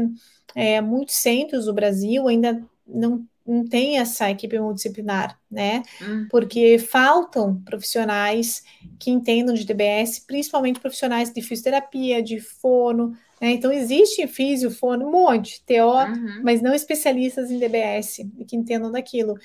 é, 0.55 0.81
muitos 0.81 1.17
centros 1.17 1.67
do 1.67 1.75
Brasil 1.75 2.29
ainda 2.29 2.65
não 2.87 3.27
não 3.51 3.67
tem 3.67 3.99
essa 3.99 4.31
equipe 4.31 4.59
multidisciplinar, 4.59 5.39
né? 5.51 5.83
Uhum. 6.01 6.29
Porque 6.31 6.79
faltam 6.79 7.61
profissionais 7.63 8.63
que 8.99 9.11
entendam 9.11 9.55
de 9.55 9.65
DBS, 9.65 10.21
principalmente 10.21 10.81
profissionais 10.81 11.33
de 11.33 11.43
fisioterapia, 11.43 12.23
de 12.23 12.41
fono, 12.41 13.17
né? 13.41 13.51
Então 13.53 13.73
existe 13.73 14.27
físio, 14.27 14.71
fono, 14.71 15.07
um 15.07 15.11
monte, 15.11 15.65
TO, 15.65 15.73
uhum. 15.75 16.43
mas 16.43 16.63
não 16.63 16.75
especialistas 16.75 17.51
em 17.51 17.59
DBS 17.59 18.19
que 18.47 18.57
entendam 18.57 18.93
daquilo. 18.93 19.37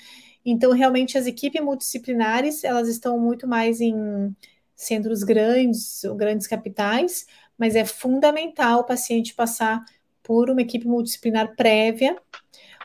Então 0.44 0.70
realmente 0.72 1.18
as 1.18 1.26
equipes 1.26 1.62
multidisciplinares, 1.62 2.62
elas 2.62 2.88
estão 2.88 3.18
muito 3.18 3.48
mais 3.48 3.80
em 3.80 3.94
centros 4.74 5.22
grandes, 5.22 6.02
grandes 6.16 6.46
capitais, 6.46 7.26
mas 7.58 7.74
é 7.74 7.84
fundamental 7.84 8.80
o 8.80 8.84
paciente 8.84 9.34
passar 9.34 9.82
por 10.22 10.50
uma 10.50 10.60
equipe 10.60 10.86
multidisciplinar 10.86 11.56
prévia, 11.56 12.16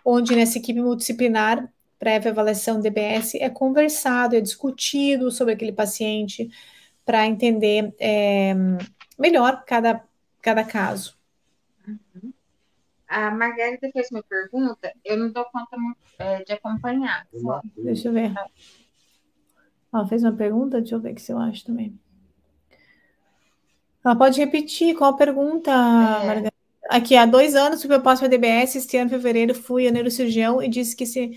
onde 0.05 0.35
nessa 0.35 0.57
equipe 0.57 0.81
multidisciplinar, 0.81 1.71
prévia 1.99 2.31
avaliação 2.31 2.79
DBS, 2.79 3.35
é 3.35 3.49
conversado, 3.49 4.35
é 4.35 4.41
discutido 4.41 5.31
sobre 5.31 5.53
aquele 5.53 5.71
paciente 5.71 6.49
para 7.05 7.27
entender 7.27 7.93
é, 7.99 8.53
melhor 9.17 9.63
cada, 9.65 10.03
cada 10.41 10.63
caso. 10.63 11.15
Uhum. 11.87 12.33
A 13.07 13.29
Margarida 13.29 13.89
fez 13.91 14.09
uma 14.09 14.23
pergunta, 14.23 14.91
eu 15.03 15.17
não 15.17 15.31
dou 15.31 15.45
conta 15.45 15.75
é, 16.17 16.43
de 16.43 16.53
acompanhar. 16.53 17.27
Só. 17.35 17.61
Deixa 17.75 18.07
eu 18.07 18.13
ver. 18.13 18.33
Ela 19.93 20.07
fez 20.07 20.23
uma 20.23 20.31
pergunta, 20.31 20.79
deixa 20.79 20.95
eu 20.95 21.01
ver 21.01 21.11
o 21.11 21.15
que 21.15 21.31
eu 21.31 21.37
acho 21.37 21.65
também. 21.65 21.99
Ela 24.03 24.15
pode 24.15 24.39
repetir 24.39 24.95
qual 24.95 25.13
a 25.13 25.17
pergunta, 25.17 25.69
é. 25.69 25.75
Margarida? 25.75 26.50
Aqui, 26.89 27.15
há 27.15 27.25
dois 27.25 27.55
anos 27.55 27.79
fui 27.81 27.87
proposta 27.87 28.25
para 28.25 28.35
a 28.35 28.37
DBS, 28.37 28.77
este 28.77 28.97
ano, 28.97 29.07
em 29.07 29.09
fevereiro, 29.09 29.53
fui 29.55 29.87
a 29.87 29.91
neurocirurgião 29.91 30.61
e 30.61 30.67
disse 30.67 30.95
que 30.95 31.05
se, 31.05 31.31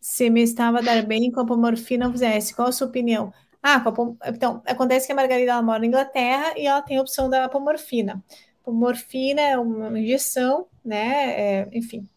se 0.00 0.30
me 0.30 0.42
estava 0.42 0.78
a 0.78 0.82
dar 0.82 1.02
bem 1.06 1.30
com 1.30 1.40
a 1.40 1.46
pomorfina 1.46 2.10
fizesse. 2.10 2.54
Qual 2.54 2.68
a 2.68 2.72
sua 2.72 2.86
opinião? 2.86 3.32
Ah, 3.62 3.82
a, 4.22 4.30
então, 4.30 4.62
acontece 4.66 5.06
que 5.06 5.12
a 5.12 5.16
Margarida 5.16 5.52
ela 5.52 5.62
mora 5.62 5.80
na 5.80 5.86
Inglaterra 5.86 6.54
e 6.56 6.66
ela 6.66 6.82
tem 6.82 6.98
a 6.98 7.02
opção 7.02 7.28
da 7.30 7.48
pomorfina. 7.48 8.22
Pomorfina 8.64 9.40
é 9.42 9.58
uma 9.58 9.98
injeção, 9.98 10.66
né? 10.84 11.62
É, 11.62 11.68
enfim, 11.72 12.08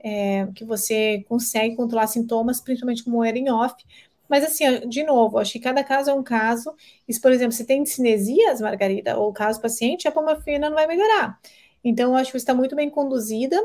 é, 0.00 0.46
que 0.54 0.64
você 0.64 1.24
consegue 1.28 1.76
controlar 1.76 2.06
sintomas, 2.06 2.60
principalmente 2.60 3.04
como 3.04 3.24
era 3.24 3.38
em 3.38 3.50
off. 3.50 3.74
Mas 4.28 4.44
assim, 4.44 4.88
de 4.88 5.02
novo, 5.04 5.38
acho 5.38 5.52
que 5.52 5.60
cada 5.60 5.82
caso 5.84 6.10
é 6.10 6.14
um 6.14 6.22
caso. 6.22 6.74
E 7.08 7.18
por 7.20 7.32
exemplo, 7.32 7.52
você 7.52 7.64
tem 7.64 7.84
cinesias, 7.86 8.60
Margarida, 8.60 9.18
ou 9.18 9.32
caso 9.32 9.60
paciente, 9.60 10.06
a 10.08 10.12
pomorfina 10.12 10.68
não 10.68 10.76
vai 10.76 10.86
melhorar. 10.86 11.38
Então, 11.88 12.14
acho 12.14 12.30
que 12.30 12.36
está 12.36 12.54
muito 12.54 12.76
bem 12.76 12.90
conduzida. 12.90 13.56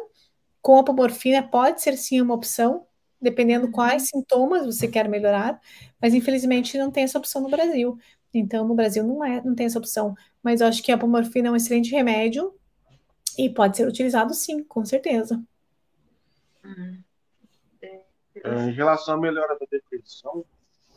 Com 0.61 0.78
a 0.78 0.84
pomorfina 0.84 1.43
pode 1.43 1.82
ser 1.82 1.97
sim 1.97 2.21
uma 2.21 2.34
opção, 2.34 2.88
dependendo 3.21 3.69
quais 3.69 4.03
uhum. 4.03 4.21
sintomas 4.21 4.65
você 4.65 4.88
quer 4.88 5.09
melhorar, 5.09 5.59
mas 6.01 6.13
infelizmente 6.13 6.78
não 6.78 6.89
tem 6.89 7.03
essa 7.03 7.17
opção 7.17 7.41
no 7.41 7.49
Brasil. 7.49 7.97
Então, 8.34 8.65
no 8.65 8.74
Brasil 8.74 9.03
não, 9.03 9.24
é, 9.24 9.41
não 9.43 9.53
tem 9.53 9.65
essa 9.65 9.78
opção. 9.78 10.15
Mas 10.41 10.61
eu 10.61 10.67
acho 10.67 10.82
que 10.82 10.91
a 10.91 10.97
pomorfina 10.97 11.49
é 11.49 11.51
um 11.51 11.55
excelente 11.55 11.91
remédio 11.91 12.53
e 13.38 13.49
pode 13.49 13.76
ser 13.76 13.88
utilizado 13.88 14.34
sim, 14.34 14.63
com 14.63 14.86
certeza. 14.86 15.43
Uhum. 16.63 17.03
É, 17.82 18.65
em 18.65 18.71
relação 18.71 19.15
à 19.15 19.17
melhora 19.17 19.59
da 19.59 19.65
depressão, 19.69 20.45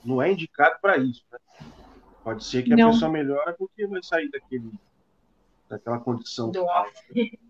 não 0.04 0.22
é 0.22 0.30
indicado 0.30 0.76
para 0.80 0.96
isso. 0.96 1.24
Né? 1.30 1.38
Pode 2.22 2.44
ser 2.44 2.62
que 2.62 2.72
a 2.72 2.76
não. 2.76 2.92
pessoa 2.92 3.10
melhora 3.10 3.52
porque 3.52 3.84
vai 3.86 4.02
sair 4.02 4.30
daquele, 4.30 4.70
daquela 5.68 5.98
condição. 5.98 6.50
Do 6.50 6.64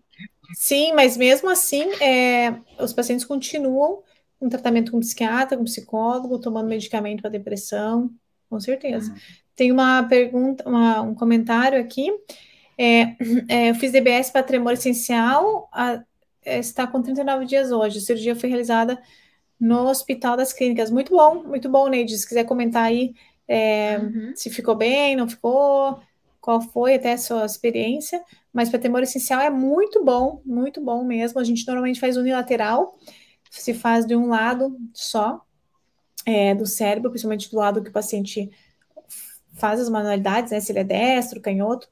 Sim, 0.53 0.93
mas 0.93 1.17
mesmo 1.17 1.49
assim, 1.49 1.83
é, 2.01 2.55
os 2.79 2.93
pacientes 2.93 3.25
continuam 3.25 4.01
com 4.39 4.49
tratamento 4.49 4.91
com 4.91 4.99
psiquiatra, 4.99 5.57
com 5.57 5.63
psicólogo, 5.63 6.39
tomando 6.39 6.69
medicamento 6.69 7.21
para 7.21 7.29
depressão, 7.29 8.11
com 8.49 8.59
certeza. 8.59 9.11
Uhum. 9.11 9.17
Tem 9.55 9.71
uma 9.71 10.03
pergunta, 10.03 10.67
uma, 10.67 11.01
um 11.01 11.13
comentário 11.13 11.79
aqui. 11.79 12.11
É, 12.77 13.15
é, 13.49 13.69
eu 13.71 13.75
fiz 13.75 13.91
DBS 13.91 14.29
para 14.31 14.43
tremor 14.43 14.73
essencial, 14.73 15.67
a, 15.71 16.03
é, 16.45 16.59
está 16.59 16.87
com 16.87 17.01
39 17.01 17.45
dias 17.45 17.71
hoje. 17.71 17.97
A 17.97 18.01
cirurgia 18.01 18.35
foi 18.35 18.49
realizada 18.49 19.01
no 19.59 19.87
Hospital 19.87 20.37
das 20.37 20.53
Clínicas. 20.53 20.91
Muito 20.91 21.15
bom, 21.15 21.43
muito 21.43 21.67
bom, 21.67 21.87
Neide. 21.87 22.17
Se 22.17 22.27
quiser 22.27 22.45
comentar 22.45 22.85
aí 22.85 23.13
é, 23.47 23.97
uhum. 23.97 24.33
se 24.35 24.49
ficou 24.49 24.75
bem, 24.75 25.15
não 25.15 25.27
ficou, 25.27 25.99
qual 26.47 26.61
foi 26.61 26.95
até 26.95 27.11
a 27.11 27.17
sua 27.17 27.45
experiência. 27.45 28.23
Mas 28.53 28.69
para 28.69 28.79
tremor 28.79 29.03
essencial 29.03 29.41
é 29.41 29.49
muito 29.49 30.01
bom, 30.01 30.41
muito 30.45 30.79
bom 30.79 31.03
mesmo. 31.03 31.41
A 31.41 31.43
gente 31.43 31.67
normalmente 31.67 31.99
faz 31.99 32.15
unilateral, 32.15 32.97
se 33.51 33.73
faz 33.73 34.05
de 34.05 34.15
um 34.15 34.29
lado 34.29 34.77
só 34.93 35.41
é, 36.25 36.55
do 36.55 36.65
cérebro, 36.65 37.09
principalmente 37.09 37.51
do 37.51 37.57
lado 37.57 37.83
que 37.83 37.89
o 37.89 37.91
paciente 37.91 38.49
faz 39.55 39.81
as 39.81 39.89
manualidades, 39.89 40.53
né? 40.53 40.61
Se 40.61 40.71
ele 40.71 40.79
é 40.79 40.83
destro, 40.85 41.41
canhoto, 41.41 41.89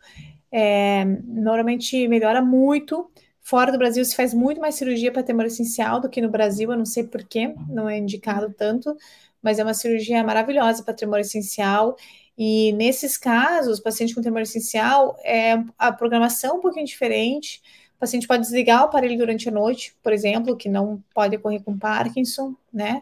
é, 0.49 1.03
normalmente 1.25 2.07
melhora 2.07 2.41
muito. 2.41 3.11
Fora 3.41 3.73
do 3.73 3.77
Brasil 3.77 4.05
se 4.05 4.15
faz 4.15 4.33
muito 4.33 4.61
mais 4.61 4.75
cirurgia 4.75 5.11
para 5.11 5.21
temor 5.21 5.47
essencial 5.47 5.99
do 5.99 6.09
que 6.09 6.21
no 6.21 6.29
Brasil, 6.29 6.71
eu 6.71 6.77
não 6.77 6.85
sei 6.85 7.03
porquê, 7.03 7.53
não 7.67 7.89
é 7.89 7.97
indicado 7.97 8.55
tanto, 8.57 8.95
mas 9.41 9.59
é 9.59 9.63
uma 9.63 9.73
cirurgia 9.73 10.23
maravilhosa 10.23 10.81
para 10.81 10.93
tremor 10.93 11.19
essencial. 11.19 11.97
E 12.37 12.73
nesses 12.73 13.17
casos, 13.17 13.79
paciente 13.79 14.13
com 14.13 14.21
tremor 14.21 14.41
essencial, 14.41 15.17
é 15.23 15.63
a 15.77 15.91
programação 15.91 16.57
um 16.57 16.61
pouquinho 16.61 16.85
diferente. 16.85 17.61
O 17.95 17.99
paciente 17.99 18.27
pode 18.27 18.43
desligar 18.43 18.81
o 18.81 18.85
aparelho 18.85 19.17
durante 19.17 19.47
a 19.47 19.51
noite, 19.51 19.95
por 20.03 20.11
exemplo, 20.11 20.57
que 20.57 20.67
não 20.67 21.01
pode 21.13 21.37
ocorrer 21.37 21.63
com 21.63 21.77
Parkinson, 21.77 22.53
né? 22.73 23.01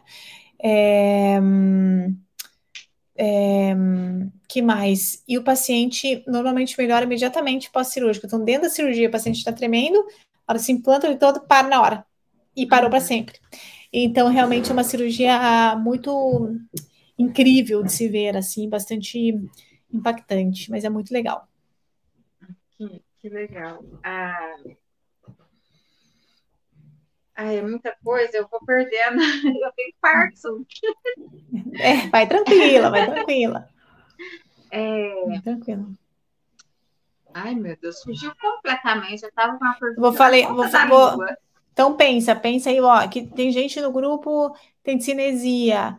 É, 0.62 1.40
é, 3.16 3.74
que 4.48 4.62
mais? 4.62 5.22
E 5.26 5.36
o 5.36 5.42
paciente 5.42 6.22
normalmente 6.26 6.78
melhora 6.78 7.04
imediatamente 7.04 7.70
pós-cirúrgico. 7.70 8.26
Então, 8.26 8.44
dentro 8.44 8.62
da 8.62 8.70
cirurgia, 8.70 9.08
o 9.08 9.12
paciente 9.12 9.38
está 9.38 9.52
tremendo, 9.52 9.98
a 10.46 10.52
hora 10.52 10.58
se 10.58 10.72
implanta 10.72 11.06
ele 11.06 11.16
todo, 11.16 11.40
para 11.40 11.68
na 11.68 11.80
hora. 11.80 12.06
E 12.56 12.66
parou 12.66 12.88
para 12.88 13.00
sempre. 13.00 13.38
Então, 13.92 14.28
realmente 14.28 14.70
é 14.70 14.72
uma 14.72 14.84
cirurgia 14.84 15.76
muito 15.76 16.56
incrível 17.18 17.82
de 17.82 17.92
se 17.92 18.08
ver, 18.08 18.36
assim, 18.36 18.68
bastante 18.68 19.32
impactante, 19.92 20.70
mas 20.70 20.84
é 20.84 20.88
muito 20.88 21.12
legal. 21.12 21.48
Que, 22.76 23.02
que 23.20 23.28
legal. 23.28 23.84
Ah, 24.02 24.56
ah, 27.36 27.52
é 27.52 27.60
muita 27.62 27.96
coisa, 28.04 28.36
eu 28.36 28.48
vou 28.48 28.60
perder 28.64 29.02
a... 29.02 29.10
Eu 29.66 29.72
tenho 29.74 29.94
Parkinson. 30.00 30.64
É, 31.80 32.08
vai 32.08 32.28
tranquila, 32.28 32.90
vai 32.90 33.10
tranquila. 33.10 33.68
É... 34.70 35.26
Vai 35.26 35.40
tranquila. 35.40 35.86
Ai, 37.32 37.56
meu 37.56 37.76
Deus, 37.76 38.00
fugiu 38.02 38.32
completamente. 38.40 39.24
Eu 39.24 39.28
estava 39.28 39.58
com 39.58 39.64
uma 39.64 39.74
pergunta. 39.74 40.00
Vou 40.00 40.12
falei, 40.12 40.46
vou, 40.46 40.64
vou... 40.88 41.26
Então 41.72 41.96
pensa, 41.96 42.36
pensa 42.36 42.70
aí, 42.70 42.80
ó, 42.80 43.08
que 43.08 43.26
tem 43.26 43.50
gente 43.50 43.80
no 43.80 43.90
grupo 43.90 44.56
tem 44.84 45.00
cinesia. 45.00 45.98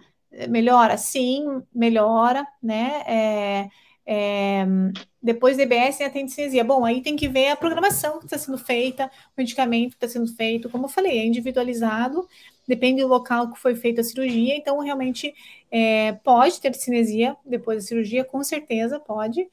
Melhora? 0.50 0.98
Sim, 0.98 1.64
melhora, 1.74 2.46
né? 2.62 3.04
É, 3.08 3.70
é, 4.06 4.66
depois 5.22 5.58
DBS 5.58 6.04
e 6.04 6.06
a 6.06 6.12
cinesia. 6.12 6.64
Bom, 6.64 6.86
aí 6.86 7.02
tem 7.02 7.16
que 7.16 7.28
ver 7.28 7.50
a 7.50 7.56
programação 7.56 8.20
que 8.20 8.26
está 8.26 8.38
sendo 8.38 8.58
feita, 8.58 9.06
o 9.08 9.42
medicamento 9.42 9.92
que 9.92 10.06
está 10.06 10.08
sendo 10.08 10.28
feito. 10.36 10.70
Como 10.70 10.86
eu 10.86 10.90
falei, 10.90 11.20
é 11.20 11.26
individualizado, 11.26 12.28
depende 12.68 13.02
do 13.02 13.08
local 13.08 13.52
que 13.52 13.60
foi 13.60 13.76
feita 13.76 14.02
a 14.02 14.04
cirurgia. 14.04 14.56
Então, 14.56 14.80
realmente, 14.80 15.34
é, 15.72 16.14
pode 16.24 16.60
ter 16.62 16.74
cinesia 16.76 17.36
depois 17.46 17.78
da 17.84 17.88
cirurgia, 17.88 18.26
com 18.26 18.44
certeza 18.44 19.00
pode, 19.00 19.48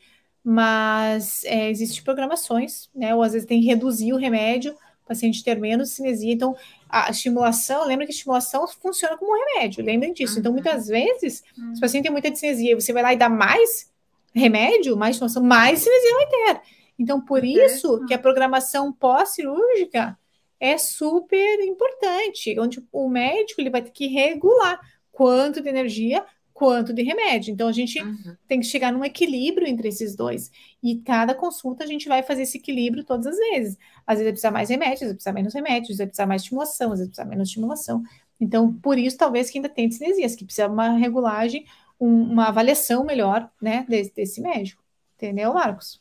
mas 0.44 1.44
é, 1.44 1.70
existem 1.70 2.02
programações, 2.02 2.90
né? 2.94 3.14
Ou 3.14 3.22
às 3.22 3.32
vezes 3.32 3.46
tem 3.46 3.60
que 3.60 3.66
reduzir 3.66 4.12
o 4.12 4.16
remédio, 4.16 4.76
paciente 5.06 5.42
ter 5.42 5.58
menos 5.58 5.90
cinesia. 5.90 6.32
Então, 6.32 6.56
a 6.88 7.10
estimulação, 7.10 7.86
lembra 7.86 8.06
que 8.06 8.12
a 8.12 8.14
estimulação 8.14 8.66
funciona 8.68 9.16
como 9.16 9.32
um 9.32 9.44
remédio, 9.44 9.84
lembrem 9.84 10.12
disso. 10.12 10.38
Então, 10.38 10.52
muitas 10.52 10.86
vezes, 10.86 11.42
se 11.54 11.78
o 11.78 11.80
paciente 11.80 12.04
tem 12.04 12.12
muita 12.12 12.34
cinesia, 12.34 12.78
você 12.78 12.92
vai 12.92 13.02
lá 13.02 13.12
e 13.12 13.16
dá 13.16 13.28
mais 13.28 13.90
remédio, 14.34 14.96
mais 14.96 15.16
estimulação, 15.16 15.42
mais 15.42 15.80
cinesia 15.80 16.14
vai 16.14 16.26
ter. 16.26 16.60
Então, 16.98 17.20
por 17.20 17.44
isso 17.44 18.04
que 18.06 18.14
a 18.14 18.18
programação 18.18 18.92
pós-cirúrgica 18.92 20.18
é 20.60 20.78
super 20.78 21.60
importante, 21.60 22.58
onde 22.58 22.86
o 22.92 23.08
médico 23.08 23.60
ele 23.60 23.70
vai 23.70 23.82
ter 23.82 23.90
que 23.90 24.06
regular 24.06 24.80
quanto 25.10 25.60
de 25.60 25.68
energia, 25.68 26.24
quanto 26.62 26.92
de 26.92 27.02
remédio. 27.02 27.52
Então, 27.52 27.66
a 27.66 27.72
gente 27.72 28.00
uhum. 28.00 28.36
tem 28.46 28.60
que 28.60 28.66
chegar 28.66 28.92
num 28.92 29.04
equilíbrio 29.04 29.66
entre 29.66 29.88
esses 29.88 30.14
dois. 30.14 30.48
E 30.80 30.94
cada 31.00 31.34
consulta 31.34 31.82
a 31.82 31.86
gente 31.88 32.08
vai 32.08 32.22
fazer 32.22 32.42
esse 32.42 32.58
equilíbrio 32.58 33.02
todas 33.02 33.26
as 33.26 33.36
vezes. 33.36 33.76
Às 34.06 34.18
vezes 34.18 34.24
vai 34.24 34.32
precisar 34.32 34.50
mais 34.52 34.70
remédios, 34.70 35.02
às 35.02 35.08
vezes 35.08 35.10
vai 35.10 35.14
precisar 35.16 35.32
menos 35.32 35.54
remédios, 35.54 35.82
às 35.82 35.88
vezes 35.88 35.98
vai 35.98 36.06
precisar 36.06 36.26
mais 36.26 36.42
estimulação, 36.42 36.92
às 36.92 37.00
vezes 37.00 37.08
vai 37.08 37.08
precisar 37.08 37.28
menos 37.28 37.48
estimulação. 37.48 38.02
Então, 38.40 38.72
por 38.74 38.96
isso, 38.96 39.18
talvez 39.18 39.50
que 39.50 39.58
ainda 39.58 39.68
tem 39.68 39.90
cinesias, 39.90 40.36
que 40.36 40.44
precisa 40.44 40.68
uma 40.68 40.90
regulagem 40.90 41.66
um, 41.98 42.30
uma 42.30 42.46
avaliação 42.46 43.04
melhor, 43.04 43.50
né, 43.60 43.84
desse, 43.88 44.14
desse 44.14 44.40
médico. 44.40 44.80
Entendeu, 45.16 45.54
Marcos? 45.54 46.00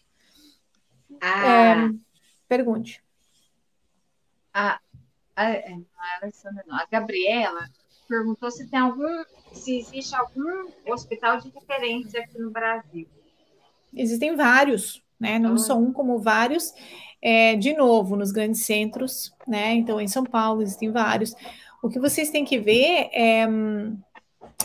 Ah. 1.20 1.88
É, 1.88 1.94
pergunte. 2.48 3.04
A, 4.54 4.80
a, 5.36 5.50
é, 5.50 5.74
a, 5.74 6.18
Alessandra, 6.22 6.64
não, 6.68 6.76
a 6.76 6.86
Gabriela 6.86 7.68
perguntou 8.12 8.52
se 8.52 8.68
tem 8.68 8.78
algum, 8.78 9.24
se 9.54 9.80
existe 9.80 10.14
algum 10.14 10.70
hospital 10.86 11.40
de 11.40 11.50
referência 11.50 12.20
aqui 12.20 12.38
no 12.38 12.52
Brasil. 12.52 13.08
Existem 13.96 14.36
vários, 14.36 15.02
né? 15.18 15.40
Não 15.40 15.54
ah. 15.54 15.58
só 15.58 15.78
um, 15.78 15.94
como 15.94 16.20
vários. 16.20 16.74
É, 17.22 17.56
de 17.56 17.74
novo, 17.74 18.18
nos 18.18 18.32
grandes 18.32 18.66
centros, 18.66 19.32
né? 19.48 19.74
Então, 19.74 20.02
em 20.02 20.08
São 20.08 20.26
Paulo 20.26 20.62
existem 20.62 20.92
vários. 20.92 21.34
O 21.82 21.88
que 21.88 22.00
vocês 22.00 22.30
têm 22.30 22.44
que 22.44 22.60
ver 22.60 23.10
é 23.14 23.48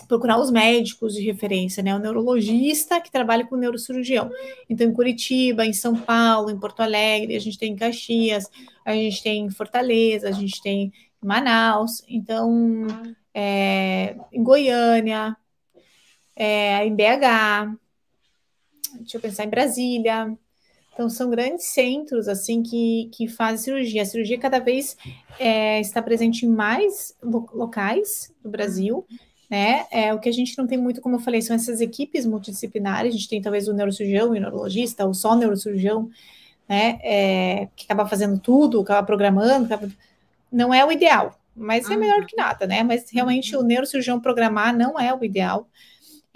procurar 0.09 0.39
os 0.39 0.51
médicos 0.51 1.15
de 1.15 1.23
referência, 1.23 1.83
né? 1.83 1.95
O 1.95 1.99
neurologista 1.99 3.01
que 3.01 3.11
trabalha 3.11 3.47
com 3.47 3.57
neurocirurgião. 3.57 4.31
Então, 4.69 4.89
em 4.89 4.93
Curitiba, 4.93 5.65
em 5.65 5.73
São 5.73 5.95
Paulo, 5.95 6.51
em 6.51 6.59
Porto 6.59 6.81
Alegre, 6.81 7.37
a 7.37 7.41
gente 7.41 7.59
tem 7.59 7.73
em 7.73 7.77
Caxias, 7.77 8.51
a 8.85 8.93
gente 8.93 9.23
tem 9.23 9.45
em 9.45 9.51
Fortaleza, 9.51 10.29
a 10.29 10.33
gente 10.33 10.61
tem 10.63 10.93
em 11.23 11.27
Manaus, 11.27 12.03
então 12.09 12.87
é, 13.39 14.17
em 14.33 14.43
Goiânia, 14.43 15.37
é, 16.35 16.87
em 16.87 16.97
BH, 16.97 17.77
deixa 19.01 19.19
eu 19.19 19.21
pensar 19.21 19.45
em 19.45 19.51
Brasília. 19.51 20.35
Então, 20.95 21.11
são 21.11 21.29
grandes 21.29 21.67
centros, 21.67 22.29
assim, 22.29 22.63
que, 22.63 23.11
que 23.13 23.29
fazem 23.29 23.59
cirurgia. 23.59 24.01
A 24.01 24.07
cirurgia 24.07 24.39
cada 24.39 24.59
vez 24.59 24.97
é, 25.39 25.79
está 25.79 26.01
presente 26.01 26.47
em 26.47 26.49
mais 26.49 27.15
locais 27.23 28.35
do 28.43 28.49
Brasil, 28.49 29.07
né? 29.51 29.85
É, 29.91 30.15
o 30.15 30.19
que 30.19 30.31
a 30.31 30.33
gente 30.33 30.57
não 30.57 30.67
tem 30.67 30.79
muito, 30.79 31.03
como 31.03 31.17
eu 31.17 31.21
falei, 31.21 31.43
são 31.43 31.55
essas 31.55 31.83
equipes 31.83 32.25
multidisciplinares. 32.25 33.13
A 33.13 33.17
gente 33.19 33.29
tem 33.29 33.43
talvez 33.43 33.69
o 33.69 33.75
neurocirurgião 33.75 34.35
e 34.35 34.39
o 34.39 34.41
neurologista, 34.41 35.05
ou 35.05 35.13
só 35.13 35.33
o 35.33 35.37
neurocirurgião, 35.37 36.09
né? 36.67 36.99
É, 37.03 37.69
que 37.77 37.85
acaba 37.85 38.09
fazendo 38.09 38.39
tudo, 38.39 38.81
acaba 38.81 39.07
programando. 39.07 39.67
Acaba... 39.67 39.93
Não 40.51 40.73
é 40.73 40.83
o 40.83 40.91
ideal, 40.91 41.39
mas 41.57 41.91
é 41.91 41.97
melhor 41.97 42.25
que 42.27 42.37
nada, 42.37 42.67
né? 42.67 42.83
Mas 42.83 43.11
realmente 43.11 43.57
o 43.57 43.63
neurocirurgião 43.63 44.21
programar 44.21 44.77
não 44.77 44.99
é 44.99 45.15
o 45.15 45.25
ideal 45.25 45.69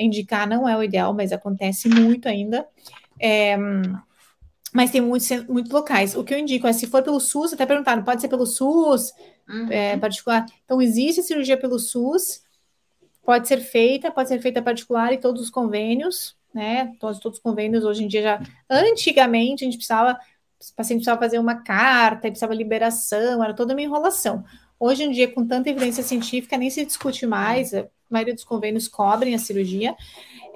indicar 0.01 0.49
não 0.49 0.69
é 0.69 0.77
o 0.77 0.83
ideal, 0.83 1.13
mas 1.13 1.33
acontece 1.33 1.89
muito 1.89 2.29
ainda. 2.29 2.67
É, 3.21 3.57
mas 4.73 4.91
tem 4.91 5.01
muitos, 5.01 5.29
muitos 5.47 5.71
locais. 5.71 6.17
O 6.17 6.25
que 6.25 6.33
eu 6.33 6.39
indico 6.39 6.67
é, 6.67 6.73
se 6.73 6.87
for 6.87 7.03
pelo 7.03 7.21
SUS, 7.21 7.53
até 7.53 7.67
perguntaram, 7.67 8.03
pode 8.03 8.21
ser 8.21 8.29
pelo 8.29 8.47
SUS, 8.47 9.13
uhum. 9.49 9.71
é, 9.71 9.97
particular. 9.97 10.47
Então, 10.65 10.81
existe 10.81 11.23
cirurgia 11.23 11.57
pelo 11.57 11.79
SUS, 11.79 12.43
pode 13.25 13.47
ser 13.47 13.61
feita, 13.61 14.11
pode 14.11 14.29
ser 14.29 14.41
feita 14.41 14.63
particular 14.63 15.13
e 15.13 15.19
todos 15.19 15.43
os 15.43 15.51
convênios, 15.51 16.37
né? 16.55 16.95
Todos, 16.99 17.19
todos 17.19 17.39
os 17.39 17.43
convênios, 17.43 17.85
hoje 17.85 18.05
em 18.05 18.09
dia 18.09 18.23
já. 18.23 18.41
Antigamente, 18.69 19.65
a 19.65 19.67
gente 19.67 19.77
precisava, 19.77 20.13
o 20.13 20.77
paciente 20.77 20.99
precisava 20.99 21.21
fazer 21.21 21.39
uma 21.39 21.57
carta, 21.57 22.23
precisava 22.23 22.55
liberação, 22.55 23.43
era 23.45 23.53
toda 23.53 23.75
uma 23.75 23.83
enrolação. 23.83 24.45
Hoje 24.81 25.05
em 25.05 25.11
dia, 25.11 25.31
com 25.31 25.47
tanta 25.47 25.69
evidência 25.69 26.03
científica, 26.03 26.57
nem 26.57 26.71
se 26.71 26.87
discute 26.87 27.27
mais, 27.27 27.75
a 27.75 27.87
maioria 28.09 28.33
dos 28.33 28.45
convênios 28.45 28.89
cobrem 28.89 29.35
a 29.35 29.39
cirurgia. 29.39 29.95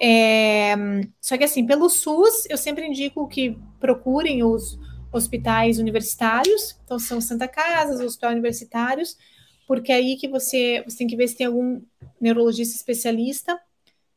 É, 0.01 0.75
só 1.21 1.37
que, 1.37 1.45
assim, 1.45 1.67
pelo 1.67 1.91
SUS, 1.91 2.47
eu 2.49 2.57
sempre 2.57 2.87
indico 2.87 3.29
que 3.29 3.59
procurem 3.79 4.43
os 4.43 4.79
hospitais 5.13 5.79
universitários, 5.79 6.75
então 6.85 6.99
são 6.99 7.21
Santa 7.21 7.47
Casas, 7.47 8.01
hospitais 8.01 8.33
universitários, 8.33 9.19
porque 9.67 9.93
é 9.93 9.97
aí 9.97 10.17
que 10.17 10.27
você, 10.27 10.83
você 10.87 10.97
tem 10.97 11.07
que 11.07 11.17
ver 11.17 11.29
se 11.29 11.37
tem 11.37 11.47
algum 11.47 11.83
neurologista 12.19 12.75
especialista 12.75 13.61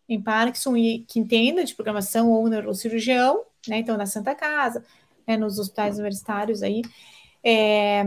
em 0.07 0.21
Parkinson 0.21 0.77
e 0.77 0.99
que 0.99 1.19
entenda 1.19 1.65
de 1.65 1.75
programação 1.75 2.31
ou 2.31 2.47
neurocirurgião, 2.47 3.43
né? 3.67 3.79
Então, 3.79 3.97
na 3.97 4.05
Santa 4.05 4.33
Casa, 4.33 4.85
né, 5.27 5.35
nos 5.35 5.59
hospitais 5.59 5.95
universitários 5.95 6.63
aí. 6.63 6.81
É, 7.43 8.03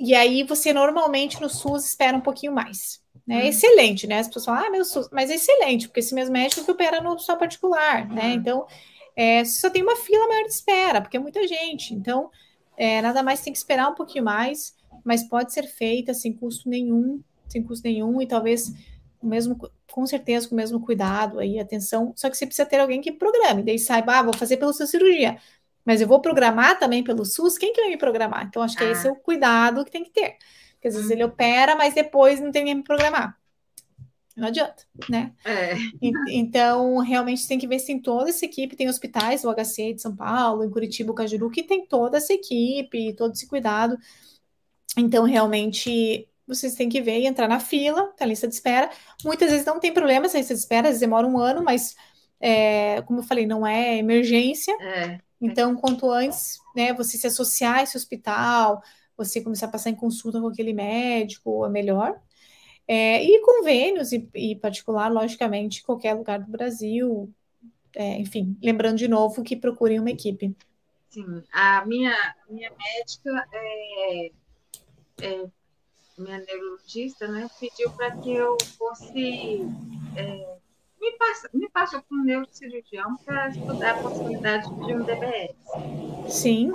e 0.00 0.14
aí 0.14 0.42
você 0.42 0.72
normalmente 0.72 1.38
no 1.42 1.50
SUS 1.50 1.84
espera 1.84 2.16
um 2.16 2.22
pouquinho 2.22 2.54
mais. 2.54 3.02
Né? 3.26 3.44
É 3.44 3.48
excelente, 3.48 4.06
né? 4.06 4.20
As 4.20 4.28
pessoas 4.28 4.46
falam, 4.46 4.64
ah, 4.64 4.70
meu 4.70 4.82
SUS, 4.82 5.10
mas 5.12 5.30
é 5.30 5.34
excelente, 5.34 5.86
porque 5.86 6.00
esse 6.00 6.14
mesmo 6.14 6.32
médico 6.32 6.64
que 6.64 6.70
opera 6.70 7.02
no 7.02 7.18
só 7.18 7.36
particular, 7.36 8.08
né? 8.08 8.28
Uhum. 8.28 8.32
Então, 8.32 8.66
é, 9.14 9.44
só 9.44 9.68
tem 9.68 9.82
uma 9.82 9.96
fila 9.96 10.26
maior 10.26 10.44
de 10.44 10.52
espera, 10.52 11.02
porque 11.02 11.18
é 11.18 11.20
muita 11.20 11.46
gente. 11.46 11.92
Então, 11.92 12.30
é, 12.78 13.02
nada 13.02 13.22
mais 13.22 13.42
tem 13.42 13.52
que 13.52 13.58
esperar 13.58 13.90
um 13.90 13.94
pouquinho 13.94 14.24
mais, 14.24 14.74
mas 15.04 15.22
pode 15.22 15.52
ser 15.52 15.66
feita 15.66 16.14
sem 16.14 16.32
custo 16.32 16.66
nenhum, 16.66 17.22
sem 17.46 17.62
custo 17.62 17.86
nenhum, 17.86 18.22
e 18.22 18.26
talvez 18.26 18.72
mesmo, 19.22 19.58
com 19.92 20.06
certeza, 20.06 20.48
com 20.48 20.54
o 20.54 20.56
mesmo 20.56 20.80
cuidado 20.80 21.38
aí, 21.38 21.60
atenção. 21.60 22.14
Só 22.16 22.30
que 22.30 22.38
você 22.38 22.46
precisa 22.46 22.66
ter 22.66 22.80
alguém 22.80 23.02
que 23.02 23.12
programe, 23.12 23.62
daí 23.62 23.78
saiba, 23.78 24.18
ah, 24.18 24.22
vou 24.22 24.34
fazer 24.34 24.56
pela 24.56 24.72
sua 24.72 24.86
cirurgia 24.86 25.36
mas 25.84 26.00
eu 26.00 26.06
vou 26.06 26.20
programar 26.20 26.78
também 26.78 27.02
pelo 27.02 27.24
SUS, 27.24 27.58
quem 27.58 27.72
que 27.72 27.80
vai 27.80 27.90
me 27.90 27.96
programar? 27.96 28.46
Então, 28.46 28.62
acho 28.62 28.76
que 28.76 28.84
ah. 28.84 28.90
esse 28.90 29.06
é 29.06 29.10
o 29.10 29.16
cuidado 29.16 29.84
que 29.84 29.90
tem 29.90 30.04
que 30.04 30.10
ter. 30.10 30.36
Porque 30.74 30.88
às 30.88 30.94
vezes 30.94 31.10
ele 31.10 31.24
uhum. 31.24 31.30
opera, 31.30 31.76
mas 31.76 31.94
depois 31.94 32.40
não 32.40 32.50
tem 32.50 32.62
ninguém 32.62 32.76
me 32.76 32.84
programar. 32.84 33.38
Não 34.36 34.48
adianta, 34.48 34.84
né? 35.08 35.32
É. 35.44 35.74
Então, 36.30 36.98
realmente 36.98 37.46
tem 37.46 37.58
que 37.58 37.66
ver 37.66 37.78
se 37.78 37.86
tem 37.86 38.00
toda 38.00 38.30
essa 38.30 38.44
equipe, 38.44 38.76
tem 38.76 38.88
hospitais, 38.88 39.44
o 39.44 39.52
HC 39.52 39.94
de 39.94 40.00
São 40.00 40.16
Paulo, 40.16 40.64
em 40.64 40.70
Curitiba, 40.70 41.12
o 41.12 41.14
Cajuru, 41.14 41.50
que 41.50 41.62
tem 41.62 41.86
toda 41.86 42.16
essa 42.16 42.32
equipe, 42.32 43.12
todo 43.14 43.34
esse 43.34 43.46
cuidado. 43.46 43.98
Então, 44.96 45.24
realmente, 45.24 46.26
vocês 46.46 46.74
têm 46.74 46.88
que 46.88 47.02
ver 47.02 47.20
e 47.20 47.26
entrar 47.26 47.48
na 47.48 47.60
fila, 47.60 48.06
tá 48.16 48.24
lista 48.24 48.48
de 48.48 48.54
espera. 48.54 48.90
Muitas 49.24 49.50
vezes 49.50 49.66
não 49.66 49.78
tem 49.78 49.92
problema 49.92 50.26
essa 50.26 50.38
lista 50.38 50.54
de 50.54 50.60
espera, 50.60 50.88
às 50.88 50.92
vezes 50.92 51.00
demora 51.00 51.26
um 51.26 51.38
ano, 51.38 51.62
mas, 51.62 51.94
é, 52.40 53.02
como 53.02 53.20
eu 53.20 53.24
falei, 53.24 53.46
não 53.46 53.66
é 53.66 53.98
emergência. 53.98 54.72
É. 54.80 55.20
Então, 55.40 55.74
quanto 55.74 56.10
antes, 56.10 56.60
né, 56.76 56.92
você 56.92 57.16
se 57.16 57.26
associar 57.26 57.78
a 57.78 57.82
esse 57.82 57.96
hospital, 57.96 58.82
você 59.16 59.40
começar 59.40 59.66
a 59.66 59.70
passar 59.70 59.90
em 59.90 59.94
consulta 59.94 60.40
com 60.40 60.48
aquele 60.48 60.72
médico, 60.72 61.64
é 61.64 61.68
melhor. 61.68 62.20
É, 62.86 63.22
e 63.22 63.40
convênios, 63.40 64.12
e, 64.12 64.28
e, 64.34 64.56
particular, 64.56 65.08
logicamente, 65.08 65.82
qualquer 65.82 66.14
lugar 66.14 66.40
do 66.40 66.50
Brasil. 66.50 67.32
É, 67.94 68.18
enfim, 68.18 68.56
lembrando 68.62 68.98
de 68.98 69.08
novo 69.08 69.42
que 69.42 69.56
procurem 69.56 69.98
uma 69.98 70.10
equipe. 70.10 70.54
Sim, 71.08 71.42
a 71.52 71.84
minha, 71.86 72.14
minha 72.48 72.70
médica, 72.70 73.48
é, 73.52 74.30
é 75.22 75.46
minha 76.18 76.38
neurologista, 76.38 77.26
né, 77.28 77.48
pediu 77.58 77.90
para 77.92 78.16
que 78.16 78.32
eu 78.32 78.56
fosse 78.76 79.60
é, 80.16 80.56
me 81.00 81.12
passa, 81.16 81.50
me 81.52 81.68
passa 81.70 82.02
com 82.02 82.14
um 82.14 82.24
neurocirurgião 82.24 83.16
para 83.24 83.48
estudar 83.48 83.92
a 83.92 84.02
possibilidade 84.02 84.68
de 84.68 84.94
um 84.94 85.02
DBS. 85.02 85.56
Sim. 86.28 86.70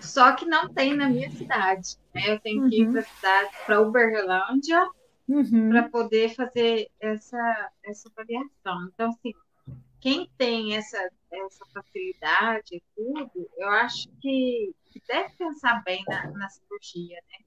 Só 0.00 0.32
que 0.32 0.44
não 0.44 0.68
tem 0.68 0.94
na 0.94 1.08
minha 1.08 1.30
cidade. 1.30 1.96
Né? 2.14 2.22
Eu 2.32 2.40
tenho 2.40 2.62
uhum. 2.62 2.68
que 2.68 2.80
ir 2.80 2.86
uhum. 2.86 2.92
para 2.92 3.00
a 3.00 3.04
cidade, 3.04 3.50
para 3.64 3.80
Uberlândia, 3.80 4.88
uhum. 5.28 5.70
para 5.70 5.88
poder 5.88 6.34
fazer 6.34 6.90
essa, 7.00 7.70
essa 7.82 8.10
avaliação. 8.10 8.90
Então, 8.92 9.10
assim, 9.10 9.32
quem 10.00 10.30
tem 10.36 10.76
essa, 10.76 10.98
essa 11.32 11.64
facilidade 11.72 12.76
e 12.76 12.82
tudo, 12.94 13.50
eu 13.56 13.68
acho 13.70 14.08
que, 14.20 14.74
deve 15.08 15.30
pensar 15.36 15.82
bem 15.84 16.02
na, 16.08 16.30
na 16.30 16.48
cirurgia, 16.48 17.16
né? 17.16 17.44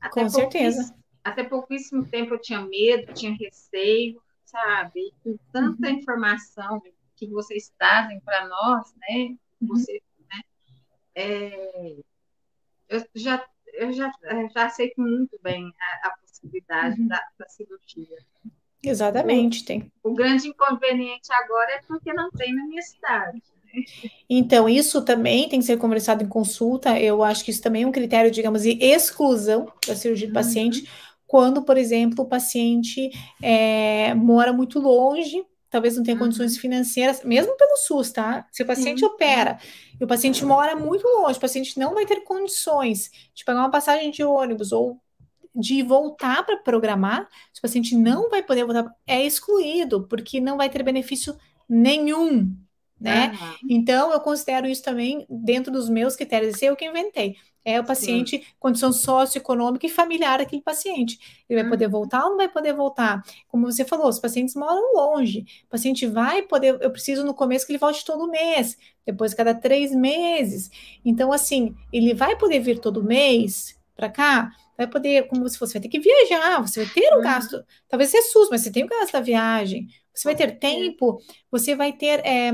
Até 0.00 0.20
Com 0.20 0.28
certeza. 0.28 0.94
Até 1.24 1.42
pouquíssimo 1.44 2.06
tempo 2.06 2.34
eu 2.34 2.40
tinha 2.40 2.60
medo, 2.60 3.12
tinha 3.12 3.36
receio, 3.36 4.20
sabe? 4.46 5.12
Com 5.22 5.36
tanta 5.52 5.88
uhum. 5.88 5.94
informação 5.94 6.82
que 7.14 7.26
vocês 7.28 7.72
trazem 7.78 8.20
para 8.20 8.48
nós, 8.48 8.94
né? 8.96 9.36
Uhum. 9.60 9.68
Você, 9.68 10.02
né? 10.30 10.42
É, 11.14 11.96
eu 12.88 13.04
já 13.14 13.44
eu 13.76 13.92
já, 13.92 14.10
já 14.54 14.64
aceito 14.64 15.00
muito 15.00 15.38
bem 15.42 15.70
a, 15.78 16.08
a 16.08 16.10
possibilidade 16.18 17.00
uhum. 17.00 17.08
da, 17.08 17.22
da, 17.38 17.48
cirurgia. 17.48 18.16
Exatamente, 18.82 19.62
o, 19.62 19.64
tem. 19.66 19.92
O 20.02 20.14
grande 20.14 20.48
inconveniente 20.48 21.32
agora 21.32 21.72
é 21.72 21.82
porque 21.86 22.12
não 22.12 22.30
tem 22.30 22.54
na 22.54 22.64
minha 22.66 22.82
cidade. 22.82 23.42
Né? 23.64 23.82
Então, 24.28 24.68
isso 24.68 25.04
também 25.04 25.48
tem 25.48 25.60
que 25.60 25.66
ser 25.66 25.76
conversado 25.76 26.22
em 26.22 26.28
consulta. 26.28 26.98
Eu 26.98 27.22
acho 27.22 27.44
que 27.44 27.50
isso 27.50 27.62
também 27.62 27.82
é 27.82 27.86
um 27.86 27.92
critério, 27.92 28.30
digamos, 28.30 28.62
de 28.62 28.78
exclusão 28.82 29.70
da 29.86 29.94
cirurgia 29.94 30.26
do 30.26 30.30
uhum. 30.30 30.34
paciente, 30.34 30.88
quando, 31.26 31.62
por 31.62 31.76
exemplo, 31.76 32.24
o 32.24 32.28
paciente 32.28 33.10
é, 33.42 34.14
mora 34.14 34.52
muito 34.52 34.78
longe, 34.78 35.44
talvez 35.68 35.96
não 35.96 36.04
tenha 36.04 36.16
uhum. 36.16 36.24
condições 36.24 36.56
financeiras, 36.56 37.22
mesmo 37.24 37.56
pelo 37.56 37.76
SUS, 37.76 38.12
tá? 38.12 38.46
Se 38.52 38.62
o 38.62 38.66
paciente 38.66 39.04
uhum. 39.04 39.10
opera 39.10 39.58
e 40.00 40.04
o 40.04 40.06
paciente 40.06 40.44
mora 40.44 40.76
muito 40.76 41.06
longe, 41.06 41.36
o 41.36 41.40
paciente 41.40 41.78
não 41.78 41.94
vai 41.94 42.06
ter 42.06 42.20
condições 42.20 43.10
de 43.34 43.44
pagar 43.44 43.60
uma 43.60 43.70
passagem 43.70 44.10
de 44.10 44.22
ônibus 44.22 44.72
ou 44.72 45.00
de 45.54 45.82
voltar 45.82 46.44
para 46.44 46.58
programar, 46.58 47.28
se 47.52 47.58
o 47.58 47.62
paciente 47.62 47.96
não 47.96 48.28
vai 48.28 48.42
poder 48.42 48.64
voltar, 48.64 48.94
é 49.06 49.24
excluído, 49.24 50.06
porque 50.06 50.38
não 50.38 50.56
vai 50.56 50.68
ter 50.68 50.82
benefício 50.82 51.36
nenhum, 51.68 52.54
né? 53.00 53.30
Uhum. 53.30 53.56
Então, 53.70 54.12
eu 54.12 54.20
considero 54.20 54.66
isso 54.66 54.82
também 54.82 55.26
dentro 55.28 55.72
dos 55.72 55.88
meus 55.88 56.14
critérios, 56.14 56.54
esse 56.54 56.66
é 56.66 56.72
o 56.72 56.76
que 56.76 56.84
inventei 56.84 57.36
é 57.66 57.80
o 57.80 57.84
paciente, 57.84 58.38
Sim. 58.38 58.44
condição 58.60 58.92
socioeconômica 58.92 59.84
e 59.84 59.90
familiar 59.90 60.38
daquele 60.38 60.62
paciente. 60.62 61.18
Ele 61.50 61.60
vai 61.60 61.68
poder 61.68 61.88
voltar 61.88 62.22
ou 62.22 62.30
não 62.30 62.36
vai 62.36 62.48
poder 62.48 62.72
voltar? 62.72 63.24
Como 63.48 63.66
você 63.66 63.84
falou, 63.84 64.08
os 64.08 64.20
pacientes 64.20 64.54
moram 64.54 64.94
longe. 64.94 65.44
O 65.66 65.70
paciente 65.70 66.06
vai 66.06 66.42
poder, 66.42 66.78
eu 66.80 66.90
preciso 66.92 67.24
no 67.24 67.34
começo 67.34 67.66
que 67.66 67.72
ele 67.72 67.78
volte 67.80 68.04
todo 68.04 68.30
mês, 68.30 68.78
depois 69.04 69.34
cada 69.34 69.52
três 69.52 69.92
meses. 69.92 70.70
Então, 71.04 71.32
assim, 71.32 71.74
ele 71.92 72.14
vai 72.14 72.36
poder 72.36 72.60
vir 72.60 72.78
todo 72.78 73.02
mês 73.02 73.76
para 73.96 74.08
cá, 74.08 74.52
vai 74.78 74.86
poder, 74.86 75.26
como 75.26 75.48
se 75.48 75.58
fosse, 75.58 75.72
vai 75.72 75.82
ter 75.82 75.88
que 75.88 75.98
viajar, 75.98 76.60
você 76.60 76.84
vai 76.84 76.94
ter 76.94 77.10
o 77.10 77.14
um 77.14 77.16
uhum. 77.16 77.22
gasto, 77.24 77.64
talvez 77.88 78.10
seja 78.10 78.28
SUS, 78.28 78.48
mas 78.48 78.60
você 78.60 78.70
tem 78.70 78.84
o 78.84 78.88
gasto 78.88 79.12
da 79.12 79.20
viagem, 79.20 79.88
você 80.14 80.28
vai 80.28 80.36
ter 80.36 80.52
tempo, 80.60 81.18
você 81.50 81.74
vai 81.74 81.92
ter. 81.92 82.24
É, 82.24 82.52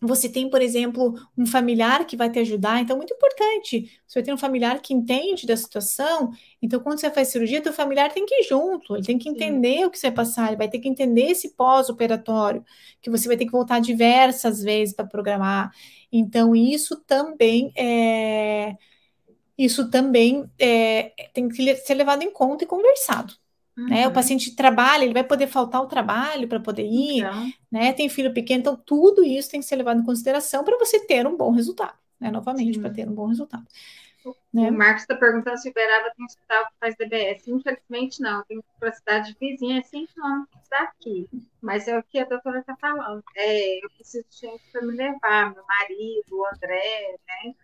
você 0.00 0.28
tem, 0.28 0.48
por 0.48 0.62
exemplo, 0.62 1.14
um 1.36 1.44
familiar 1.46 2.06
que 2.06 2.16
vai 2.16 2.30
te 2.30 2.38
ajudar, 2.38 2.80
então 2.80 2.94
é 2.94 2.98
muito 2.98 3.14
importante. 3.14 4.00
Você 4.06 4.22
tem 4.22 4.32
um 4.32 4.38
familiar 4.38 4.80
que 4.80 4.94
entende 4.94 5.46
da 5.46 5.56
situação, 5.56 6.30
então 6.62 6.80
quando 6.80 7.00
você 7.00 7.10
faz 7.10 7.28
cirurgia, 7.28 7.60
teu 7.60 7.72
familiar 7.72 8.12
tem 8.12 8.24
que 8.24 8.42
ir 8.42 8.44
junto, 8.44 8.94
ele 8.96 9.04
tem 9.04 9.18
que 9.18 9.28
entender 9.28 9.78
Sim. 9.78 9.84
o 9.84 9.90
que 9.90 9.98
você 9.98 10.08
vai 10.08 10.16
passar, 10.16 10.48
ele 10.48 10.56
vai 10.56 10.68
ter 10.68 10.78
que 10.78 10.88
entender 10.88 11.30
esse 11.30 11.50
pós-operatório, 11.54 12.64
que 13.00 13.10
você 13.10 13.26
vai 13.26 13.36
ter 13.36 13.46
que 13.46 13.52
voltar 13.52 13.80
diversas 13.80 14.62
vezes 14.62 14.94
para 14.94 15.06
programar. 15.06 15.72
Então, 16.12 16.54
isso 16.54 16.96
também 17.04 17.72
é 17.76 18.76
isso 19.58 19.90
também 19.90 20.48
é, 20.56 21.12
tem 21.34 21.48
que 21.48 21.76
ser 21.78 21.94
levado 21.94 22.22
em 22.22 22.32
conta 22.32 22.62
e 22.62 22.66
conversado. 22.66 23.34
Uhum. 23.78 23.86
Né? 23.86 24.04
O 24.04 24.08
uhum. 24.08 24.12
paciente 24.12 24.56
trabalha, 24.56 25.04
ele 25.04 25.14
vai 25.14 25.22
poder 25.22 25.46
faltar 25.46 25.80
o 25.80 25.86
trabalho 25.86 26.48
para 26.48 26.58
poder 26.58 26.84
ir, 26.84 27.20
então. 27.20 27.52
né? 27.70 27.92
Tem 27.92 28.08
filho 28.08 28.34
pequeno, 28.34 28.60
então 28.60 28.76
tudo 28.76 29.24
isso 29.24 29.50
tem 29.50 29.60
que 29.60 29.66
ser 29.66 29.76
levado 29.76 30.00
em 30.00 30.04
consideração 30.04 30.64
para 30.64 30.76
você 30.78 30.98
ter 31.06 31.26
um 31.28 31.36
bom 31.36 31.52
resultado, 31.52 31.96
né? 32.18 32.28
Novamente, 32.28 32.80
para 32.80 32.90
ter 32.90 33.08
um 33.08 33.14
bom 33.14 33.26
resultado. 33.26 33.64
Né? 34.52 34.68
O 34.68 34.72
Marcos 34.72 35.02
está 35.02 35.14
perguntando 35.14 35.56
se 35.58 35.68
o 35.68 35.70
Uberaba 35.70 36.12
tem 36.14 36.26
hospital 36.26 36.66
que 36.66 36.72
faz 36.80 36.96
DBS. 36.96 37.48
Infelizmente, 37.48 38.20
não. 38.20 38.44
Tem 38.44 38.60
para 38.78 38.88
a 38.88 38.92
cidade 38.92 39.36
vizinha, 39.40 39.78
é 39.78 39.82
5 39.82 40.12
quilômetros 40.12 40.68
daqui. 40.68 41.28
Mas 41.62 41.86
é 41.86 41.96
o 41.96 42.02
que 42.02 42.18
a 42.18 42.24
doutora 42.24 42.58
está 42.58 42.76
falando. 42.76 43.22
É, 43.36 43.84
eu 43.84 43.88
preciso 43.90 44.26
de 44.28 44.36
gente 44.36 44.62
para 44.72 44.82
me 44.82 44.92
levar, 44.92 45.54
meu 45.54 45.64
marido, 45.64 46.32
o 46.32 46.46
André, 46.46 47.16
né? 47.26 47.54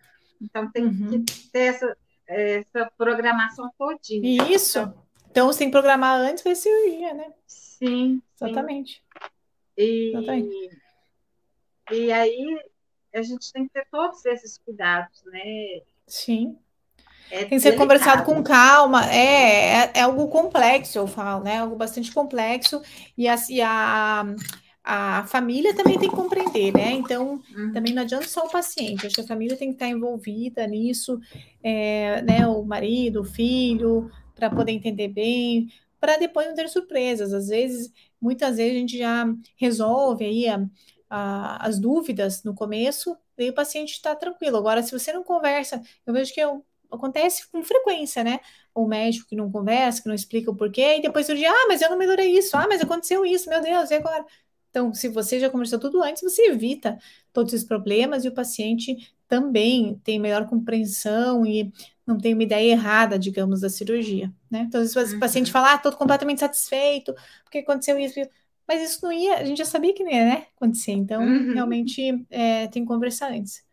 Então 0.41 0.71
tem 0.71 0.85
uhum. 0.85 1.23
que 1.23 1.49
ter 1.51 1.75
essa, 1.75 1.97
essa 2.25 2.91
programação 2.97 3.69
todinha. 3.77 4.43
Isso. 4.49 4.79
Então, 4.79 5.04
então, 5.35 5.51
que 5.51 5.69
programar 5.69 6.17
antes 6.17 6.45
da 6.45 6.55
cirurgia, 6.55 7.13
né? 7.13 7.33
Sim. 7.45 8.21
Exatamente. 8.41 8.93
Sim. 8.93 9.29
E, 9.77 10.11
Exatamente. 10.15 10.81
e 11.91 12.11
aí 12.13 12.59
a 13.13 13.21
gente 13.21 13.51
tem 13.51 13.67
que 13.67 13.73
ter 13.73 13.85
todos 13.91 14.25
esses 14.25 14.57
cuidados, 14.57 15.21
né? 15.25 15.81
Sim. 16.07 16.57
É 17.29 17.39
tem 17.39 17.49
que 17.49 17.59
ser 17.59 17.71
delicado. 17.71 17.77
conversado 17.77 18.23
com 18.23 18.41
calma. 18.41 19.11
É, 19.11 19.83
é, 19.83 19.91
é, 19.95 20.01
algo 20.03 20.29
complexo, 20.29 20.97
eu 20.99 21.07
falo, 21.07 21.43
né? 21.43 21.57
Algo 21.57 21.75
bastante 21.75 22.13
complexo. 22.13 22.81
E 23.17 23.27
a, 23.27 23.35
e 23.49 23.61
a, 23.61 24.25
a 24.85 25.25
família 25.27 25.75
também 25.75 25.99
tem 25.99 26.09
que 26.09 26.15
compreender, 26.15 26.71
né? 26.71 26.91
Então, 26.91 27.41
uhum. 27.53 27.73
também 27.73 27.93
não 27.93 28.03
adianta 28.03 28.27
só 28.27 28.45
o 28.45 28.51
paciente. 28.51 29.05
Acho 29.05 29.15
que 29.15 29.21
a 29.21 29.27
família 29.27 29.57
tem 29.57 29.67
que 29.67 29.75
estar 29.75 29.89
envolvida 29.89 30.65
nisso, 30.65 31.19
é, 31.61 32.21
né? 32.21 32.47
O 32.47 32.63
marido, 32.63 33.19
o 33.19 33.25
filho, 33.25 34.09
para 34.35 34.49
poder 34.49 34.71
entender 34.73 35.07
bem, 35.07 35.71
para 35.99 36.17
depois 36.17 36.47
não 36.47 36.55
ter 36.55 36.69
surpresas. 36.69 37.33
Às 37.33 37.47
vezes, 37.47 37.91
muitas 38.21 38.57
vezes 38.57 38.75
a 38.75 38.79
gente 38.79 38.97
já 38.97 39.25
resolve 39.57 40.25
aí 40.25 40.47
a, 40.47 40.63
a, 41.09 41.67
as 41.67 41.79
dúvidas 41.79 42.43
no 42.43 42.53
começo, 42.53 43.17
e 43.37 43.49
o 43.49 43.53
paciente 43.53 43.93
está 43.93 44.15
tranquilo. 44.15 44.57
Agora, 44.57 44.81
se 44.83 44.91
você 44.91 45.11
não 45.11 45.23
conversa, 45.23 45.81
eu 46.05 46.13
vejo 46.13 46.33
que 46.33 46.39
eu, 46.39 46.65
acontece 46.91 47.49
com 47.51 47.63
frequência, 47.63 48.23
né? 48.23 48.39
O 48.73 48.87
médico 48.87 49.27
que 49.27 49.35
não 49.35 49.51
conversa, 49.51 50.01
que 50.01 50.07
não 50.07 50.15
explica 50.15 50.51
o 50.51 50.55
porquê, 50.55 50.97
e 50.97 51.01
depois 51.01 51.25
surge, 51.25 51.45
ah, 51.45 51.65
mas 51.67 51.81
eu 51.81 51.89
não 51.89 51.97
melhorei 51.97 52.37
isso, 52.37 52.55
ah, 52.55 52.65
mas 52.67 52.81
aconteceu 52.81 53.25
isso, 53.25 53.49
meu 53.49 53.61
Deus, 53.61 53.91
e 53.91 53.95
agora? 53.95 54.25
Então, 54.69 54.93
se 54.93 55.07
você 55.07 55.39
já 55.39 55.49
conversou 55.49 55.79
tudo 55.79 56.03
antes, 56.03 56.21
você 56.21 56.47
evita 56.47 56.97
todos 57.31 57.53
esses 57.53 57.67
problemas 57.67 58.25
e 58.25 58.27
o 58.29 58.33
paciente 58.33 59.13
também 59.27 59.99
tem 60.03 60.19
melhor 60.19 60.47
compreensão 60.47 61.45
e 61.45 61.71
não 62.05 62.17
tem 62.17 62.33
uma 62.33 62.43
ideia 62.43 62.71
errada, 62.71 63.17
digamos, 63.17 63.61
da 63.61 63.69
cirurgia, 63.69 64.31
né? 64.49 64.65
Então, 64.67 64.81
às 64.81 64.93
vezes 64.93 65.13
o 65.13 65.19
paciente 65.19 65.47
uhum. 65.47 65.53
fala, 65.53 65.73
ah, 65.73 65.75
estou 65.75 65.91
completamente 65.93 66.39
satisfeito, 66.39 67.13
porque 67.43 67.59
aconteceu 67.59 67.97
isso, 67.97 68.19
mas 68.67 68.81
isso 68.81 69.03
não 69.03 69.11
ia, 69.11 69.37
a 69.37 69.45
gente 69.45 69.57
já 69.57 69.65
sabia 69.65 69.93
que 69.93 70.03
não 70.03 70.11
ia, 70.11 70.25
né, 70.25 70.47
acontecer, 70.55 70.91
então, 70.91 71.23
uhum. 71.23 71.53
realmente, 71.53 72.25
é, 72.29 72.67
tem 72.67 72.83
que 72.83 72.87
conversar 72.87 73.31
antes. 73.31 73.65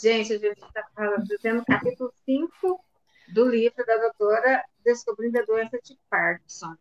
Gente, 0.00 0.32
a 0.32 0.38
gente 0.38 0.58
está 0.58 0.84
fazendo 0.94 1.60
o 1.60 1.64
capítulo 1.64 2.12
5 2.24 2.84
do 3.32 3.48
livro 3.48 3.84
da 3.86 3.96
doutora 3.96 4.64
Descobrindo 4.84 5.38
a 5.38 5.42
Doença 5.42 5.78
de 5.82 5.96
Parkinson. 6.10 6.74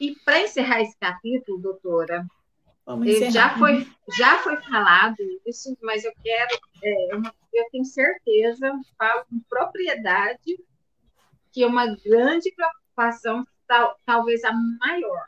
E 0.00 0.14
para 0.24 0.40
encerrar 0.40 0.80
esse 0.80 0.96
capítulo, 0.98 1.58
doutora, 1.58 2.24
já 3.30 3.58
foi, 3.58 3.86
já 4.16 4.38
foi 4.38 4.56
falado 4.62 5.16
isso, 5.46 5.76
mas 5.82 6.04
eu 6.04 6.12
quero, 6.22 6.58
é, 6.82 7.16
uma, 7.16 7.34
eu 7.52 7.64
tenho 7.70 7.84
certeza, 7.84 8.72
falo 8.96 9.24
com 9.28 9.40
propriedade, 9.48 10.58
que 11.52 11.62
é 11.62 11.66
uma 11.66 11.86
grande 11.96 12.50
preocupação, 12.54 13.46
tal, 13.66 13.96
talvez 14.06 14.42
a 14.44 14.52
maior. 14.52 15.26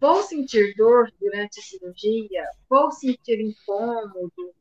Vou 0.00 0.22
sentir 0.22 0.74
dor 0.76 1.12
durante 1.20 1.60
a 1.60 1.62
cirurgia, 1.62 2.44
vou 2.68 2.90
sentir 2.92 3.40
incômodo, 3.40 4.54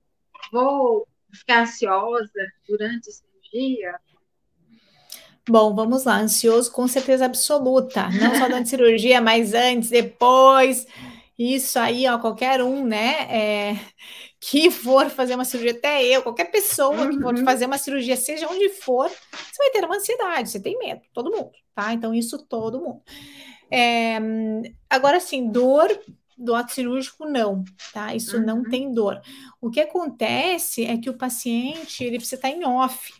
vou 0.51 1.07
ficar 1.31 1.61
ansiosa 1.61 2.47
durante 2.67 3.09
a 3.09 3.13
cirurgia. 3.13 3.99
Bom, 5.47 5.73
vamos 5.73 6.03
lá. 6.03 6.19
Ansioso 6.19 6.71
com 6.71 6.87
certeza 6.87 7.25
absoluta. 7.25 8.09
Não 8.09 8.35
só 8.35 8.47
durante 8.47 8.63
a 8.63 8.65
cirurgia, 8.65 9.21
mas 9.21 9.53
antes, 9.53 9.89
depois. 9.89 10.85
Isso 11.39 11.79
aí, 11.79 12.05
ó, 12.05 12.19
qualquer 12.19 12.61
um, 12.61 12.85
né, 12.85 13.21
é, 13.29 13.79
que 14.41 14.69
for 14.69 15.09
fazer 15.09 15.35
uma 15.35 15.45
cirurgia, 15.45 15.71
até 15.71 16.03
eu, 16.03 16.21
qualquer 16.21 16.51
pessoa 16.51 17.03
uhum. 17.03 17.09
que 17.11 17.21
for 17.21 17.33
uhum. 17.33 17.45
fazer 17.45 17.65
uma 17.65 17.77
cirurgia, 17.77 18.17
seja 18.17 18.45
onde 18.49 18.67
for, 18.67 19.07
você 19.07 19.57
vai 19.57 19.69
ter 19.71 19.85
uma 19.85 19.95
ansiedade, 19.95 20.49
você 20.49 20.59
tem 20.59 20.77
medo, 20.77 20.99
todo 21.13 21.31
mundo, 21.31 21.51
tá? 21.73 21.93
Então, 21.93 22.13
isso 22.13 22.45
todo 22.45 22.81
mundo. 22.81 23.01
É, 23.71 24.17
agora, 24.89 25.21
sim, 25.21 25.49
dor 25.49 25.97
do 26.37 26.53
ato 26.53 26.73
cirúrgico, 26.73 27.25
não, 27.25 27.63
tá? 27.93 28.13
Isso 28.13 28.37
uhum. 28.37 28.45
não 28.45 28.63
tem 28.63 28.93
dor. 28.93 29.21
O 29.61 29.69
que 29.69 29.79
acontece 29.79 30.83
é 30.83 30.97
que 30.97 31.09
o 31.09 31.17
paciente, 31.17 32.03
ele 32.03 32.17
precisa 32.17 32.35
estar 32.35 32.49
em 32.49 32.65
off, 32.65 33.13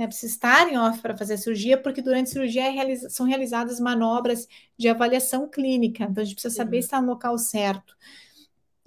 né, 0.00 0.06
precisa 0.06 0.32
estar 0.32 0.72
em 0.72 0.78
off 0.78 0.98
para 1.02 1.14
fazer 1.14 1.34
a 1.34 1.36
cirurgia, 1.36 1.76
porque 1.76 2.00
durante 2.00 2.28
a 2.28 2.32
cirurgia 2.32 2.64
é 2.64 2.70
realiza 2.70 3.10
são 3.10 3.26
realizadas 3.26 3.78
manobras 3.78 4.48
de 4.74 4.88
avaliação 4.88 5.46
clínica, 5.46 6.04
então 6.04 6.22
a 6.22 6.24
gente 6.24 6.36
precisa 6.36 6.54
saber 6.54 6.78
uhum. 6.78 6.82
se 6.82 6.86
está 6.86 7.02
no 7.02 7.08
local 7.08 7.36
certo. 7.36 7.94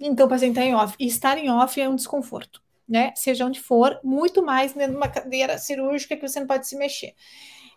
Então, 0.00 0.26
o 0.26 0.28
paciente 0.28 0.58
está 0.58 0.64
em 0.64 0.74
off. 0.74 0.96
E 0.98 1.06
estar 1.06 1.38
em 1.38 1.48
off 1.48 1.80
é 1.80 1.88
um 1.88 1.94
desconforto, 1.94 2.60
né? 2.86 3.12
Seja 3.14 3.46
onde 3.46 3.60
for, 3.60 4.00
muito 4.02 4.44
mais 4.44 4.74
numa 4.74 5.06
cadeira 5.06 5.56
cirúrgica 5.56 6.16
que 6.16 6.26
você 6.26 6.40
não 6.40 6.48
pode 6.48 6.66
se 6.66 6.76
mexer. 6.76 7.14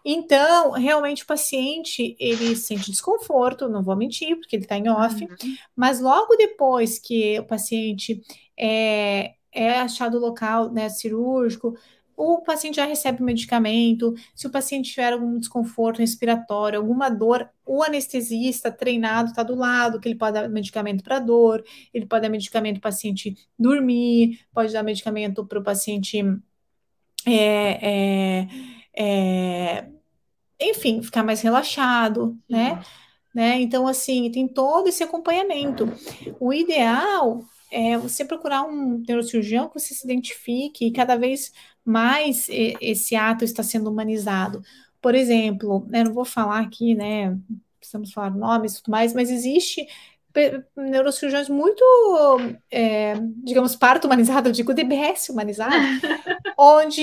Então, 0.03 0.71
realmente 0.71 1.21
o 1.21 1.27
paciente, 1.27 2.15
ele 2.19 2.55
sente 2.55 2.89
desconforto, 2.89 3.69
não 3.69 3.83
vou 3.83 3.95
mentir, 3.95 4.35
porque 4.38 4.55
ele 4.55 4.63
está 4.63 4.77
em 4.77 4.89
off, 4.89 5.23
uhum. 5.23 5.55
mas 5.75 5.99
logo 5.99 6.35
depois 6.35 6.97
que 6.97 7.39
o 7.39 7.45
paciente 7.45 8.19
é, 8.57 9.35
é 9.51 9.79
achado 9.79 10.17
o 10.17 10.21
local 10.21 10.71
né, 10.71 10.89
cirúrgico, 10.89 11.77
o 12.18 12.41
paciente 12.41 12.78
já 12.78 12.86
recebe 12.86 13.22
o 13.22 13.26
medicamento, 13.26 14.15
se 14.34 14.47
o 14.47 14.49
paciente 14.49 14.89
tiver 14.89 15.13
algum 15.13 15.38
desconforto 15.38 15.99
respiratório, 15.99 16.80
alguma 16.80 17.09
dor, 17.09 17.47
o 17.63 17.84
anestesista 17.84 18.72
treinado 18.72 19.30
está 19.30 19.43
do 19.43 19.53
lado, 19.53 19.99
que 19.99 20.07
ele 20.07 20.18
pode 20.18 20.34
dar 20.34 20.49
medicamento 20.49 21.03
para 21.03 21.20
dor, 21.20 21.63
ele 21.93 22.07
pode 22.07 22.24
dar 22.24 22.30
medicamento 22.30 22.82
para 22.82 22.89
o 22.89 22.91
paciente 22.91 23.38
dormir, 23.57 24.39
pode 24.51 24.74
dar 24.74 24.82
medicamento 24.82 25.45
para 25.45 25.59
o 25.59 25.63
paciente. 25.63 26.20
É, 27.24 28.41
é, 28.41 28.47
é, 28.97 29.88
enfim, 30.59 31.03
ficar 31.03 31.24
mais 31.24 31.41
relaxado, 31.41 32.36
né? 32.49 32.82
né? 33.34 33.61
Então, 33.61 33.88
assim, 33.88 34.32
tem 34.32 34.47
todo 34.47 34.88
esse 34.88 35.03
acompanhamento. 35.03 35.88
O 36.39 36.51
ideal 36.51 37.45
é 37.72 37.97
você 37.97 38.26
procurar 38.26 38.63
um 38.63 39.03
neurocirurgião 39.07 39.68
que 39.68 39.80
você 39.80 39.93
se 39.93 40.05
identifique 40.05 40.88
e 40.88 40.91
cada 40.91 41.15
vez 41.15 41.51
mais 41.89 42.47
esse 42.49 43.15
ato 43.15 43.43
está 43.43 43.63
sendo 43.63 43.89
humanizado. 43.89 44.61
Por 45.01 45.15
exemplo, 45.15 45.85
né, 45.89 46.03
não 46.03 46.13
vou 46.13 46.25
falar 46.25 46.59
aqui, 46.59 46.95
né? 46.95 47.38
Precisamos 47.79 48.11
falar 48.11 48.31
nomes 48.31 48.73
e 48.73 48.77
tudo 48.77 48.91
mais, 48.91 49.13
mas 49.13 49.29
existe 49.29 49.88
neurocirurgiões 50.75 51.49
muito, 51.49 51.83
é, 52.69 53.15
digamos, 53.43 53.75
parto 53.75 54.05
humanizado, 54.05 54.49
eu 54.49 54.53
digo 54.53 54.73
DBS 54.73 55.29
humanizado, 55.29 55.73
onde 56.57 57.01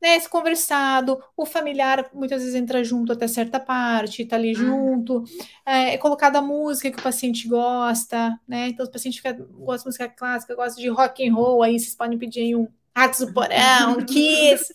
né, 0.00 0.16
esse 0.16 0.28
conversado, 0.28 1.18
o 1.36 1.46
familiar 1.46 2.10
muitas 2.12 2.42
vezes 2.42 2.54
entra 2.54 2.84
junto 2.84 3.12
até 3.12 3.26
certa 3.26 3.58
parte, 3.58 4.22
está 4.22 4.36
ali 4.36 4.54
uhum. 4.56 5.04
junto, 5.04 5.24
é, 5.64 5.94
é 5.94 5.98
colocada 5.98 6.38
a 6.38 6.42
música 6.42 6.90
que 6.90 6.98
o 6.98 7.02
paciente 7.02 7.48
gosta, 7.48 8.38
né? 8.46 8.68
Então, 8.68 8.84
o 8.84 8.90
paciente 8.90 9.22
gosta 9.22 9.82
de 9.82 9.86
música 9.86 10.08
clássica, 10.08 10.54
gosta 10.54 10.80
de 10.80 10.88
rock 10.88 11.26
and 11.26 11.34
roll, 11.34 11.62
aí 11.62 11.78
vocês 11.78 11.94
podem 11.94 12.18
pedir 12.18 12.56
um 12.56 12.68
Ratos 12.96 13.20
do 13.20 13.32
Porão, 13.34 13.98
Kiss. 14.06 14.72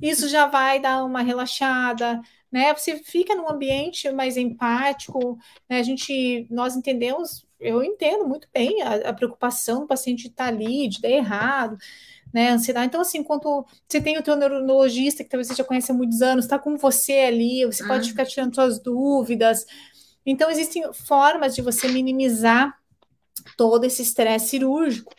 Isso 0.00 0.28
já 0.28 0.46
vai 0.46 0.78
dar 0.78 1.04
uma 1.04 1.22
relaxada, 1.22 2.20
né? 2.50 2.74
Você 2.74 2.96
fica 2.98 3.34
num 3.34 3.48
ambiente 3.48 4.10
mais 4.10 4.36
empático, 4.36 5.38
né? 5.70 5.78
A 5.78 5.82
gente, 5.82 6.46
nós 6.50 6.76
entendemos, 6.76 7.46
eu 7.58 7.82
entendo 7.82 8.28
muito 8.28 8.46
bem 8.52 8.82
a, 8.82 9.08
a 9.08 9.12
preocupação 9.14 9.80
do 9.80 9.86
paciente 9.86 10.26
estar 10.26 10.48
ali, 10.48 10.86
de 10.86 11.00
dar 11.00 11.08
errado, 11.08 11.78
né? 12.34 12.50
Ansiedade. 12.50 12.88
Então, 12.88 13.00
assim, 13.00 13.22
quando 13.22 13.64
você 13.88 14.02
tem 14.02 14.18
o 14.18 14.22
teu 14.22 14.36
neurologista, 14.36 15.24
que 15.24 15.30
talvez 15.30 15.48
você 15.48 15.54
já 15.54 15.64
conhece 15.64 15.90
há 15.92 15.94
muitos 15.94 16.20
anos, 16.20 16.44
está 16.44 16.58
com 16.58 16.76
você 16.76 17.20
ali, 17.20 17.64
você 17.64 17.86
pode 17.86 18.10
ficar 18.10 18.26
tirando 18.26 18.54
suas 18.54 18.82
dúvidas. 18.82 19.64
Então, 20.26 20.50
existem 20.50 20.92
formas 20.92 21.54
de 21.54 21.62
você 21.62 21.88
minimizar 21.88 22.76
todo 23.56 23.84
esse 23.84 24.02
estresse 24.02 24.48
cirúrgico 24.48 25.14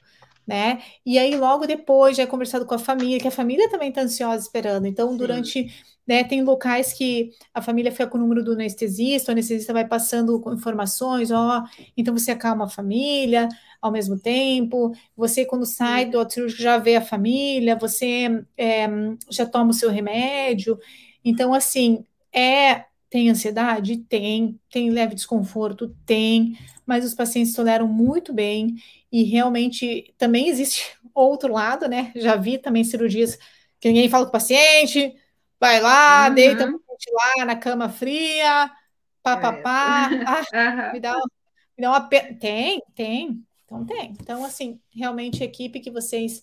né? 0.48 0.82
E 1.06 1.18
aí, 1.18 1.36
logo 1.36 1.66
depois, 1.66 2.18
já 2.18 2.24
é 2.24 2.26
conversado 2.26 2.66
com 2.66 2.76
a 2.76 2.80
família, 2.80 3.20
que 3.20 3.28
a 3.28 3.32
família 3.32 3.70
também 3.70 3.90
está 3.90 4.02
ansiosa 4.02 4.44
esperando. 4.44 4.86
Então, 4.86 5.12
Sim. 5.12 5.18
durante. 5.18 5.94
Né, 6.06 6.22
tem 6.22 6.44
locais 6.44 6.92
que 6.92 7.32
a 7.54 7.62
família 7.62 7.90
fica 7.90 8.06
com 8.06 8.18
o 8.18 8.22
número 8.22 8.44
do 8.44 8.52
anestesista, 8.52 9.32
o 9.32 9.34
anestesista 9.34 9.72
vai 9.72 9.88
passando 9.88 10.44
informações, 10.54 11.32
ó, 11.32 11.64
então 11.96 12.14
você 12.14 12.32
acalma 12.32 12.66
a 12.66 12.70
família 12.70 13.48
ao 13.82 13.90
mesmo 13.90 14.20
tempo, 14.20 14.92
você 15.16 15.46
quando 15.46 15.66
sai 15.66 16.08
do 16.08 16.30
cirúrgico 16.30 16.62
já 16.62 16.78
vê 16.78 16.98
a 16.98 17.02
família, 17.02 17.78
você 17.78 18.44
é, 18.58 18.86
já 19.30 19.46
toma 19.46 19.72
o 19.72 19.74
seu 19.74 19.90
remédio. 19.90 20.78
Então, 21.24 21.54
assim, 21.54 22.06
é 22.34 22.86
tem 23.14 23.30
ansiedade? 23.30 23.98
Tem. 23.98 24.60
Tem 24.72 24.90
leve 24.90 25.14
desconforto? 25.14 25.96
Tem. 26.04 26.58
Mas 26.84 27.06
os 27.06 27.14
pacientes 27.14 27.54
toleram 27.54 27.88
muito 27.88 28.34
bem 28.34 28.76
e 29.12 29.22
realmente 29.22 30.12
também 30.18 30.50
existe 30.50 30.98
outro 31.14 31.54
lado, 31.54 31.88
né? 31.88 32.12
Já 32.16 32.36
vi 32.36 32.58
também 32.58 32.84
cirurgias 32.84 33.38
que 33.80 33.88
ninguém 33.88 34.10
fala 34.10 34.26
com 34.26 34.30
o 34.30 34.32
paciente, 34.32 35.16
vai 35.60 35.80
lá, 35.80 36.28
uhum. 36.28 36.34
deita 36.34 36.66
lá 36.66 37.46
na 37.46 37.56
cama 37.56 37.88
fria, 37.88 38.72
papapá, 39.22 40.10
é. 40.12 40.24
ah, 40.58 40.88
uhum. 40.88 40.94
me 40.94 41.00
dá, 41.00 41.14
me 41.78 41.82
dá 41.82 41.90
uma 41.92 42.02
tem, 42.40 42.82
tem, 42.96 43.46
então 43.64 43.86
tem. 43.86 44.14
Então 44.20 44.44
assim, 44.44 44.80
realmente 44.92 45.44
a 45.44 45.46
equipe 45.46 45.80
que 45.80 45.92
vocês 45.92 46.42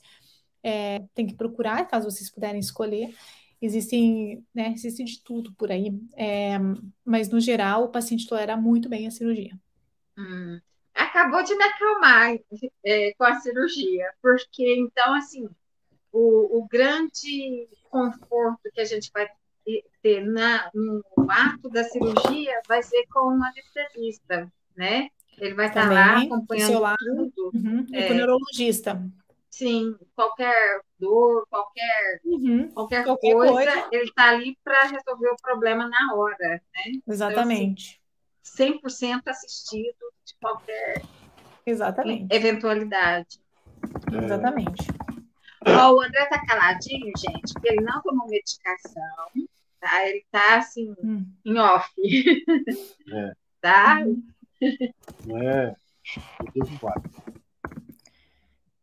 é, 0.62 1.03
têm 1.14 1.27
que 1.27 1.35
procurar, 1.35 1.89
caso 1.89 2.09
vocês 2.09 2.31
puderem 2.31 2.61
escolher, 2.61 3.12
existem, 3.61 4.45
né, 4.55 4.73
existe 4.75 5.05
de 5.05 5.23
tudo 5.23 5.53
por 5.55 5.71
aí, 5.71 5.93
é, 6.17 6.59
mas 7.05 7.29
no 7.29 7.41
geral 7.41 7.85
o 7.85 7.91
paciente 7.91 8.27
tolera 8.27 8.57
muito 8.57 8.89
bem 8.89 9.07
a 9.07 9.11
cirurgia. 9.11 9.59
Hum 10.17 10.61
acabou 11.21 11.43
de 11.43 11.55
me 11.55 11.65
acalmar 11.65 12.37
é, 12.85 13.13
com 13.15 13.25
a 13.25 13.41
cirurgia, 13.41 14.07
porque 14.23 14.77
então, 14.79 15.15
assim, 15.15 15.49
o, 16.13 16.59
o, 16.59 16.69
grande 16.69 17.69
conforto 17.91 18.71
que 18.73 18.81
a 18.81 18.85
gente 18.85 19.11
vai 19.13 19.29
ter 20.03 20.25
na, 20.25 20.71
no 20.75 21.03
ato 21.29 21.69
da 21.69 21.85
cirurgia 21.85 22.61
vai 22.67 22.83
ser 22.83 23.07
com 23.13 23.35
um 23.35 23.45
anestesista, 23.45 24.51
né? 24.77 25.09
Ele 25.39 25.55
vai 25.55 25.69
estar 25.69 25.91
lá 25.91 26.19
acompanhando 26.19 27.33
tudo. 27.35 27.51
Uhum. 27.55 27.87
É, 27.93 28.09
com 28.09 28.13
o 28.13 28.17
neurologista. 28.17 29.03
Sim, 29.51 29.97
qualquer 30.15 30.81
dor, 30.99 31.45
qualquer, 31.51 32.21
uhum. 32.25 32.71
qualquer, 32.71 33.05
qualquer, 33.05 33.33
coisa, 33.33 33.53
coisa. 33.53 33.89
ele 33.91 34.05
está 34.05 34.29
ali 34.31 34.57
para 34.63 34.83
resolver 34.85 35.29
o 35.29 35.37
problema 35.43 35.89
na 35.89 36.15
hora, 36.15 36.63
né? 36.73 36.93
Exatamente. 37.07 38.01
Então, 38.55 38.67
assim, 38.67 38.81
100% 38.81 39.23
assistido 39.27 40.13
de 40.25 40.35
qualquer 40.41 41.03
Exatamente. 41.67 42.35
eventualidade. 42.35 43.41
É. 44.13 44.25
Exatamente. 44.25 44.87
Ó, 45.67 45.95
o 45.95 46.01
André 46.01 46.27
tá 46.27 46.47
caladinho, 46.47 47.13
gente, 47.19 47.53
porque 47.53 47.69
ele 47.69 47.85
não 47.85 48.01
tomou 48.03 48.29
medicação, 48.29 49.03
tá? 49.81 50.09
Ele 50.09 50.25
tá 50.31 50.59
assim, 50.59 50.95
hum. 51.03 51.27
em 51.45 51.59
off. 51.59 51.91
É. 53.13 53.33
tá? 53.61 53.99
É. 54.63 55.75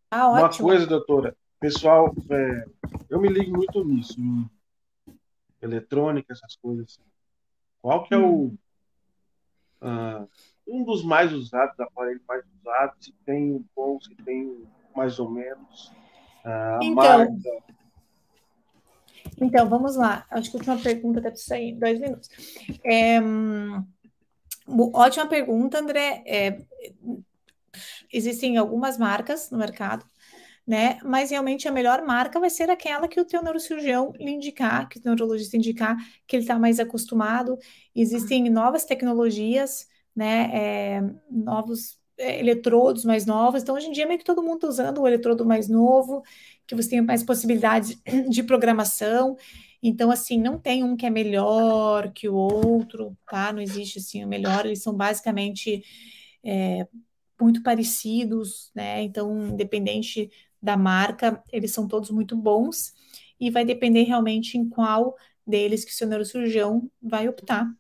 Ah, 0.10 0.30
Uma 0.30 0.50
coisa, 0.50 0.88
doutora, 0.88 1.36
pessoal, 1.60 2.14
é, 2.30 2.66
eu 3.10 3.20
me 3.20 3.28
ligo 3.28 3.56
muito 3.56 3.84
nisso, 3.84 4.20
em 4.20 4.50
eletrônica, 5.62 6.32
essas 6.32 6.56
coisas. 6.56 7.00
Qual 7.82 8.04
que 8.04 8.14
é 8.14 8.18
hum. 8.18 8.58
o 9.82 9.86
uh, 9.88 10.30
um 10.68 10.84
dos 10.84 11.04
mais 11.04 11.32
usados, 11.34 11.80
aparelho 11.80 12.22
mais 12.28 12.44
usado, 12.60 12.94
se 13.00 13.14
tem 13.26 13.54
um 13.54 13.66
bom, 13.76 14.00
se 14.02 14.14
tem 14.16 14.68
mais 14.96 15.20
ou 15.20 15.30
menos. 15.30 15.92
Uh, 16.44 16.84
então, 16.84 16.96
marca. 16.96 17.34
então, 19.40 19.70
vamos 19.70 19.96
lá. 19.96 20.26
Acho 20.30 20.52
que 20.52 20.58
a 20.58 20.60
última 20.60 20.78
pergunta 20.78 21.22
deve 21.22 21.38
sair 21.38 21.70
em 21.70 21.80
dois 21.80 22.00
minutos. 22.00 22.30
É, 22.84 23.20
ótima 24.94 25.28
pergunta, 25.28 25.80
André. 25.80 26.24
É, 26.26 26.66
existem 28.12 28.58
algumas 28.58 28.98
marcas 28.98 29.50
no 29.52 29.58
mercado, 29.58 30.06
né? 30.66 31.00
Mas 31.04 31.32
realmente 31.32 31.68
a 31.68 31.72
melhor 31.72 32.06
marca 32.06 32.40
vai 32.40 32.50
ser 32.50 32.70
aquela 32.70 33.08
que 33.08 33.20
o 33.20 33.26
teu 33.26 33.42
neurocirurgião 33.42 34.14
lhe 34.20 34.32
indicar, 34.32 34.88
que 34.90 35.00
o 35.00 35.02
neurologista 35.04 35.58
indicar 35.58 35.98
que 36.28 36.36
ele 36.36 36.44
está 36.44 36.60
mais 36.60 36.80
acostumado. 36.80 37.58
Existem 37.96 38.50
novas 38.50 38.86
tecnologias 38.86 39.88
né, 40.18 40.50
é, 40.52 41.02
novos 41.30 42.00
é, 42.18 42.40
eletrodos 42.40 43.06
mais 43.06 43.28
novos. 43.28 43.62
Então, 43.62 43.76
hoje 43.76 43.88
em 43.88 43.92
dia, 43.92 44.08
meio 44.08 44.18
que 44.18 44.26
todo 44.26 44.42
mundo 44.42 44.56
está 44.56 44.68
usando 44.68 45.02
o 45.02 45.08
eletrodo 45.08 45.46
mais 45.46 45.70
novo, 45.70 46.24
que 46.66 46.74
você 46.74 46.90
tem 46.90 47.02
mais 47.02 47.24
possibilidades 47.24 48.02
de 48.28 48.42
programação. 48.42 49.38
Então, 49.82 50.10
assim, 50.10 50.40
não 50.40 50.58
tem 50.58 50.84
um 50.84 50.98
que 50.98 51.06
é 51.06 51.10
melhor 51.12 52.12
que 52.12 52.28
o 52.28 52.34
outro, 52.34 53.16
tá? 53.30 53.54
Não 53.54 53.62
existe, 53.62 54.00
assim, 54.00 54.26
o 54.26 54.28
melhor. 54.28 54.66
Eles 54.66 54.82
são 54.82 54.92
basicamente 54.92 55.84
é, 56.44 56.88
muito 57.40 57.62
parecidos, 57.64 58.72
né? 58.74 59.02
Então, 59.04 59.48
independente 59.48 60.30
da 60.62 60.76
marca, 60.76 61.44
eles 61.52 61.72
são 61.72 61.88
todos 61.88 62.10
muito 62.10 62.36
bons. 62.36 62.94
E 63.40 63.52
vai 63.52 63.64
depender 63.64 64.04
realmente 64.04 64.58
em 64.58 64.68
qual 64.68 65.16
deles 65.46 65.86
que 65.86 65.92
o 65.92 65.94
seu 65.94 66.08
neurocirurgião 66.08 66.90
vai 67.02 67.30
optar 67.30 67.72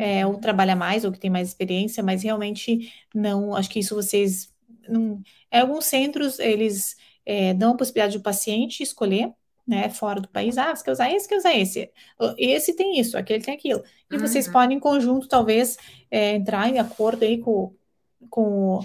é, 0.00 0.26
ou 0.26 0.34
uhum. 0.34 0.40
trabalha 0.40 0.76
mais, 0.76 1.04
ou 1.04 1.12
que 1.12 1.18
tem 1.18 1.30
mais 1.30 1.48
experiência, 1.48 2.02
mas 2.02 2.22
realmente 2.22 2.92
não, 3.14 3.54
acho 3.54 3.70
que 3.70 3.80
isso 3.80 3.94
vocês 3.94 4.52
não. 4.88 5.20
É, 5.50 5.60
alguns 5.60 5.84
centros, 5.86 6.38
eles 6.38 6.96
é, 7.24 7.54
dão 7.54 7.72
a 7.72 7.76
possibilidade 7.76 8.18
do 8.18 8.22
paciente 8.22 8.82
escolher, 8.82 9.32
né, 9.66 9.90
fora 9.90 10.20
do 10.20 10.28
país, 10.28 10.56
ah, 10.56 10.74
você 10.74 10.82
quer 10.82 10.92
usar 10.92 11.12
esse, 11.12 11.28
quer 11.28 11.36
usar 11.36 11.54
esse. 11.54 11.90
Esse 12.38 12.74
tem 12.74 12.98
isso, 12.98 13.18
aquele 13.18 13.44
tem 13.44 13.54
aquilo. 13.54 13.82
E 14.10 14.14
uhum. 14.14 14.20
vocês 14.20 14.48
podem, 14.48 14.78
em 14.78 14.80
conjunto, 14.80 15.28
talvez, 15.28 15.76
é, 16.10 16.36
entrar 16.36 16.70
em 16.70 16.78
acordo 16.78 17.22
aí 17.22 17.38
com, 17.38 17.74
com, 18.30 18.80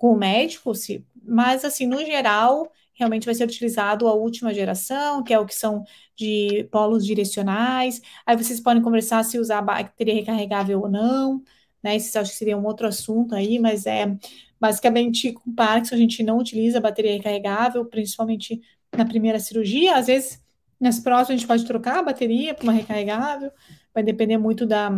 com 0.00 0.14
o 0.14 0.16
médico, 0.16 0.74
se, 0.74 1.04
mas, 1.22 1.62
assim, 1.62 1.86
no 1.86 1.98
geral, 1.98 2.72
realmente 2.94 3.26
vai 3.26 3.34
ser 3.34 3.44
utilizado 3.44 4.08
a 4.08 4.14
última 4.14 4.54
geração, 4.54 5.22
que 5.22 5.34
é 5.34 5.38
o 5.38 5.44
que 5.44 5.54
são 5.54 5.84
de 6.16 6.66
polos 6.72 7.04
direcionais. 7.04 8.00
Aí 8.24 8.34
vocês 8.34 8.60
podem 8.60 8.82
conversar 8.82 9.22
se 9.24 9.38
usar 9.38 9.60
bateria 9.60 10.14
recarregável 10.14 10.80
ou 10.80 10.88
não, 10.88 11.42
né? 11.82 11.96
Isso 11.96 12.18
acho 12.18 12.30
que 12.30 12.38
seria 12.38 12.56
um 12.56 12.64
outro 12.64 12.86
assunto 12.86 13.34
aí, 13.34 13.58
mas 13.58 13.84
é 13.84 14.16
basicamente 14.58 15.34
com 15.34 15.54
Parkinson 15.54 15.96
a 15.96 15.98
gente 15.98 16.22
não 16.22 16.38
utiliza 16.38 16.80
bateria 16.80 17.12
recarregável, 17.12 17.84
principalmente 17.84 18.58
na 18.96 19.04
primeira 19.04 19.38
cirurgia. 19.38 19.96
Às 19.96 20.06
vezes, 20.06 20.42
nas 20.80 20.98
próximas, 20.98 21.28
a 21.28 21.36
gente 21.36 21.46
pode 21.46 21.66
trocar 21.66 21.98
a 21.98 22.02
bateria 22.04 22.54
para 22.54 22.64
uma 22.64 22.72
recarregável, 22.72 23.52
vai 23.92 24.02
depender 24.02 24.38
muito 24.38 24.64
da 24.64 24.90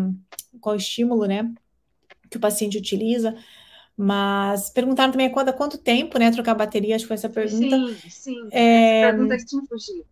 qual 0.60 0.76
estímulo, 0.76 1.26
né? 1.26 1.52
Que 2.30 2.36
o 2.36 2.40
paciente 2.40 2.78
utiliza. 2.78 3.34
Mas 4.02 4.68
perguntaram 4.68 5.12
também 5.12 5.28
a 5.28 5.52
quanto 5.52 5.78
tempo, 5.78 6.18
né, 6.18 6.28
trocar 6.32 6.56
bateria, 6.56 6.96
acho 6.96 7.04
que 7.04 7.08
foi 7.08 7.14
essa 7.14 7.28
pergunta. 7.28 7.76
Sim, 7.76 7.96
sim. 8.10 8.48
É, 8.50 9.08
pergunta 9.12 9.36
que 9.36 9.44
tinha 9.44 9.62
fugido. 9.62 10.04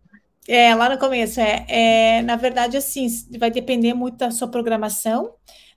É, 0.47 0.73
lá 0.73 0.87
no 0.87 0.97
começo, 0.97 1.41
é, 1.41 1.65
é, 1.67 2.21
na 2.21 2.37
verdade, 2.37 2.77
assim, 2.77 3.05
vai 3.37 3.51
depender 3.51 3.93
muito 3.93 4.15
da 4.15 4.31
sua 4.31 4.47
programação, 4.47 5.33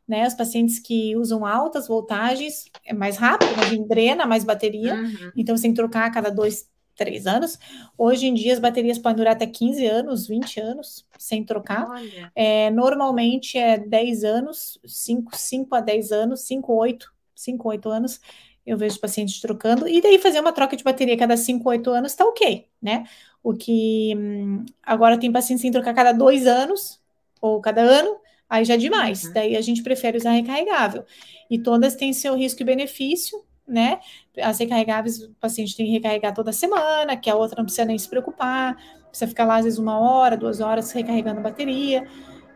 né, 0.06 0.28
os 0.28 0.34
pacientes 0.34 0.78
que 0.78 1.16
usam 1.16 1.44
altas 1.44 1.88
voltagens, 1.88 2.66
é 2.86 2.94
mais 2.94 3.16
rápido, 3.16 3.50
mas 3.56 3.88
drena 3.88 4.24
mais 4.26 4.44
bateria, 4.44 4.94
uhum. 4.94 5.32
então 5.36 5.56
você 5.56 5.62
tem 5.62 5.72
que 5.72 5.76
trocar 5.76 6.06
a 6.06 6.10
cada 6.10 6.30
dois, 6.30 6.68
três 6.94 7.26
anos. 7.26 7.58
Hoje 7.98 8.26
em 8.26 8.34
dia, 8.34 8.52
as 8.52 8.60
baterias 8.60 8.96
podem 8.96 9.16
durar 9.16 9.32
até 9.32 9.46
15 9.46 9.84
anos, 9.86 10.28
20 10.28 10.60
anos, 10.60 11.04
sem 11.18 11.44
trocar. 11.44 11.88
É, 12.32 12.70
normalmente 12.70 13.58
é 13.58 13.76
10 13.76 14.22
anos, 14.22 14.78
5, 14.86 15.36
5 15.36 15.74
a 15.74 15.80
10 15.80 16.12
anos, 16.12 16.42
5, 16.42 16.72
8 16.72 17.13
5, 17.34 17.68
8 17.68 17.88
anos, 17.88 18.20
eu 18.66 18.78
vejo 18.78 18.98
pacientes 18.98 19.40
trocando, 19.40 19.86
e 19.86 20.00
daí 20.00 20.18
fazer 20.18 20.40
uma 20.40 20.52
troca 20.52 20.76
de 20.76 20.82
bateria 20.82 21.16
cada 21.16 21.36
5, 21.36 21.68
8 21.68 21.90
anos 21.90 22.12
está 22.12 22.24
ok, 22.24 22.66
né? 22.80 23.04
O 23.42 23.52
que 23.52 24.14
hum, 24.16 24.64
agora 24.82 25.18
tem 25.18 25.30
pacientes 25.30 25.62
sem 25.62 25.70
trocar 25.70 25.94
cada 25.94 26.12
dois 26.12 26.46
anos, 26.46 27.00
ou 27.40 27.60
cada 27.60 27.82
ano, 27.82 28.16
aí 28.48 28.64
já 28.64 28.74
é 28.74 28.76
demais. 28.78 29.24
Uhum. 29.24 29.32
Daí 29.34 29.56
a 29.56 29.60
gente 29.60 29.82
prefere 29.82 30.16
usar 30.16 30.30
recarregável. 30.30 31.04
E 31.50 31.58
todas 31.58 31.94
têm 31.94 32.12
seu 32.12 32.34
risco 32.34 32.62
e 32.62 32.64
benefício, 32.64 33.44
né? 33.68 34.00
As 34.40 34.58
recarregáveis, 34.58 35.22
o 35.22 35.34
paciente 35.34 35.76
tem 35.76 35.86
que 35.86 35.92
recarregar 35.92 36.34
toda 36.34 36.52
semana, 36.52 37.16
que 37.16 37.28
a 37.28 37.34
outra 37.34 37.56
não 37.58 37.64
precisa 37.64 37.84
nem 37.84 37.98
se 37.98 38.08
preocupar, 38.08 38.76
precisa 39.08 39.28
ficar 39.28 39.44
lá 39.44 39.56
às 39.56 39.64
vezes 39.64 39.78
uma 39.78 39.98
hora, 39.98 40.36
duas 40.36 40.60
horas 40.60 40.90
recarregando 40.92 41.40
a 41.40 41.42
bateria. 41.42 42.08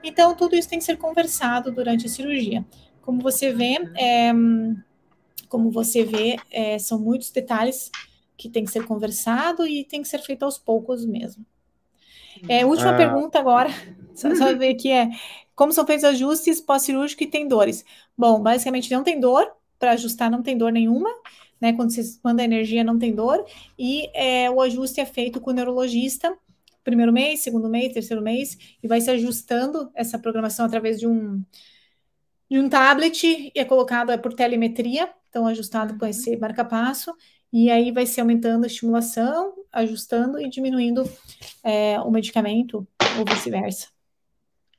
Então, 0.02 0.34
tudo 0.34 0.56
isso 0.56 0.68
tem 0.68 0.78
que 0.78 0.84
ser 0.84 0.96
conversado 0.96 1.70
durante 1.70 2.06
a 2.06 2.08
cirurgia. 2.08 2.64
Como 3.08 3.22
você 3.22 3.54
vê, 3.54 3.78
é, 3.96 4.30
como 5.48 5.70
você 5.70 6.04
vê, 6.04 6.36
é, 6.50 6.78
são 6.78 6.98
muitos 6.98 7.30
detalhes 7.30 7.90
que 8.36 8.50
tem 8.50 8.66
que 8.66 8.70
ser 8.70 8.84
conversado 8.84 9.66
e 9.66 9.82
tem 9.82 10.02
que 10.02 10.08
ser 10.08 10.18
feito 10.18 10.42
aos 10.42 10.58
poucos 10.58 11.06
mesmo. 11.06 11.42
É, 12.46 12.66
última 12.66 12.90
ah. 12.90 12.96
pergunta 12.98 13.38
agora, 13.38 13.70
só, 14.14 14.34
só 14.34 14.52
ver 14.54 14.74
aqui 14.74 14.90
é 14.90 15.08
como 15.56 15.72
são 15.72 15.86
feitos 15.86 16.04
ajustes 16.04 16.60
pós-cirúrgico 16.60 17.22
e 17.22 17.26
tem 17.26 17.48
dores? 17.48 17.82
Bom, 18.14 18.42
basicamente 18.42 18.92
não 18.92 19.02
tem 19.02 19.18
dor, 19.18 19.50
para 19.78 19.92
ajustar 19.92 20.30
não 20.30 20.42
tem 20.42 20.58
dor 20.58 20.70
nenhuma, 20.70 21.08
né? 21.58 21.72
Quando 21.72 21.90
você 21.90 22.02
manda 22.22 22.44
energia, 22.44 22.84
não 22.84 22.98
tem 22.98 23.14
dor. 23.14 23.42
E 23.78 24.10
é, 24.12 24.50
o 24.50 24.60
ajuste 24.60 25.00
é 25.00 25.06
feito 25.06 25.40
com 25.40 25.50
o 25.50 25.54
neurologista, 25.54 26.36
primeiro 26.84 27.10
mês, 27.10 27.40
segundo 27.40 27.70
mês, 27.70 27.90
terceiro 27.90 28.22
mês, 28.22 28.58
e 28.82 28.86
vai 28.86 29.00
se 29.00 29.10
ajustando 29.10 29.90
essa 29.94 30.18
programação 30.18 30.66
através 30.66 31.00
de 31.00 31.06
um, 31.06 31.42
de 32.50 32.58
um 32.58 32.68
tablet, 32.68 33.52
é 33.54 33.64
colocado 33.64 34.10
é 34.10 34.16
por 34.16 34.32
telemetria, 34.32 35.10
então 35.28 35.46
ajustado 35.46 35.98
com 35.98 36.06
esse 36.06 36.36
marca-passo, 36.36 37.14
e 37.52 37.70
aí 37.70 37.92
vai 37.92 38.06
se 38.06 38.20
aumentando 38.20 38.64
a 38.64 38.66
estimulação, 38.66 39.54
ajustando 39.72 40.40
e 40.40 40.48
diminuindo 40.48 41.04
é, 41.62 42.00
o 42.00 42.10
medicamento, 42.10 42.86
ou 43.18 43.24
vice-versa. 43.24 43.88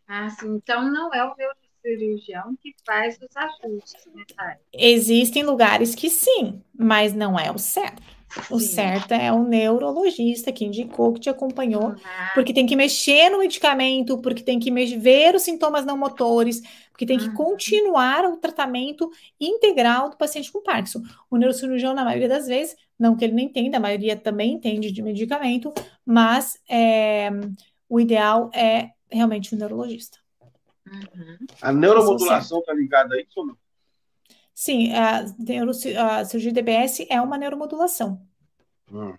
Ah, 0.08 0.30
sim. 0.30 0.56
Então 0.56 0.90
não 0.92 1.14
é 1.14 1.24
o 1.24 1.36
neurocirurgião 1.36 2.56
que 2.62 2.74
faz 2.86 3.18
os 3.22 3.36
ajustes, 3.36 4.06
né, 4.14 4.58
Existem 4.74 5.44
lugares 5.44 5.94
que 5.94 6.10
sim, 6.10 6.62
mas 6.74 7.14
não 7.14 7.40
é 7.40 7.52
o 7.52 7.58
certo. 7.58 8.02
O 8.50 8.60
certo 8.60 9.12
é 9.12 9.32
o 9.32 9.44
neurologista 9.44 10.52
que 10.52 10.64
indicou, 10.64 11.14
que 11.14 11.20
te 11.20 11.30
acompanhou, 11.30 11.96
ah. 12.04 12.32
porque 12.36 12.54
tem 12.54 12.68
que 12.68 12.76
mexer 12.76 13.30
no 13.30 13.40
medicamento, 13.40 14.20
porque 14.20 14.44
tem 14.44 14.60
que 14.60 14.72
ver 14.98 15.34
os 15.34 15.42
sintomas 15.42 15.84
não 15.84 15.98
motores, 15.98 16.62
porque 17.00 17.06
tem 17.06 17.18
que 17.18 17.30
uhum. 17.30 17.34
continuar 17.34 18.26
o 18.26 18.36
tratamento 18.36 19.10
integral 19.40 20.10
do 20.10 20.18
paciente 20.18 20.52
com 20.52 20.62
Parkinson. 20.62 21.02
O 21.32 21.38
neurocirurgião, 21.38 21.94
na 21.94 22.04
maioria 22.04 22.28
das 22.28 22.46
vezes, 22.46 22.76
não 23.00 23.16
que 23.16 23.24
ele 23.24 23.32
não 23.32 23.40
entenda, 23.40 23.78
a 23.78 23.80
maioria 23.80 24.18
também 24.18 24.52
entende 24.52 24.92
de 24.92 25.02
medicamento, 25.02 25.74
mas 26.06 26.60
é, 26.70 27.30
o 27.88 28.02
ideal 28.02 28.52
é 28.54 28.90
realmente 29.10 29.56
o 29.56 29.58
neurologista. 29.58 30.18
Uhum. 30.86 31.38
A 31.62 31.72
neuromodulação 31.72 32.60
está 32.60 32.74
ligada 32.74 33.16
a 33.16 33.22
isso 33.22 33.40
ou 33.40 33.48
não? 33.48 33.58
Sim, 34.54 34.92
a, 34.92 35.24
a 36.20 36.26
cirurgia 36.26 36.52
DBS 36.52 37.06
é 37.10 37.22
uma 37.22 37.38
neuromodulação. 37.38 38.22
Uhum. 38.92 39.18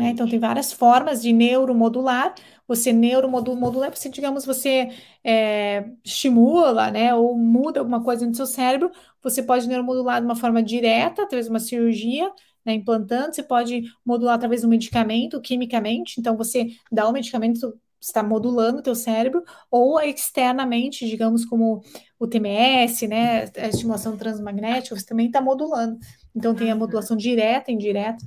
É, 0.00 0.10
então, 0.10 0.28
tem 0.28 0.38
várias 0.38 0.72
formas 0.72 1.22
de 1.22 1.32
neuromodular. 1.32 2.34
Você 2.66 2.92
neuromodular, 2.92 3.94
você, 3.94 4.08
digamos, 4.08 4.44
você 4.44 4.90
é, 5.24 5.84
estimula, 6.04 6.90
né, 6.90 7.14
ou 7.14 7.36
muda 7.36 7.80
alguma 7.80 8.02
coisa 8.02 8.26
no 8.26 8.34
seu 8.34 8.46
cérebro. 8.46 8.90
Você 9.22 9.42
pode 9.42 9.68
neuromodular 9.68 10.20
de 10.20 10.26
uma 10.26 10.36
forma 10.36 10.62
direta, 10.62 11.22
através 11.22 11.46
de 11.46 11.50
uma 11.50 11.60
cirurgia, 11.60 12.30
né, 12.64 12.74
implantando. 12.74 13.34
Você 13.34 13.42
pode 13.42 13.82
modular 14.04 14.34
através 14.36 14.60
de 14.60 14.66
um 14.66 14.70
medicamento, 14.70 15.40
quimicamente. 15.40 16.20
Então, 16.20 16.36
você 16.36 16.68
dá 16.90 17.08
o 17.08 17.12
medicamento 17.12 17.74
está 18.00 18.22
modulando 18.22 18.78
o 18.78 18.82
teu 18.82 18.94
cérebro, 18.94 19.44
ou 19.70 20.00
externamente, 20.00 21.06
digamos, 21.06 21.44
como 21.44 21.82
o 22.18 22.26
TMS, 22.26 23.06
né, 23.06 23.44
a 23.56 23.68
estimulação 23.68 24.16
transmagnética, 24.16 24.96
você 24.96 25.04
também 25.04 25.26
está 25.26 25.40
modulando. 25.40 25.98
Então, 26.34 26.54
tem 26.54 26.70
a 26.70 26.74
modulação 26.74 27.16
direta, 27.16 27.70
indireta, 27.70 28.24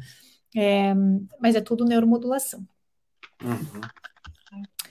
é, 0.55 0.93
mas 1.39 1.55
é 1.55 1.61
tudo 1.61 1.85
neuromodulação. 1.85 2.65
Uhum. 3.43 3.81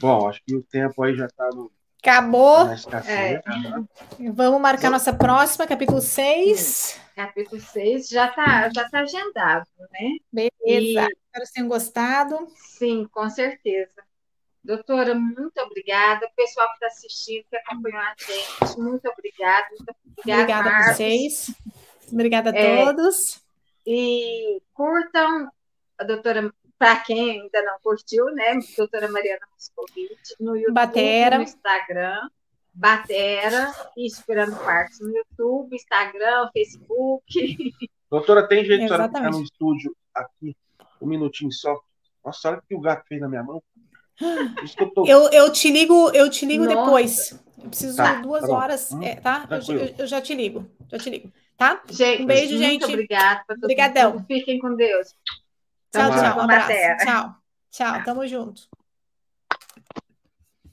Bom, 0.01 0.29
acho 0.29 0.41
que 0.45 0.55
o 0.57 0.63
tempo 0.63 1.03
aí 1.03 1.15
já 1.15 1.27
está 1.27 1.49
no. 1.51 1.71
Acabou. 2.03 2.67
É. 3.07 3.41
Vamos 4.33 4.61
marcar 4.61 4.91
nossa 4.91 5.13
próxima, 5.13 5.67
capítulo 5.67 6.01
6. 6.01 7.01
Capítulo 7.15 7.61
6 7.61 8.09
já 8.09 8.27
está 8.27 8.71
já 8.75 8.89
tá 8.89 9.01
agendado, 9.01 9.67
né? 9.79 10.17
Beleza. 10.33 10.51
E... 10.67 10.89
Espero 10.89 11.09
que 11.09 11.39
vocês 11.39 11.51
tenham 11.53 11.69
gostado. 11.69 12.49
Sim, 12.57 13.07
com 13.13 13.31
certeza. 13.31 14.03
Doutora, 14.65 15.15
muito 15.15 15.61
obrigada. 15.61 16.27
O 16.27 16.35
pessoal 16.35 16.69
que 16.69 16.75
está 16.75 16.87
assistindo, 16.87 17.45
que 17.49 17.57
acompanhou 17.57 18.01
a 18.01 18.15
gente, 18.19 18.81
muito 18.81 19.09
obrigada. 19.09 19.67
Muito 19.71 19.95
obrigada, 20.19 20.43
obrigada 20.43 20.71
a 20.71 20.95
vocês. 20.95 21.55
Obrigada 22.11 22.51
a 22.51 22.57
é, 22.57 22.85
todos. 22.85 23.41
E 23.87 24.61
curtam 24.72 25.51
a 25.99 26.05
doutora, 26.05 26.53
para 26.78 26.97
quem 26.97 27.43
ainda 27.43 27.62
não 27.62 27.78
curtiu, 27.83 28.26
né? 28.26 28.59
Doutora 28.76 29.11
Mariana 29.11 29.47
Moscovitch, 29.53 30.30
no 30.41 30.57
YouTube, 30.57 30.74
Batera. 30.74 31.37
no 31.37 31.45
Instagram. 31.45 32.28
Batera 32.74 33.70
e 33.97 34.07
Esperando 34.07 34.57
Parques 34.57 34.99
no 35.01 35.11
YouTube, 35.11 35.76
Instagram, 35.76 36.49
Facebook. 36.53 37.24
Doutora, 38.11 38.47
tem 38.47 38.64
jeito 38.64 38.80
de 38.80 38.89
ficar 38.89 39.30
no 39.30 39.43
estúdio 39.43 39.95
aqui, 40.14 40.57
um 41.01 41.07
minutinho 41.07 41.53
só? 41.53 41.78
Nossa, 42.24 42.51
olha 42.51 42.59
o 42.59 42.62
que 42.62 42.74
o 42.74 42.80
gato 42.80 43.07
fez 43.07 43.20
na 43.20 43.28
minha 43.28 43.43
mão. 43.43 43.62
Eu, 44.78 44.91
tô... 44.91 45.07
eu, 45.07 45.30
eu, 45.30 45.53
te 45.53 45.70
ligo, 45.70 46.11
eu 46.11 46.30
te 46.30 46.47
ligo 46.47 46.66
depois. 46.66 47.33
Eu 47.59 47.68
preciso 47.68 47.97
tá, 47.97 48.16
de 48.16 48.22
duas 48.22 48.47
tá 48.47 48.53
horas, 48.53 48.93
hum, 48.93 49.03
é, 49.03 49.16
tá? 49.16 49.49
Eu, 49.51 49.95
eu, 49.99 50.07
já 50.07 50.20
te 50.20 50.35
ligo, 50.35 50.70
já 50.91 50.99
te 50.99 51.11
ligo, 51.11 51.33
tá? 51.57 51.83
Gente, 51.89 52.23
um 52.23 52.27
beijo, 52.27 52.57
muito 52.57 52.65
gente. 52.65 52.85
Obrigada. 52.85 53.45
Obrigadão. 53.51 54.25
Fiquem 54.25 54.59
com 54.59 54.75
Deus. 54.75 55.15
Tchau, 55.93 56.11
tchau. 56.11 56.39
Um 56.39 56.41
abraço. 56.43 56.73
Tchau. 57.05 57.35
Tchau, 57.71 58.05
tamo 58.05 58.27
junto. 58.27 58.82